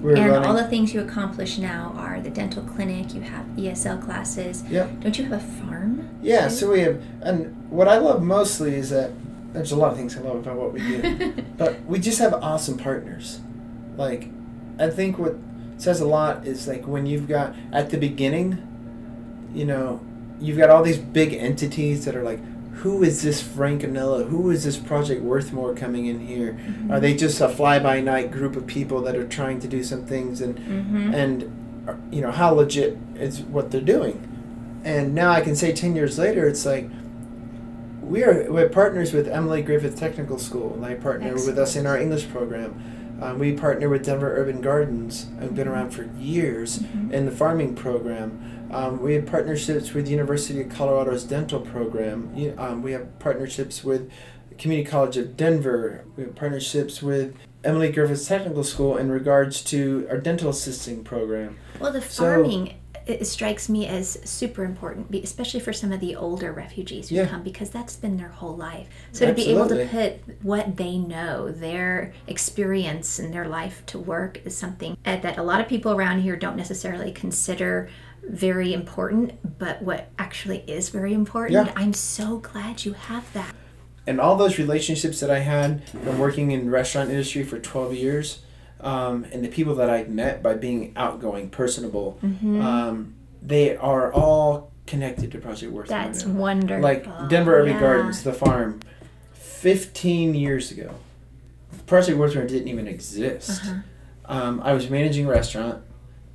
We're 0.00 0.16
and 0.16 0.30
running. 0.30 0.48
all 0.48 0.54
the 0.54 0.68
things 0.68 0.92
you 0.92 1.00
accomplish 1.00 1.58
now 1.58 1.94
are 1.96 2.20
the 2.20 2.30
dental 2.30 2.62
clinic. 2.62 3.14
You 3.14 3.22
have 3.22 3.46
ESL 3.56 4.04
classes. 4.04 4.62
Yep. 4.68 5.00
Don't 5.00 5.18
you 5.18 5.24
have 5.24 5.32
a 5.32 5.44
farm? 5.44 6.08
Yeah, 6.22 6.48
so 6.48 6.70
we 6.70 6.80
have, 6.80 7.02
and 7.22 7.70
what 7.70 7.88
I 7.88 7.96
love 7.96 8.22
mostly 8.22 8.74
is 8.74 8.90
that 8.90 9.12
there's 9.52 9.72
a 9.72 9.76
lot 9.76 9.92
of 9.92 9.96
things 9.96 10.16
I 10.16 10.20
love 10.20 10.36
about 10.36 10.56
what 10.56 10.72
we 10.74 10.80
do, 10.80 11.32
but 11.56 11.82
we 11.86 11.98
just 11.98 12.18
have 12.18 12.34
awesome 12.34 12.76
partners. 12.76 13.40
Like, 13.96 14.28
I 14.78 14.90
think 14.90 15.18
what 15.18 15.36
says 15.78 16.00
a 16.00 16.06
lot 16.06 16.46
is 16.46 16.68
like 16.68 16.86
when 16.86 17.06
you've 17.06 17.26
got 17.26 17.54
at 17.72 17.90
the 17.90 17.96
beginning, 17.96 18.62
you 19.54 19.64
know, 19.64 20.00
you've 20.40 20.58
got 20.58 20.68
all 20.68 20.82
these 20.82 20.98
big 20.98 21.32
entities 21.32 22.04
that 22.04 22.14
are 22.14 22.22
like, 22.22 22.40
who 22.76 23.02
is 23.02 23.22
this 23.22 23.40
Frank 23.42 23.82
Anella? 23.82 24.28
Who 24.28 24.50
is 24.50 24.64
this 24.64 24.76
Project 24.76 25.22
Worthmore 25.24 25.74
coming 25.76 26.06
in 26.06 26.20
here? 26.20 26.58
Are 26.90 27.00
they 27.00 27.14
just 27.16 27.40
a 27.40 27.48
fly 27.48 27.78
by 27.78 28.00
night 28.00 28.30
group 28.30 28.54
of 28.56 28.66
people 28.66 29.00
that 29.02 29.16
are 29.16 29.26
trying 29.26 29.60
to 29.60 29.68
do 29.68 29.82
some 29.82 30.04
things 30.06 30.40
and 30.40 30.56
Mm-hmm. 30.58 31.14
and 31.14 31.88
uh, 31.88 31.94
you 32.10 32.20
know 32.20 32.32
how 32.32 32.52
legit 32.52 32.98
is 33.14 33.40
what 33.42 33.70
they're 33.70 33.80
doing 33.80 34.16
and 34.84 35.14
now 35.14 35.30
i 35.30 35.40
can 35.40 35.54
say 35.54 35.72
10 35.72 35.94
years 35.94 36.18
later 36.18 36.46
it's 36.48 36.66
like 36.66 36.88
we 38.02 38.24
are 38.24 38.50
we're 38.50 38.68
partners 38.68 39.12
with 39.12 39.28
emily 39.28 39.62
griffith 39.62 39.96
technical 39.96 40.36
school 40.38 40.74
and 40.74 40.82
they 40.84 40.96
partner 40.96 41.32
with 41.34 41.56
us 41.58 41.76
in 41.76 41.86
our 41.86 41.96
english 41.96 42.28
program 42.28 42.74
um, 43.22 43.38
we 43.38 43.52
partner 43.52 43.88
with 43.88 44.04
denver 44.04 44.36
urban 44.36 44.60
gardens 44.60 45.26
and 45.40 45.54
been 45.54 45.68
around 45.68 45.90
for 45.90 46.04
years 46.18 46.80
Mhm. 46.80 47.12
in 47.12 47.24
the 47.24 47.30
farming 47.32 47.74
program 47.76 48.55
um, 48.70 49.00
we 49.00 49.14
have 49.14 49.26
partnerships 49.26 49.92
with 49.94 50.08
university 50.08 50.60
of 50.60 50.68
colorado's 50.68 51.24
dental 51.24 51.60
program 51.60 52.34
um, 52.58 52.82
we 52.82 52.92
have 52.92 53.18
partnerships 53.18 53.82
with 53.84 54.10
community 54.58 54.88
college 54.88 55.16
of 55.16 55.36
denver 55.36 56.04
we 56.16 56.24
have 56.24 56.34
partnerships 56.34 57.02
with 57.02 57.34
Emily 57.64 57.90
Griffiths 57.90 58.28
Technical 58.28 58.62
School 58.62 58.96
in 58.96 59.10
regards 59.10 59.60
to 59.64 60.06
our 60.08 60.18
dental 60.18 60.50
assisting 60.50 61.02
program. 61.02 61.58
Well, 61.80 61.92
the 61.92 62.00
So- 62.00 62.22
farming 62.22 62.74
it 63.06 63.24
strikes 63.24 63.68
me 63.68 63.86
as 63.86 64.18
super 64.28 64.64
important, 64.64 65.14
especially 65.14 65.60
for 65.60 65.72
some 65.72 65.92
of 65.92 66.00
the 66.00 66.16
older 66.16 66.52
refugees 66.52 67.08
who 67.08 67.14
Yeah. 67.14 67.26
come, 67.26 67.44
because 67.44 67.70
that's 67.70 67.94
been 67.94 68.16
their 68.16 68.30
whole 68.30 68.56
life. 68.56 68.88
So 69.12 69.26
to 69.26 69.32
be 69.32 69.46
able 69.50 69.68
to 69.68 69.86
put 69.86 70.42
what 70.42 70.76
they 70.76 70.98
know, 70.98 71.52
their 71.52 72.12
experience 72.26 73.20
and 73.20 73.32
their 73.32 73.46
life 73.46 73.84
to 73.86 73.98
work 74.00 74.40
is 74.44 74.56
something 74.56 74.96
uh, 75.06 75.18
that 75.18 75.38
a 75.38 75.42
lot 75.44 75.60
of 75.60 75.68
people 75.68 75.92
around 75.92 76.22
here 76.22 76.34
don't 76.34 76.56
necessarily 76.56 77.12
consider 77.12 77.88
very 78.28 78.72
important, 78.72 79.58
but 79.58 79.82
what 79.82 80.08
actually 80.18 80.58
is 80.66 80.88
very 80.88 81.12
important. 81.14 81.66
Yeah. 81.66 81.72
I'm 81.76 81.92
so 81.92 82.38
glad 82.38 82.84
you 82.84 82.92
have 82.94 83.32
that. 83.32 83.54
And 84.06 84.20
all 84.20 84.36
those 84.36 84.58
relationships 84.58 85.20
that 85.20 85.30
I 85.30 85.40
had 85.40 85.88
from 85.88 86.18
working 86.18 86.50
in 86.52 86.70
restaurant 86.70 87.10
industry 87.10 87.42
for 87.42 87.58
12 87.58 87.94
years, 87.94 88.42
um, 88.80 89.24
and 89.32 89.44
the 89.44 89.48
people 89.48 89.74
that 89.76 89.90
I 89.90 90.04
met 90.04 90.42
by 90.42 90.54
being 90.54 90.92
outgoing, 90.96 91.50
personable, 91.50 92.18
Mm-hmm. 92.22 92.60
um, 92.60 93.14
they 93.42 93.76
are 93.76 94.12
all 94.12 94.72
connected 94.86 95.30
to 95.32 95.38
Project 95.38 95.72
Worth. 95.72 95.88
That's 95.88 96.24
wonderful. 96.24 96.82
Like 96.82 97.28
Denver 97.28 97.58
Urban 97.60 97.74
Yeah. 97.74 97.80
Gardens, 97.80 98.22
the 98.22 98.32
farm, 98.32 98.80
15 99.34 100.34
years 100.34 100.70
ago, 100.70 100.94
Project 101.86 102.18
Worthmore 102.18 102.46
didn't 102.48 102.68
even 102.68 102.86
exist. 102.88 103.50
Uh-huh. 103.64 103.74
Um, 104.26 104.60
I 104.64 104.72
was 104.72 104.90
managing 104.90 105.26
a 105.26 105.30
restaurant, 105.30 105.82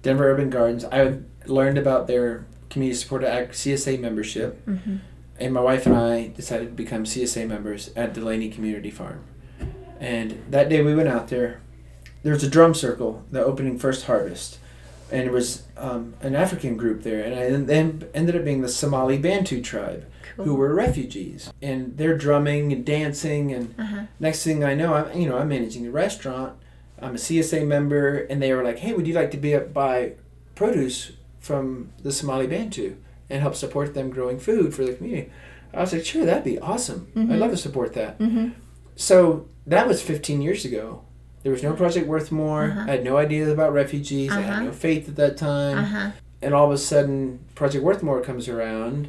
Denver 0.02 0.30
Urban 0.32 0.50
Gardens. 0.50 0.86
I 0.86 1.18
learned 1.46 1.78
about 1.78 2.08
their 2.08 2.46
community 2.70 2.98
support 3.00 3.24
act 3.24 3.56
CSA 3.56 3.98
membership, 3.98 4.66
Mhm. 4.66 5.00
and 5.40 5.54
my 5.54 5.62
wife 5.62 5.86
and 5.86 5.96
I 5.96 6.28
decided 6.36 6.68
to 6.70 6.74
become 6.74 7.06
CSA 7.06 7.46
members 7.48 7.90
at 7.96 8.14
Delaney 8.14 8.50
Community 8.50 8.92
Farm. 8.92 9.20
And 10.00 10.38
that 10.50 10.70
day 10.70 10.82
we 10.82 10.96
went 10.96 11.10
out 11.10 11.28
there. 11.30 11.60
There 12.24 12.34
was 12.34 12.44
a 12.44 12.50
drum 12.50 12.74
circle, 12.74 13.24
the 13.32 13.44
opening 13.44 13.78
first 13.78 14.06
harvest, 14.06 14.58
and 15.12 15.24
it 15.24 15.32
was 15.32 15.64
um, 15.78 16.14
an 16.22 16.36
African 16.36 16.78
group 16.78 17.02
there, 17.04 17.24
and 17.24 17.34
I 17.36 17.50
then 17.50 18.04
ended 18.14 18.36
up 18.36 18.46
being 18.46 18.62
the 18.62 18.70
Somali 18.70 19.18
Bantu 19.18 19.60
tribe 19.62 20.06
Cool. 20.36 20.46
who 20.46 20.56
were 20.56 20.74
refugees, 20.76 21.52
and 21.62 21.98
they're 21.98 22.16
drumming 22.18 22.72
and 22.72 22.86
dancing, 22.86 23.52
and 23.52 23.74
Uh-huh. 23.80 24.02
next 24.20 24.44
thing 24.44 24.64
I 24.64 24.76
know, 24.76 24.94
I'm 24.94 25.20
you 25.20 25.28
know 25.28 25.38
I'm 25.40 25.50
managing 25.50 25.84
the 25.84 25.92
restaurant. 25.92 26.54
I'm 27.02 27.16
a 27.16 27.18
CSA 27.18 27.66
member, 27.66 28.16
and 28.30 28.42
they 28.42 28.54
were 28.54 28.64
like, 28.64 28.78
"Hey, 28.80 28.94
would 28.94 29.08
you 29.08 29.14
like 29.16 29.32
to 29.32 29.38
be 29.38 29.56
up 29.56 29.74
buy 29.74 30.14
produce 30.54 31.14
from 31.42 31.92
the 32.04 32.12
Somali 32.14 32.48
Bantu 32.48 32.96
and 33.30 33.42
help 33.42 33.56
support 33.56 33.94
them 33.94 34.10
growing 34.10 34.40
food 34.40 34.74
for 34.74 34.84
the 34.86 34.94
community?" 34.94 35.30
I 35.74 35.82
was 35.82 35.92
like, 35.94 36.06
"Sure, 36.06 36.26
that'd 36.26 36.44
be 36.46 36.60
awesome. 36.60 37.08
Mhm. 37.16 37.32
I'd 37.34 37.40
love 37.40 37.52
to 37.52 37.58
support 37.58 37.94
that." 37.94 38.18
Mm-hmm. 38.20 38.50
So 38.96 39.48
that 39.68 39.88
was 39.88 40.02
15 40.02 40.42
years 40.42 40.64
ago. 40.66 41.02
There 41.44 41.52
was 41.52 41.64
no 41.64 41.74
Project 41.74 42.08
Worthmore. 42.08 42.70
Uh-huh. 42.72 42.86
I 42.88 42.92
had 42.92 43.04
no 43.04 43.18
idea 43.18 43.50
about 43.52 43.74
refugees. 43.74 44.32
I 44.32 44.40
Uh-huh. 44.42 44.52
had 44.54 44.64
no 44.66 44.72
faith 44.72 45.10
at 45.10 45.16
that 45.18 45.38
time 45.38 45.78
Uh-huh. 45.80 46.12
and 46.42 46.54
all 46.54 46.68
of 46.68 46.72
a 46.72 46.78
sudden 46.78 47.40
project 47.56 47.84
worthmore 47.84 48.24
comes 48.24 48.48
around 48.48 49.08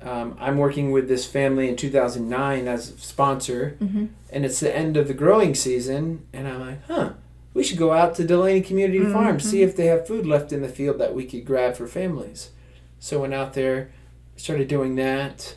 um, 0.00 0.36
i'm 0.40 0.56
working 0.58 0.90
with 0.92 1.06
this 1.08 1.24
family 1.26 1.68
in 1.68 1.74
2009 1.76 2.66
as 2.68 2.90
a 2.90 2.98
sponsor 2.98 3.76
Mm-hmm. 3.80 4.06
and 4.30 4.44
it's 4.44 4.60
the 4.60 4.74
end 4.76 4.96
of 4.96 5.06
the 5.08 5.14
growing 5.14 5.54
season 5.56 6.02
and 6.32 6.46
i'm 6.48 6.60
like 6.60 6.80
huh 6.86 7.10
we 7.54 7.62
should 7.62 7.78
go 7.78 7.92
out 7.92 8.14
to 8.16 8.24
delaney 8.24 8.60
community 8.62 9.04
farm 9.12 9.36
Mm-hmm. 9.38 9.48
see 9.48 9.62
if 9.62 9.76
they 9.76 9.86
have 9.86 10.06
food 10.06 10.26
left 10.26 10.52
in 10.52 10.62
the 10.62 10.68
field 10.68 10.98
that 10.98 11.14
we 11.14 11.24
could 11.24 11.44
grab 11.44 11.76
for 11.76 11.86
families. 11.86 12.50
So 12.98 13.20
went 13.20 13.34
out 13.34 13.52
there 13.54 13.90
started 14.36 14.66
doing 14.68 14.96
that 14.96 15.56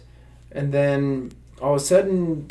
and 0.52 0.72
then 0.74 1.32
all 1.62 1.76
of 1.76 1.82
a 1.82 1.84
sudden 1.84 2.48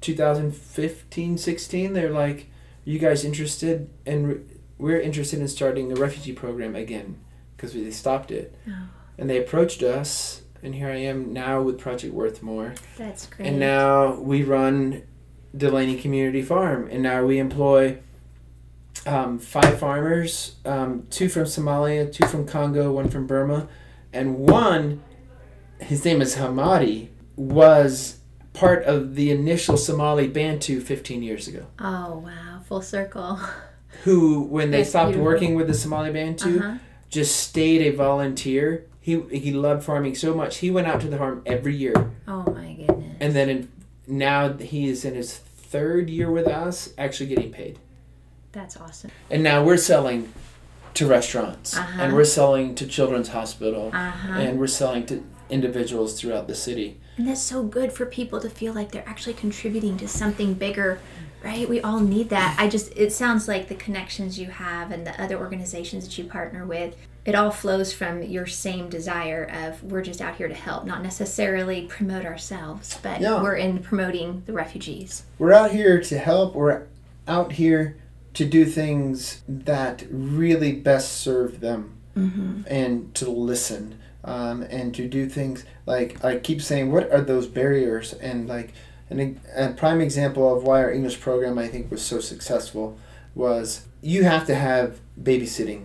2015 0.00 1.38
16 1.38 1.92
they're 1.92 2.10
like 2.10 2.46
are 2.86 2.90
you 2.90 2.98
guys 2.98 3.24
interested? 3.24 3.90
And 4.06 4.28
re- 4.28 4.40
we're 4.78 5.00
interested 5.00 5.38
in 5.38 5.48
starting 5.48 5.92
a 5.92 5.94
refugee 5.96 6.32
program 6.32 6.74
again 6.74 7.18
because 7.54 7.74
they 7.74 7.90
stopped 7.90 8.30
it. 8.30 8.56
Oh, 8.66 8.72
and 9.18 9.28
they 9.28 9.36
approached 9.38 9.82
us 9.82 10.42
and 10.62 10.74
here 10.74 10.88
i 10.88 10.96
am 10.96 11.32
now 11.32 11.60
with 11.60 11.78
project 11.78 12.14
worthmore 12.14 12.74
that's 12.98 13.26
great. 13.26 13.48
and 13.48 13.58
now 13.60 14.14
we 14.14 14.42
run 14.42 15.02
delaney 15.56 15.98
community 16.00 16.40
farm 16.42 16.88
and 16.90 17.02
now 17.02 17.24
we 17.24 17.38
employ 17.38 17.98
um, 19.06 19.38
five 19.38 19.78
farmers 19.78 20.56
um, 20.64 21.06
two 21.10 21.28
from 21.28 21.44
somalia 21.44 22.10
two 22.12 22.26
from 22.26 22.46
congo 22.46 22.92
one 22.92 23.08
from 23.08 23.26
burma 23.26 23.68
and 24.12 24.38
one 24.38 25.00
his 25.80 26.04
name 26.04 26.20
is 26.20 26.36
hamadi 26.36 27.08
was 27.36 28.18
part 28.52 28.82
of 28.84 29.14
the 29.14 29.30
initial 29.30 29.76
somali 29.76 30.28
bantu 30.28 30.80
15 30.80 31.22
years 31.22 31.48
ago 31.48 31.66
Oh 31.78 32.18
wow, 32.26 32.60
full 32.66 32.82
circle. 32.82 33.38
who 34.04 34.42
when 34.42 34.70
they 34.70 34.78
That's 34.78 34.90
stopped 34.90 35.08
beautiful. 35.12 35.24
working 35.32 35.54
with 35.54 35.66
the 35.68 35.74
somali 35.74 36.12
bantu 36.12 36.58
Uh-huh. 36.58 36.78
just 37.08 37.36
stayed 37.36 37.80
a 37.82 37.90
volunteer. 37.96 38.86
He 39.00 39.20
he 39.30 39.52
loved 39.52 39.82
farming 39.84 40.14
so 40.16 40.34
much. 40.34 40.58
He 40.58 40.70
went 40.70 40.86
out 40.86 41.00
to 41.00 41.08
the 41.08 41.16
farm 41.16 41.42
every 41.46 41.74
year, 41.74 41.94
Oh 42.28 42.44
my 42.52 42.74
goodness. 42.74 43.16
and 43.20 43.34
then 43.34 43.48
in, 43.48 43.72
now 44.06 44.52
he 44.52 44.88
is 44.88 45.04
in 45.04 45.14
his 45.14 45.38
third 45.38 46.10
year 46.10 46.30
with 46.30 46.46
us, 46.46 46.92
actually 46.98 47.26
getting 47.34 47.50
paid. 47.52 47.78
That's 48.52 48.76
awesome. 48.76 49.10
And 49.30 49.42
now 49.42 49.62
we're 49.64 49.76
selling 49.76 50.32
to 50.94 51.06
restaurants, 51.06 51.76
Uh-huh. 51.76 52.02
and 52.02 52.14
we're 52.14 52.24
selling 52.24 52.74
to 52.74 52.86
Children's 52.86 53.28
Hospital, 53.28 53.90
Uh-huh. 53.94 54.32
and 54.38 54.58
we're 54.58 54.66
selling 54.66 55.06
to 55.06 55.24
individuals 55.48 56.18
throughout 56.20 56.46
the 56.48 56.54
city. 56.54 56.98
And 57.16 57.28
that's 57.28 57.40
so 57.42 57.62
good 57.62 57.92
for 57.92 58.06
people 58.06 58.40
to 58.40 58.48
feel 58.50 58.72
like 58.72 58.92
they're 58.92 59.08
actually 59.08 59.34
contributing 59.34 59.96
to 59.98 60.08
something 60.08 60.54
bigger 60.54 60.98
Right? 61.42 61.66
We 61.66 61.80
all 61.80 62.00
need 62.00 62.28
that. 62.28 62.54
I 62.58 62.68
just, 62.68 62.92
it 62.98 63.14
sounds 63.14 63.48
like 63.48 63.68
the 63.68 63.74
connections 63.74 64.38
you 64.38 64.50
have 64.50 64.90
and 64.92 65.06
the 65.06 65.18
other 65.18 65.38
organizations 65.38 66.04
that 66.04 66.18
you 66.18 66.24
partner 66.24 66.66
with, 66.66 66.94
it 67.24 67.34
all 67.34 67.50
flows 67.50 67.94
from 67.94 68.22
your 68.22 68.46
same 68.46 68.90
desire 68.90 69.44
of 69.50 69.82
we're 69.82 70.02
just 70.02 70.20
out 70.20 70.36
here 70.36 70.48
to 70.48 70.54
help, 70.54 70.84
not 70.84 71.02
necessarily 71.02 71.86
promote 71.86 72.26
ourselves, 72.26 72.98
but 73.02 73.22
Yeah. 73.22 73.40
we're 73.42 73.54
in 73.56 73.78
promoting 73.78 74.42
the 74.44 74.52
refugees. 74.52 75.22
We're 75.38 75.54
out 75.54 75.70
here 75.70 75.98
to 76.02 76.18
help. 76.18 76.54
We're 76.54 76.82
out 77.26 77.52
here 77.52 77.96
to 78.34 78.44
do 78.44 78.64
things 78.64 79.42
that 79.48 80.04
really 80.10 80.72
best 80.72 81.12
serve 81.18 81.60
them 81.60 81.96
mm-hmm. 82.16 82.62
and 82.66 83.14
to 83.14 83.28
listen 83.30 83.98
um, 84.24 84.62
and 84.62 84.94
to 84.94 85.08
do 85.08 85.28
things 85.28 85.64
like 85.86 86.24
I 86.24 86.38
keep 86.38 86.62
saying, 86.62 86.92
what 86.92 87.10
are 87.10 87.20
those 87.20 87.46
barriers? 87.46 88.12
And 88.14 88.48
like 88.48 88.72
an, 89.08 89.40
a 89.56 89.70
prime 89.70 90.00
example 90.00 90.54
of 90.54 90.64
why 90.64 90.82
our 90.82 90.92
English 90.92 91.20
program 91.20 91.58
I 91.58 91.68
think 91.68 91.90
was 91.90 92.02
so 92.02 92.20
successful 92.20 92.98
was 93.34 93.86
you 94.02 94.24
have 94.24 94.46
to 94.46 94.54
have 94.54 95.00
babysitting. 95.20 95.84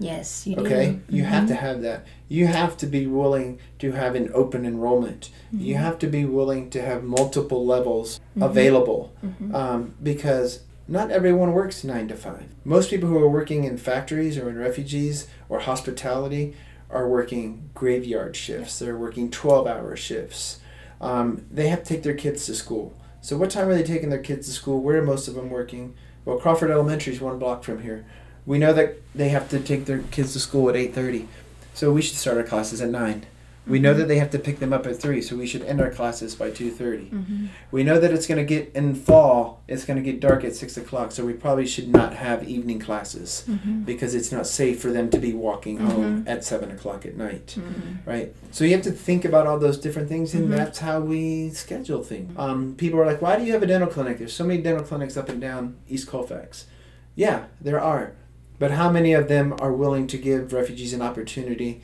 Yes, 0.00 0.46
you 0.46 0.56
do. 0.56 0.62
Okay, 0.62 0.98
you 1.08 1.24
have 1.24 1.44
mm-hmm. 1.44 1.48
to 1.48 1.54
have 1.54 1.82
that. 1.82 2.04
You 2.28 2.48
have 2.48 2.76
to 2.78 2.86
be 2.86 3.06
willing 3.06 3.60
to 3.78 3.92
have 3.92 4.16
an 4.16 4.28
open 4.34 4.66
enrollment. 4.66 5.30
You 5.52 5.74
mm-hmm. 5.74 5.84
have 5.84 6.00
to 6.00 6.08
be 6.08 6.24
willing 6.24 6.68
to 6.70 6.82
have 6.82 7.04
multiple 7.04 7.64
levels 7.64 8.18
available 8.40 9.12
um, 9.52 9.94
because 10.02 10.64
not 10.86 11.10
everyone 11.10 11.52
works 11.52 11.84
nine 11.84 12.08
to 12.08 12.16
five. 12.16 12.46
Most 12.64 12.90
people 12.90 13.08
who 13.08 13.18
are 13.18 13.28
working 13.28 13.64
in 13.64 13.78
factories 13.78 14.36
or 14.36 14.50
in 14.50 14.58
refugees 14.58 15.26
or 15.48 15.60
hospitality 15.60 16.54
are 16.90 17.08
working 17.08 17.70
graveyard 17.74 18.36
shifts. 18.36 18.78
They're 18.78 18.96
working 18.96 19.30
twelve-hour 19.30 19.96
shifts. 19.96 20.60
Um, 21.00 21.46
they 21.50 21.68
have 21.68 21.82
to 21.82 21.88
take 21.88 22.02
their 22.02 22.14
kids 22.14 22.46
to 22.46 22.54
school. 22.54 22.94
So 23.20 23.36
what 23.36 23.50
time 23.50 23.68
are 23.68 23.74
they 23.74 23.82
taking 23.82 24.10
their 24.10 24.18
kids 24.18 24.46
to 24.46 24.52
school? 24.52 24.80
Where 24.80 24.98
are 24.98 25.02
most 25.02 25.28
of 25.28 25.34
them 25.34 25.48
working? 25.48 25.94
Well, 26.24 26.38
Crawford 26.38 26.70
Elementary 26.70 27.14
is 27.14 27.20
one 27.20 27.38
block 27.38 27.64
from 27.64 27.82
here. 27.82 28.04
We 28.46 28.58
know 28.58 28.74
that 28.74 28.96
they 29.14 29.30
have 29.30 29.48
to 29.50 29.60
take 29.60 29.86
their 29.86 30.00
kids 30.10 30.34
to 30.34 30.40
school 30.40 30.68
at 30.68 30.76
8:30. 30.76 31.26
So 31.72 31.92
we 31.92 32.02
should 32.02 32.16
start 32.16 32.36
our 32.36 32.42
classes 32.42 32.80
at 32.80 32.90
9. 32.90 33.26
We 33.66 33.78
know 33.78 33.94
that 33.94 34.08
they 34.08 34.18
have 34.18 34.30
to 34.32 34.38
pick 34.38 34.58
them 34.58 34.74
up 34.74 34.86
at 34.86 34.96
3, 35.00 35.22
so 35.22 35.36
we 35.36 35.46
should 35.46 35.62
end 35.62 35.80
our 35.80 35.88
classes 35.90 36.34
by 36.34 36.50
2:30. 36.50 37.10
Mm-hmm. 37.10 37.46
We 37.70 37.82
know 37.82 37.98
that 37.98 38.12
it's 38.12 38.26
going 38.26 38.36
to 38.36 38.44
get 38.44 38.70
in 38.74 38.94
fall. 38.94 39.62
It's 39.66 39.86
going 39.86 39.96
to 39.96 40.02
get 40.02 40.20
dark 40.20 40.44
at 40.44 40.54
6 40.54 40.76
o'clock, 40.76 41.12
so 41.12 41.24
we 41.24 41.32
probably 41.32 41.66
should 41.66 41.88
not 41.88 42.12
have 42.14 42.46
evening 42.46 42.78
classes 42.78 43.44
Mm-hmm. 43.48 43.84
because 43.84 44.14
it's 44.14 44.30
not 44.30 44.46
safe 44.46 44.80
for 44.82 44.90
them 44.92 45.08
to 45.10 45.18
be 45.18 45.32
walking 45.32 45.78
home 45.78 46.24
at 46.26 46.44
7 46.44 46.70
o'clock 46.70 47.06
at 47.06 47.16
night 47.16 47.56
Mm-hmm. 47.58 48.10
right? 48.10 48.34
So 48.50 48.64
you 48.64 48.72
have 48.72 48.82
to 48.82 48.92
think 48.92 49.24
about 49.24 49.46
all 49.46 49.58
those 49.58 49.78
different 49.78 50.08
things, 50.10 50.34
and 50.34 50.48
Mhm. 50.48 50.56
that's 50.56 50.80
how 50.80 51.00
we 51.00 51.48
schedule 51.50 52.02
things. 52.02 52.32
Um, 52.36 52.74
people 52.76 53.00
are 53.00 53.06
like, 53.06 53.22
"Why 53.22 53.38
do 53.38 53.44
you 53.44 53.52
have 53.54 53.62
a 53.62 53.66
dental 53.66 53.88
clinic?" 53.88 54.18
There's 54.18 54.34
so 54.34 54.44
many 54.44 54.60
dental 54.62 54.84
clinics 54.84 55.16
up 55.16 55.28
and 55.30 55.40
down 55.40 55.76
East 55.88 56.06
Colfax. 56.06 56.66
Yeah, 57.16 57.44
there 57.62 57.80
are, 57.80 58.12
but 58.58 58.72
how 58.72 58.90
many 58.90 59.14
of 59.14 59.28
them 59.28 59.54
are 59.58 59.72
willing 59.72 60.06
to 60.08 60.18
give 60.18 60.52
refugees 60.52 60.92
an 60.92 61.00
opportunity 61.00 61.80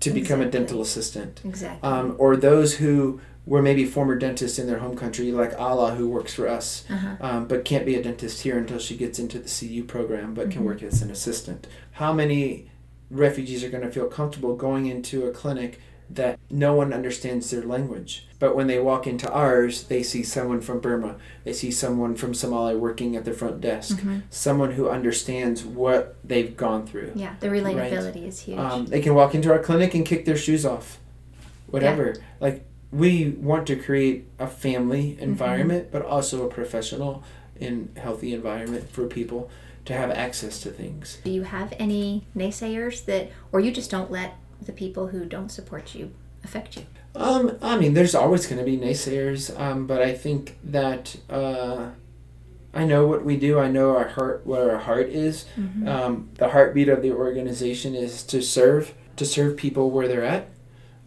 to 0.00 0.10
become 0.10 0.40
a 0.40 0.46
dental 0.50 0.80
assistant, 0.80 1.40
Exactly. 1.44 1.88
um, 1.88 2.14
or 2.18 2.36
those 2.36 2.76
who 2.76 3.20
were 3.46 3.62
maybe 3.62 3.84
former 3.84 4.14
dentists 4.16 4.58
in 4.58 4.66
their 4.66 4.78
home 4.78 4.96
country, 4.96 5.32
like 5.32 5.58
Allah, 5.58 5.94
who 5.94 6.08
works 6.08 6.34
for 6.34 6.46
us, 6.48 6.84
uh-huh. 6.90 7.16
um, 7.20 7.46
but 7.48 7.64
can't 7.64 7.84
be 7.86 7.94
a 7.96 8.02
dentist 8.02 8.42
here 8.42 8.56
until 8.58 8.78
she 8.78 8.96
gets 8.96 9.18
into 9.18 9.38
the 9.38 9.48
CU 9.48 9.84
program, 9.84 10.34
but 10.34 10.50
can 10.50 10.62
Mhm. 10.62 10.66
work 10.66 10.82
as 10.82 11.02
an 11.02 11.10
assistant. 11.10 11.66
How 11.92 12.12
many 12.12 12.70
refugees 13.10 13.64
are 13.64 13.70
going 13.70 13.82
to 13.82 13.90
feel 13.90 14.06
comfortable 14.06 14.54
going 14.56 14.86
into 14.86 15.26
a 15.26 15.32
clinic 15.32 15.80
that 16.12 16.38
no 16.50 16.74
one 16.74 16.92
understands 16.92 17.50
their 17.50 17.62
language? 17.62 18.26
But 18.38 18.56
when 18.56 18.66
they 18.66 18.78
walk 18.78 19.06
into 19.06 19.30
ours, 19.32 19.84
they 19.84 20.02
see 20.02 20.22
someone 20.22 20.60
from 20.60 20.80
Burma, 20.80 21.16
they 21.44 21.52
see 21.52 21.70
someone 21.70 22.14
from 22.14 22.32
Somalia 22.32 22.78
working 22.78 23.14
at 23.16 23.24
the 23.24 23.32
front 23.32 23.60
desk, 23.60 23.98
Mhm. 24.00 24.22
someone 24.30 24.72
who 24.72 24.88
understands 24.88 25.64
what 25.64 26.16
they've 26.24 26.56
gone 26.56 26.86
through. 26.86 27.12
Yeah, 27.14 27.34
the 27.40 27.48
relatability 27.48 28.26
is 28.26 28.40
huge. 28.40 28.58
Um, 28.58 28.86
they 28.86 29.00
can 29.00 29.14
walk 29.14 29.34
into 29.34 29.50
our 29.52 29.58
clinic 29.58 29.94
and 29.94 30.04
kick 30.06 30.24
their 30.24 30.36
shoes 30.36 30.64
off. 30.66 30.98
Whatever. 31.68 32.16
Like, 32.40 32.64
we 32.90 33.30
want 33.38 33.66
to 33.68 33.76
create 33.76 34.26
a 34.38 34.46
family 34.46 35.12
Mm-hmm. 35.12 35.22
environment, 35.22 35.88
but 35.92 36.02
also 36.02 36.44
a 36.46 36.48
professional 36.48 37.22
and 37.60 37.90
healthy 37.96 38.32
environment 38.32 38.90
for 38.90 39.06
people 39.06 39.48
to 39.84 39.92
have 39.92 40.10
access 40.10 40.60
to 40.62 40.70
things. 40.70 41.18
Do 41.24 41.30
you 41.30 41.42
have 41.42 41.72
any 41.78 42.24
naysayers 42.36 43.04
that, 43.04 43.30
or 43.52 43.60
you 43.60 43.70
just 43.70 43.90
don't 43.90 44.10
let 44.10 44.34
the 44.62 44.72
people 44.72 45.08
who 45.08 45.24
don't 45.24 45.50
support 45.50 45.94
you 45.94 46.12
affect 46.44 46.76
you? 46.76 46.86
Um, 47.14 47.58
I 47.60 47.76
mean, 47.76 47.94
there's 47.94 48.14
always 48.14 48.46
going 48.46 48.58
to 48.58 48.64
be 48.64 48.78
naysayers, 48.78 49.58
um, 49.58 49.86
but 49.86 50.00
I 50.00 50.14
think 50.14 50.58
that 50.62 51.16
uh, 51.28 51.90
I 52.72 52.84
know 52.84 53.06
what 53.06 53.24
we 53.24 53.36
do. 53.36 53.58
I 53.58 53.68
know 53.68 53.96
our 53.96 54.08
heart, 54.08 54.46
where 54.46 54.70
our 54.70 54.78
heart 54.78 55.08
is. 55.08 55.46
Mm-hmm. 55.58 55.88
Um, 55.88 56.30
the 56.34 56.50
heartbeat 56.50 56.88
of 56.88 57.02
the 57.02 57.12
organization 57.12 57.94
is 57.94 58.22
to 58.24 58.40
serve, 58.42 58.94
to 59.16 59.26
serve 59.26 59.56
people 59.56 59.90
where 59.90 60.06
they're 60.06 60.24
at, 60.24 60.48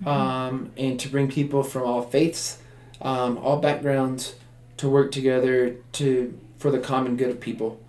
um, 0.06 0.72
and 0.78 0.99
to 0.99 1.08
bring 1.08 1.30
people 1.30 1.64
from 1.64 1.84
all 1.84 2.01
faiths, 2.01 2.62
um, 3.01 3.38
all 3.38 3.58
backgrounds, 3.60 4.36
to 4.78 4.89
work 4.89 5.12
together 5.12 5.78
to 5.93 6.38
for 6.58 6.70
the 6.72 6.80
common 6.80 7.16
good 7.16 7.30
of 7.30 7.39
people, 7.39 7.80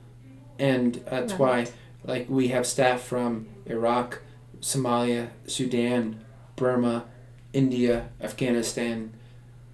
and 0.58 0.94
that's 1.10 1.32
Love 1.32 1.40
why, 1.40 1.58
it. 1.60 1.72
like, 2.04 2.30
we 2.30 2.48
have 2.48 2.66
staff 2.66 3.00
from 3.02 3.46
Iraq, 3.66 4.20
Somalia, 4.64 5.28
Sudan, 5.46 6.24
Burma, 6.56 7.04
India, 7.52 8.08
Afghanistan, 8.18 9.12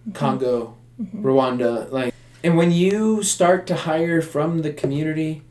mm-hmm. 0.02 0.12
Congo, 0.12 0.76
mm-hmm. 1.00 1.24
Rwanda, 1.24 1.90
like. 1.92 2.12
And 2.42 2.56
when 2.56 2.72
you 2.72 3.22
start 3.22 3.68
to 3.68 3.76
hire 3.76 4.20
from 4.20 4.62
the 4.62 4.72
community, 4.72 5.42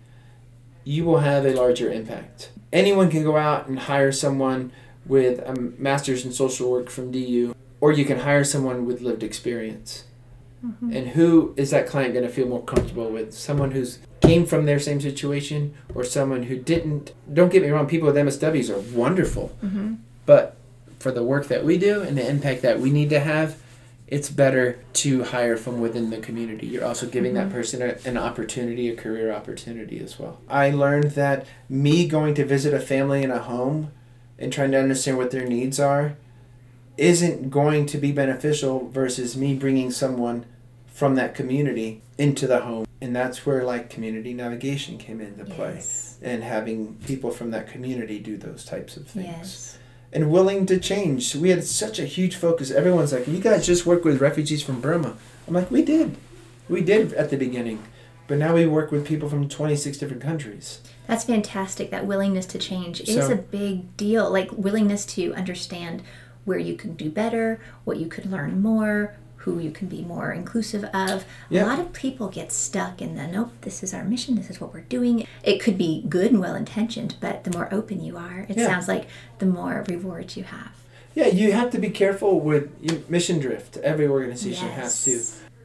you 0.84 1.06
will 1.06 1.20
have 1.20 1.46
a 1.46 1.54
larger 1.54 1.90
impact. 1.90 2.50
Anyone 2.74 3.10
can 3.10 3.24
go 3.24 3.38
out 3.38 3.68
and 3.68 3.80
hire 3.80 4.12
someone 4.12 4.74
with 5.06 5.40
a 5.40 5.54
master's 5.54 6.26
in 6.26 6.34
social 6.34 6.70
work 6.70 6.90
from 6.90 7.10
DU, 7.10 7.56
or 7.80 7.94
you 7.94 8.04
can 8.04 8.20
hire 8.20 8.44
someone 8.44 8.86
with 8.86 9.00
lived 9.00 9.24
experience. 9.24 10.04
And 10.62 11.10
who 11.10 11.53
is 11.55 11.72
that 11.72 11.88
client 11.88 12.14
going 12.14 12.26
to 12.26 12.32
feel 12.32 12.47
more 12.47 12.64
comfortable 12.64 13.10
with? 13.10 13.34
Someone 13.34 13.72
who's 13.72 13.99
came 14.22 14.45
from 14.45 14.66
their 14.66 14.80
same 14.80 14.99
situation, 15.01 15.74
or 15.95 16.03
someone 16.03 16.43
who 16.43 16.57
didn't? 16.57 17.14
Don't 17.34 17.51
get 17.51 17.62
me 17.64 17.70
wrong. 17.70 17.88
People 17.88 18.07
with 18.07 18.16
MSWs 18.16 18.70
are 18.70 18.80
wonderful, 18.97 19.51
Mm-hmm. 19.64 19.95
but 20.26 20.55
for 20.99 21.12
the 21.12 21.24
work 21.24 21.47
that 21.47 21.64
we 21.64 21.78
do 21.78 22.01
and 22.01 22.18
the 22.18 22.30
impact 22.30 22.62
that 22.62 22.80
we 22.80 22.91
need 22.91 23.10
to 23.10 23.22
have, 23.22 23.55
it's 24.07 24.30
better 24.30 24.80
to 24.91 25.24
hire 25.24 25.55
from 25.55 25.80
within 25.80 26.10
the 26.10 26.18
community. 26.18 26.68
You're 26.68 26.84
also 26.84 27.07
giving 27.07 27.36
that 27.36 27.49
person 27.51 27.82
a, 27.82 27.95
an 28.05 28.18
opportunity, 28.18 28.89
a 28.89 28.95
career 28.95 29.32
opportunity 29.32 29.99
as 30.03 30.20
well. 30.20 30.41
I 30.49 30.72
learned 30.72 31.12
that 31.12 31.45
me 31.70 32.05
going 32.07 32.34
to 32.36 32.43
visit 32.45 32.74
a 32.74 32.80
family 32.82 33.24
in 33.24 33.32
a 33.32 33.39
home 33.39 33.91
and 34.38 34.51
trying 34.51 34.72
to 34.72 34.80
understand 34.80 35.18
what 35.18 35.32
their 35.32 35.45
needs 35.45 35.80
are 35.80 36.18
isn't 37.00 37.50
going 37.50 37.86
to 37.88 37.97
be 37.97 38.12
beneficial 38.12 38.89
versus 38.89 39.36
me 39.38 39.56
bringing 39.56 39.89
someone 39.91 40.45
from 40.88 41.16
that 41.16 41.34
community 41.34 42.02
into 42.18 42.45
the 42.45 42.60
home. 42.62 42.86
And 43.02 43.16
that's 43.16 43.45
where 43.45 43.64
like 43.64 43.89
community 43.89 44.34
navigation 44.34 44.97
came 44.97 45.22
into 45.22 45.45
play 45.45 45.76
Yes. 45.76 46.18
and 46.22 46.43
having 46.43 46.95
people 47.08 47.32
from 47.32 47.52
that 47.52 47.68
community 47.70 48.20
do 48.20 48.36
those 48.36 48.66
types 48.66 48.97
of 48.97 49.08
things 49.08 49.26
Yes. 49.26 49.78
and 50.12 50.30
willing 50.30 50.66
to 50.66 50.78
change. 50.80 51.34
We 51.36 51.50
had 51.52 51.64
such 51.64 51.97
a 52.00 52.06
huge 52.06 52.36
focus. 52.36 52.70
Everyone's 52.72 53.14
like, 53.14 53.28
"You 53.28 53.39
guys 53.39 53.66
just 53.66 53.86
work 53.86 54.04
with 54.04 54.20
refugees 54.20 54.62
from 54.62 54.82
Burma." 54.82 55.16
I'm 55.47 55.54
like, 55.54 55.72
"We 55.72 55.82
did, 55.82 56.18
we 56.68 56.82
did 56.82 57.14
at 57.14 57.30
the 57.30 57.38
beginning, 57.38 57.80
but 58.28 58.38
now 58.38 58.54
we 58.54 58.66
work 58.66 58.91
with 58.91 59.06
people 59.08 59.30
from 59.30 59.47
26 59.47 59.97
different 59.97 60.22
countries." 60.22 60.82
That's 61.08 61.24
fantastic. 61.24 61.89
That 61.91 62.06
willingness 62.06 62.45
to 62.47 62.58
change 62.60 63.00
is 63.02 63.30
a 63.30 63.36
big 63.38 63.95
deal. 63.95 64.30
Like 64.30 64.50
willingness 64.52 65.06
to 65.16 65.34
understand 65.36 66.04
where 66.50 66.58
you 66.58 66.74
could 66.76 66.97
do 66.97 67.12
better, 67.12 67.62
what 67.84 67.97
you 67.97 68.08
could 68.08 68.26
learn 68.26 68.60
more, 68.60 69.16
who 69.36 69.60
you 69.60 69.70
can 69.70 69.88
be 69.88 70.02
more 70.02 70.32
inclusive 70.32 70.84
of. 70.86 71.24
Yeah. 71.47 71.64
A 71.64 71.68
lot 71.68 71.80
of 71.80 71.93
people 71.93 72.28
get 72.28 72.52
stuck 72.52 73.04
in 73.04 73.16
the 73.16 73.28
nope, 73.28 73.52
this 73.62 73.84
is 73.84 73.93
our 73.93 74.04
mission, 74.04 74.34
this 74.34 74.50
is 74.50 74.60
what 74.60 74.74
we're 74.74 74.82
doing. 74.82 75.28
It 75.43 75.60
could 75.62 75.78
be 75.78 76.04
good 76.10 76.32
and 76.32 76.39
well 76.39 76.56
intentioned, 76.56 77.16
but 77.22 77.43
the 77.43 77.52
more 77.52 77.72
open 77.72 78.04
you 78.04 78.18
are, 78.18 78.47
it 78.50 78.58
Yeah. 78.58 78.66
sounds 78.66 78.88
like 78.88 79.06
the 79.38 79.45
more 79.45 79.86
rewards 79.88 80.36
you 80.36 80.43
have. 80.43 80.72
Yeah, 81.14 81.28
you 81.28 81.52
have 81.52 81.70
to 81.70 81.78
be 81.78 81.91
careful 81.91 82.39
with 82.39 83.08
mission 83.08 83.39
drift. 83.39 83.78
Every 83.78 84.08
organization 84.08 84.70
has 84.70 85.04
to, 85.06 85.22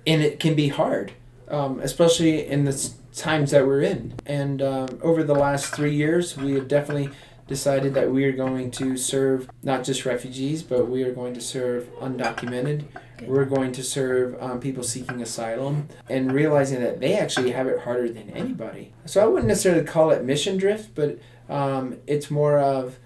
and 0.07 0.21
it 0.23 0.39
can 0.39 0.55
be 0.55 0.69
hard, 0.69 1.13
um, 1.49 1.81
especially 1.81 2.47
in 2.47 2.67
the 2.67 2.91
times 3.15 3.53
that 3.53 3.67
we're 3.67 3.81
in. 3.83 4.13
And 4.27 4.61
um, 4.61 4.99
over 5.03 5.23
the 5.23 5.35
last 5.35 5.75
three 5.75 5.95
years, 5.95 6.37
we 6.37 6.53
have 6.53 6.69
definitely 6.69 7.09
decided 7.47 7.95
that 7.95 8.11
we 8.11 8.25
are 8.25 8.33
going 8.33 8.71
to 8.71 8.97
serve 8.97 9.49
not 9.63 9.85
just 9.85 10.07
refugees, 10.07 10.63
but 10.63 10.89
we 10.89 11.03
are 11.03 11.13
going 11.13 11.35
to 11.35 11.41
serve 11.41 11.89
undocumented. 12.01 12.85
Good. 13.19 13.29
We're 13.29 13.45
going 13.45 13.73
to 13.73 13.83
serve 13.83 14.41
um, 14.43 14.61
people 14.61 14.83
seeking 14.83 15.21
asylum 15.21 15.89
and 16.09 16.33
realizing 16.33 16.81
that 16.81 17.01
they 17.01 17.15
actually 17.17 17.53
have 17.53 17.67
it 17.67 17.81
harder 17.81 18.09
than 18.09 18.31
anybody. 18.31 18.93
So 19.05 19.23
I 19.23 19.27
wouldn't 19.27 19.49
necessarily 19.49 19.85
call 19.85 20.11
it 20.11 20.25
mission 20.25 20.57
drift, 20.57 20.95
but 20.95 21.19
um, 21.49 21.99
it's 22.07 22.31
more 22.31 22.59
of 22.59 22.99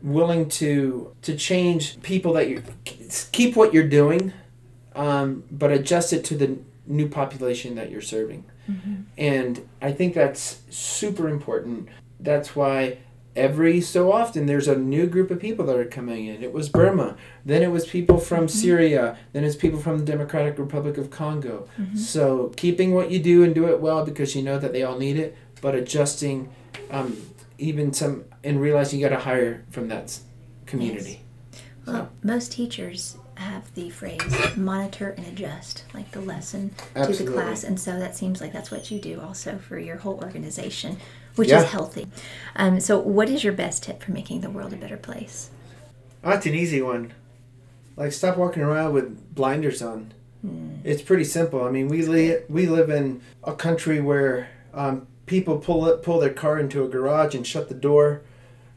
willing 0.00 0.48
to 0.48 1.12
to 1.22 1.36
change 1.36 2.00
people 2.02 2.32
that 2.34 2.48
you 2.48 2.62
keep 3.32 3.56
what 3.56 3.74
you're 3.74 3.88
doing, 3.88 4.32
um, 4.94 5.42
but 5.50 5.72
adjust 5.72 6.12
it 6.12 6.24
to 6.26 6.36
the 6.36 6.58
new 6.86 7.08
population 7.08 7.74
that 7.74 7.90
you're 7.90 8.00
serving. 8.00 8.44
And 9.16 9.66
I 9.80 9.92
think 9.92 10.14
that's 10.14 10.60
super 10.68 11.28
important. 11.28 11.88
That's 12.20 12.54
why 12.54 12.98
every 13.38 13.80
so 13.80 14.12
often 14.12 14.46
there's 14.46 14.68
a 14.68 14.76
new 14.76 15.06
group 15.06 15.30
of 15.30 15.40
people 15.40 15.64
that 15.66 15.76
are 15.76 15.84
coming 15.84 16.26
in. 16.26 16.42
It 16.42 16.52
was 16.52 16.68
Burma, 16.68 17.16
then 17.44 17.62
it 17.62 17.70
was 17.70 17.86
people 17.86 18.18
from 18.18 18.48
Syria, 18.48 19.16
then 19.32 19.44
it's 19.44 19.56
people 19.56 19.80
from 19.80 19.98
the 19.98 20.04
Democratic 20.04 20.58
Republic 20.58 20.98
of 20.98 21.10
Congo. 21.10 21.68
So 21.94 22.52
keeping 22.56 22.94
what 22.94 23.10
you 23.10 23.18
do 23.18 23.42
and 23.44 23.54
do 23.54 23.68
it 23.68 23.80
well 23.80 24.04
because 24.04 24.36
you 24.36 24.42
know 24.42 24.58
that 24.58 24.72
they 24.72 24.82
all 24.82 24.98
need 24.98 25.16
it, 25.16 25.36
but 25.60 25.74
adjusting 25.74 26.50
um, 26.90 27.16
even 27.58 27.92
some 27.92 28.24
and 28.44 28.60
realizing 28.60 29.00
you 29.00 29.08
got 29.08 29.14
to 29.14 29.22
hire 29.22 29.64
from 29.70 29.88
that 29.88 30.18
community. 30.66 31.22
Well, 31.86 32.10
most 32.22 32.52
teachers 32.52 33.16
have 33.36 33.72
the 33.74 33.88
phrase 33.88 34.20
monitor 34.56 35.10
and 35.10 35.26
adjust, 35.26 35.84
like 35.94 36.10
the 36.10 36.20
lesson 36.20 36.74
to 36.94 37.12
the 37.12 37.30
class. 37.30 37.64
And 37.64 37.78
so 37.78 37.98
that 37.98 38.16
seems 38.16 38.40
like 38.40 38.52
that's 38.52 38.70
what 38.70 38.90
you 38.90 38.98
do 38.98 39.20
also 39.20 39.58
for 39.58 39.78
your 39.78 39.96
whole 39.96 40.18
organization, 40.22 40.98
which 41.38 41.48
Yeah. 41.48 41.62
is 41.62 41.70
healthy. 41.70 42.06
Um, 42.56 42.80
so, 42.80 42.98
what 42.98 43.28
is 43.30 43.44
your 43.44 43.52
best 43.52 43.84
tip 43.84 44.02
for 44.02 44.12
making 44.12 44.40
the 44.40 44.50
world 44.50 44.72
a 44.72 44.76
better 44.76 44.96
place? 44.96 45.50
That's 46.22 46.46
an 46.46 46.54
easy 46.54 46.82
one. 46.82 47.12
Like 47.96 48.12
stop 48.12 48.36
walking 48.36 48.62
around 48.62 48.92
with 48.92 49.34
blinders 49.34 49.82
on. 49.82 50.12
It's 50.84 51.02
pretty 51.02 51.24
simple. 51.24 51.64
I 51.64 51.70
mean, 51.70 51.88
we 51.88 52.02
li- 52.02 52.38
we 52.48 52.66
live 52.66 52.90
in 52.90 53.20
a 53.42 53.54
country 53.54 54.00
where 54.00 54.48
um, 54.72 55.06
people 55.26 55.58
pull 55.58 55.96
pull 55.98 56.20
their 56.20 56.32
car 56.32 56.58
into 56.60 56.84
a 56.84 56.88
garage 56.88 57.34
and 57.34 57.44
shut 57.46 57.68
the 57.68 57.74
door. 57.74 58.20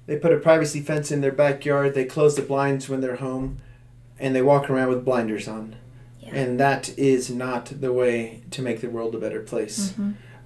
They 0.07 0.17
put 0.17 0.33
a 0.33 0.37
privacy 0.37 0.81
fence 0.81 1.11
in 1.11 1.21
their 1.21 1.31
backyard. 1.31 1.93
They 1.93 2.05
close 2.05 2.35
the 2.35 2.41
blinds 2.41 2.89
when 2.89 3.01
they're 3.01 3.17
home, 3.17 3.59
and 4.19 4.35
they 4.35 4.41
walk 4.41 4.69
around 4.71 4.89
with 4.89 5.05
blinders 5.05 5.47
on. 5.47 5.75
Yeah. 6.19 6.31
And 6.33 6.59
that 6.59 6.97
is 6.97 7.29
not 7.29 7.65
the 7.79 7.93
way 7.93 8.41
to 8.51 8.61
make 8.63 8.81
the 8.81 8.89
world 8.89 9.13
a 9.13 9.19
better 9.19 9.41
place. 9.41 9.93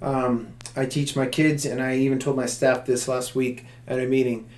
Um, 0.02 0.48
I 0.76 0.86
teach 0.86 1.16
my 1.16 1.26
kids, 1.26 1.64
and 1.64 1.82
I 1.82 1.96
even 1.96 2.18
told 2.18 2.36
my 2.36 2.46
staff 2.46 2.84
this 2.84 3.08
last 3.08 3.34
week 3.34 3.64
at 3.86 3.98
a 3.98 4.06
meeting. 4.06 4.48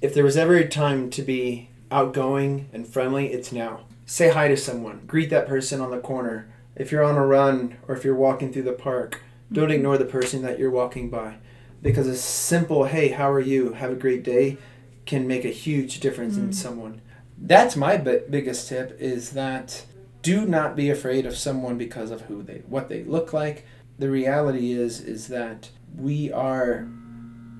If 0.00 0.14
there 0.14 0.24
was 0.24 0.36
ever 0.36 0.56
a 0.56 0.68
time 0.68 1.10
to 1.10 1.22
be 1.22 1.68
outgoing 1.90 2.68
and 2.72 2.86
friendly, 2.86 3.32
it's 3.32 3.52
now. 3.52 3.80
Say 4.04 4.30
hi 4.30 4.48
to 4.48 4.56
someone, 4.56 5.02
greet 5.06 5.30
that 5.30 5.48
person 5.48 5.80
on 5.80 5.90
the 5.90 5.98
corner. 5.98 6.52
If 6.76 6.90
you're 6.90 7.04
on 7.04 7.16
a 7.16 7.26
run 7.26 7.76
or 7.86 7.96
if 7.96 8.04
you're 8.04 8.14
walking 8.14 8.52
through 8.52 8.64
the 8.64 8.72
park, 8.72 9.20
don't 9.50 9.64
mm-hmm. 9.64 9.74
ignore 9.74 9.98
the 9.98 10.04
person 10.04 10.42
that 10.42 10.58
you're 10.58 10.70
walking 10.70 11.08
by. 11.08 11.36
Because 11.80 12.06
a 12.06 12.16
simple, 12.16 12.84
hey, 12.84 13.08
how 13.08 13.30
are 13.30 13.40
you? 13.40 13.72
Have 13.72 13.90
a 13.90 13.96
great 13.96 14.22
day 14.22 14.58
can 15.06 15.26
make 15.26 15.44
a 15.44 15.48
huge 15.48 16.00
difference 16.00 16.36
in 16.36 16.50
mm. 16.50 16.54
someone. 16.54 17.00
That's 17.36 17.76
my 17.76 17.96
bi- 17.96 18.22
biggest 18.30 18.68
tip 18.68 18.96
is 19.00 19.30
that 19.30 19.84
do 20.22 20.46
not 20.46 20.76
be 20.76 20.90
afraid 20.90 21.26
of 21.26 21.36
someone 21.36 21.76
because 21.76 22.10
of 22.10 22.22
who 22.22 22.42
they 22.42 22.62
what 22.68 22.88
they 22.88 23.02
look 23.02 23.32
like. 23.32 23.66
The 24.02 24.10
reality 24.10 24.72
is 24.72 25.00
is 25.00 25.28
that 25.28 25.70
we 25.96 26.32
are 26.32 26.88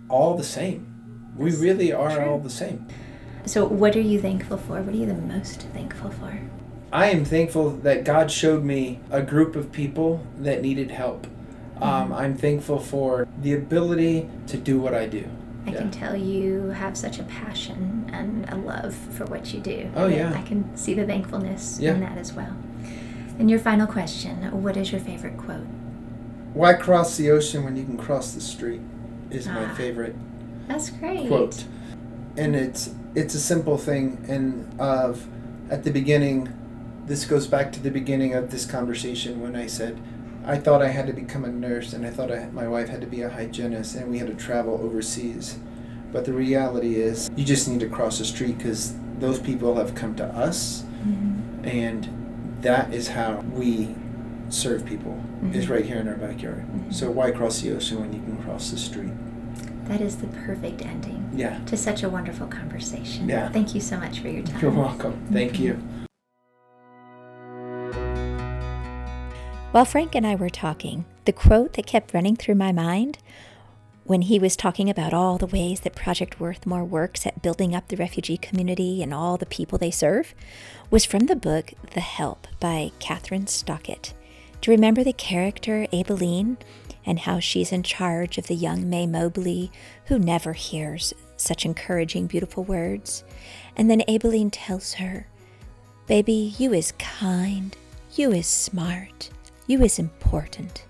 all 0.08 0.36
the 0.36 0.42
same. 0.42 1.32
We 1.36 1.54
really 1.54 1.92
are 1.92 2.16
True. 2.16 2.24
all 2.24 2.40
the 2.40 2.50
same. 2.50 2.84
So, 3.46 3.64
what 3.64 3.94
are 3.94 4.00
you 4.00 4.20
thankful 4.20 4.56
for? 4.56 4.82
What 4.82 4.92
are 4.92 4.96
you 4.96 5.06
the 5.06 5.14
most 5.14 5.60
thankful 5.72 6.10
for? 6.10 6.36
I 6.92 7.10
am 7.10 7.24
thankful 7.24 7.70
that 7.86 8.02
God 8.02 8.28
showed 8.28 8.64
me 8.64 8.98
a 9.08 9.22
group 9.22 9.54
of 9.54 9.70
people 9.70 10.26
that 10.38 10.62
needed 10.62 10.90
help. 10.90 11.28
Um, 11.80 12.12
I'm 12.12 12.34
thankful 12.36 12.80
for 12.80 13.28
the 13.40 13.54
ability 13.54 14.28
to 14.48 14.56
do 14.56 14.80
what 14.80 14.94
I 14.94 15.06
do. 15.06 15.24
I 15.64 15.70
Yeah. 15.70 15.78
can 15.78 15.90
tell 15.92 16.16
you 16.16 16.70
have 16.70 16.96
such 16.96 17.20
a 17.20 17.22
passion 17.22 18.10
and 18.12 18.48
a 18.50 18.56
love 18.56 18.96
for 18.96 19.26
what 19.26 19.54
you 19.54 19.60
do. 19.60 19.88
Oh, 19.94 20.08
yeah. 20.08 20.32
I 20.36 20.42
can 20.42 20.76
see 20.76 20.94
the 20.94 21.06
thankfulness 21.06 21.78
Yeah. 21.80 21.94
in 21.94 22.00
that 22.00 22.18
as 22.18 22.32
well. 22.32 22.56
And 23.38 23.48
your 23.48 23.60
final 23.60 23.86
question 23.86 24.42
What 24.60 24.76
is 24.76 24.90
your 24.90 25.00
favorite 25.00 25.36
quote? 25.36 25.68
Why 26.54 26.74
cross 26.74 27.16
the 27.16 27.30
ocean 27.30 27.64
when 27.64 27.76
you 27.76 27.84
can 27.84 27.96
cross 27.96 28.32
the 28.32 28.40
street? 28.40 28.80
Is 29.30 29.46
my 29.46 29.64
Ah. 29.64 29.74
favorite 29.74 30.14
That's 30.68 30.90
great. 30.90 31.28
quote. 31.28 31.64
And 32.36 32.54
it's 32.54 32.90
it's 33.14 33.34
a 33.34 33.40
simple 33.40 33.76
thing 33.76 34.18
and 34.28 34.66
of 34.80 35.26
at 35.70 35.84
the 35.84 35.90
beginning 35.90 36.48
this 37.06 37.24
goes 37.24 37.46
back 37.46 37.72
to 37.72 37.80
the 37.82 37.90
beginning 37.90 38.32
of 38.34 38.50
this 38.50 38.64
conversation 38.64 39.40
when 39.42 39.54
I 39.56 39.66
said 39.66 39.98
I 40.46 40.56
thought 40.56 40.82
I 40.82 40.88
had 40.88 41.06
to 41.08 41.12
become 41.12 41.44
a 41.44 41.48
nurse 41.48 41.92
and 41.92 42.04
I 42.06 42.10
thought 42.10 42.30
I, 42.32 42.46
my 42.52 42.66
wife 42.66 42.88
had 42.88 43.00
to 43.02 43.06
be 43.06 43.22
a 43.22 43.28
hygienist 43.30 43.94
and 43.96 44.10
we 44.10 44.18
had 44.18 44.28
to 44.28 44.34
travel 44.34 44.80
overseas. 44.82 45.58
But 46.12 46.24
the 46.24 46.32
reality 46.32 46.96
is 46.96 47.30
you 47.36 47.44
just 47.44 47.68
need 47.68 47.80
to 47.80 47.88
cross 47.88 48.18
the 48.18 48.24
street 48.24 48.58
cuz 48.60 48.94
those 49.18 49.38
people 49.38 49.76
have 49.76 49.94
come 49.94 50.14
to 50.16 50.24
us 50.26 50.84
Mhm. 51.06 51.66
and 51.66 52.08
that 52.62 52.92
is 52.92 53.08
how 53.08 53.42
we 53.54 53.94
serve 54.52 54.84
people 54.84 55.18
is 55.52 55.66
Mhm. 55.66 55.70
right 55.70 55.84
here 55.84 55.96
in 55.96 56.08
our 56.08 56.14
backyard. 56.16 56.64
Mhm. 56.72 56.92
So 56.94 57.10
why 57.10 57.30
cross 57.30 57.60
the 57.60 57.72
ocean 57.72 58.00
when 58.00 58.12
you 58.12 58.20
can 58.20 58.36
cross 58.38 58.70
the 58.70 58.76
street? 58.78 59.12
That 59.88 60.00
is 60.00 60.16
the 60.16 60.26
perfect 60.28 60.82
ending 60.84 61.28
Yeah. 61.34 61.58
to 61.66 61.76
such 61.76 62.02
a 62.02 62.08
wonderful 62.08 62.46
conversation. 62.46 63.28
Yeah. 63.28 63.48
Thank 63.50 63.74
you 63.74 63.80
so 63.80 63.96
much 63.98 64.20
for 64.20 64.28
your 64.28 64.42
time. 64.42 64.60
You're 64.60 64.70
welcome. 64.70 65.14
Thank 65.32 65.58
you. 65.58 65.78
While 69.72 69.86
Frank 69.86 70.14
and 70.14 70.26
I 70.26 70.34
were 70.34 70.50
talking, 70.50 71.06
the 71.24 71.32
quote 71.32 71.72
that 71.74 71.86
kept 71.86 72.12
running 72.12 72.36
through 72.36 72.56
my 72.56 72.72
mind 72.72 73.18
when 74.04 74.22
he 74.22 74.38
was 74.38 74.54
talking 74.54 74.90
about 74.90 75.14
all 75.14 75.38
the 75.38 75.46
ways 75.46 75.80
that 75.80 75.94
Project 75.94 76.38
Worthmore 76.38 76.86
works 76.86 77.26
at 77.26 77.40
building 77.40 77.74
up 77.74 77.88
the 77.88 77.96
refugee 77.96 78.36
community 78.36 79.02
and 79.02 79.14
all 79.14 79.36
the 79.38 79.46
people 79.46 79.78
they 79.78 79.90
serve 79.90 80.34
was 80.90 81.04
from 81.06 81.20
the 81.26 81.36
book 81.36 81.72
The 81.94 82.00
Help 82.00 82.46
by 82.60 82.92
Kathryn 83.00 83.48
Stockett. 83.48 84.12
Do 84.62 84.70
you 84.70 84.76
remember 84.76 85.02
the 85.02 85.12
character 85.12 85.88
Aibileen 85.92 86.56
and 87.04 87.18
how 87.18 87.40
she's 87.40 87.72
in 87.72 87.82
charge 87.82 88.38
of 88.38 88.46
the 88.46 88.54
young 88.54 88.88
Mae 88.88 89.08
Mobley 89.08 89.72
who 90.06 90.20
never 90.20 90.52
hears 90.52 91.12
such 91.36 91.64
encouraging, 91.64 92.28
beautiful 92.28 92.62
words? 92.62 93.24
And 93.76 93.90
then 93.90 94.04
Aibileen 94.08 94.50
tells 94.52 94.94
her, 94.94 95.26
Baby, 96.06 96.54
you 96.58 96.72
is 96.72 96.92
kind, 96.92 97.76
you 98.14 98.30
is 98.30 98.46
smart, 98.46 99.30
you 99.66 99.82
is 99.82 99.98
important. 99.98 100.84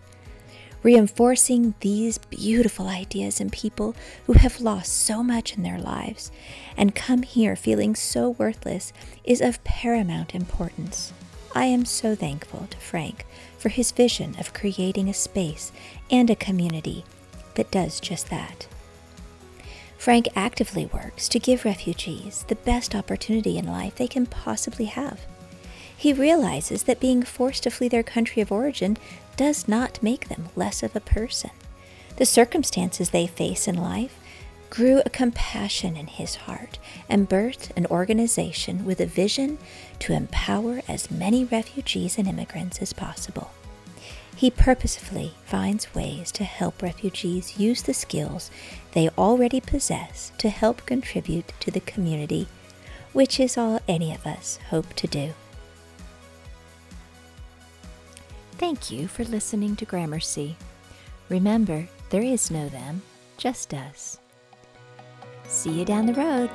Reinforcing 0.83 1.75
these 1.81 2.19
beautiful 2.19 2.89
ideas 2.89 3.41
in 3.41 3.49
people 3.49 3.97
who 4.27 4.35
have 4.35 4.61
lost 4.61 4.93
so 4.93 5.23
much 5.23 5.57
in 5.57 5.63
their 5.63 5.79
lives 5.79 6.31
and 6.77 6.95
come 6.95 7.23
here 7.23 7.57
feeling 7.57 7.95
so 7.95 8.29
worthless 8.29 8.93
is 9.25 9.41
of 9.41 9.65
paramount 9.65 10.35
importance. 10.35 11.15
I 11.55 11.67
am 11.67 11.85
so 11.85 12.15
thankful 12.15 12.67
to 12.71 12.77
Frank 12.79 13.27
for 13.63 13.69
his 13.69 13.93
vision 13.93 14.35
of 14.41 14.53
creating 14.53 15.09
a 15.09 15.15
space 15.15 15.71
and 16.11 16.29
a 16.29 16.37
community 16.37 17.05
that 17.55 17.71
does 17.71 18.01
just 18.01 18.29
that. 18.29 18.67
Frank 19.97 20.27
actively 20.35 20.87
works 20.87 21.29
to 21.29 21.39
give 21.39 21.65
refugees 21.65 22.45
the 22.49 22.57
best 22.57 22.93
opportunity 22.93 23.57
in 23.57 23.67
life 23.69 23.95
they 23.95 24.09
can 24.09 24.27
possibly 24.27 24.87
have. 24.87 25.21
He 25.97 26.13
realizes 26.13 26.83
that 26.83 26.99
being 26.99 27.23
forced 27.23 27.63
to 27.63 27.71
flee 27.71 27.87
their 27.87 28.03
country 28.03 28.43
of 28.43 28.51
origin 28.51 28.97
does 29.37 29.69
not 29.69 30.03
make 30.03 30.29
them 30.29 30.49
less 30.57 30.83
of 30.83 30.97
a 30.97 31.01
person. 31.01 31.51
The 32.17 32.27
circumstances 32.27 33.11
they 33.11 33.29
face 33.29 33.69
in 33.69 33.77
life 33.77 34.19
grew 34.73 35.03
a 35.05 35.11
compassion 35.11 35.99
in 35.99 36.07
his 36.07 36.35
heart 36.35 36.79
and 37.07 37.29
birthed 37.29 37.71
an 37.77 37.85
organization 37.89 38.87
with 38.87 39.01
a 39.01 39.07
vision 39.07 39.59
to 39.99 40.15
empower 40.15 40.81
as 40.89 41.11
many 41.11 41.45
refugees 41.45 42.17
and 42.17 42.27
immigrants 42.27 42.81
as 42.81 42.95
possible. 42.95 43.51
He 44.35 44.51
purposefully 44.51 45.35
finds 45.45 45.95
ways 45.95 46.33
to 46.33 46.45
help 46.45 46.81
refugees 46.81 47.61
use 47.61 47.83
the 47.83 47.93
skills 47.93 48.51
they 48.93 49.11
already 49.11 49.61
possess 49.61 50.33
to 50.39 50.49
help 50.49 50.87
contribute 50.87 51.53
to 51.61 51.71
the 51.71 51.81
community, 51.81 52.49
which 53.13 53.39
is 53.39 53.59
all 53.59 53.79
any 53.87 54.15
of 54.15 54.27
us 54.27 54.59
hope 54.71 54.95
to 54.95 55.07
do. 55.07 55.35
Thank 58.53 58.91
you 58.91 59.07
for 59.07 59.25
listening 59.25 59.77
to 59.77 59.85
Gramercy. 59.85 60.57
Remember, 61.29 61.87
there 62.09 62.23
is 62.23 62.51
no 62.51 62.71
them, 62.71 63.03
just 63.37 63.75
us. 63.75 64.22
See 65.53 65.71
you 65.71 65.85
down 65.85 66.07
the 66.07 66.15
road. 66.15 66.51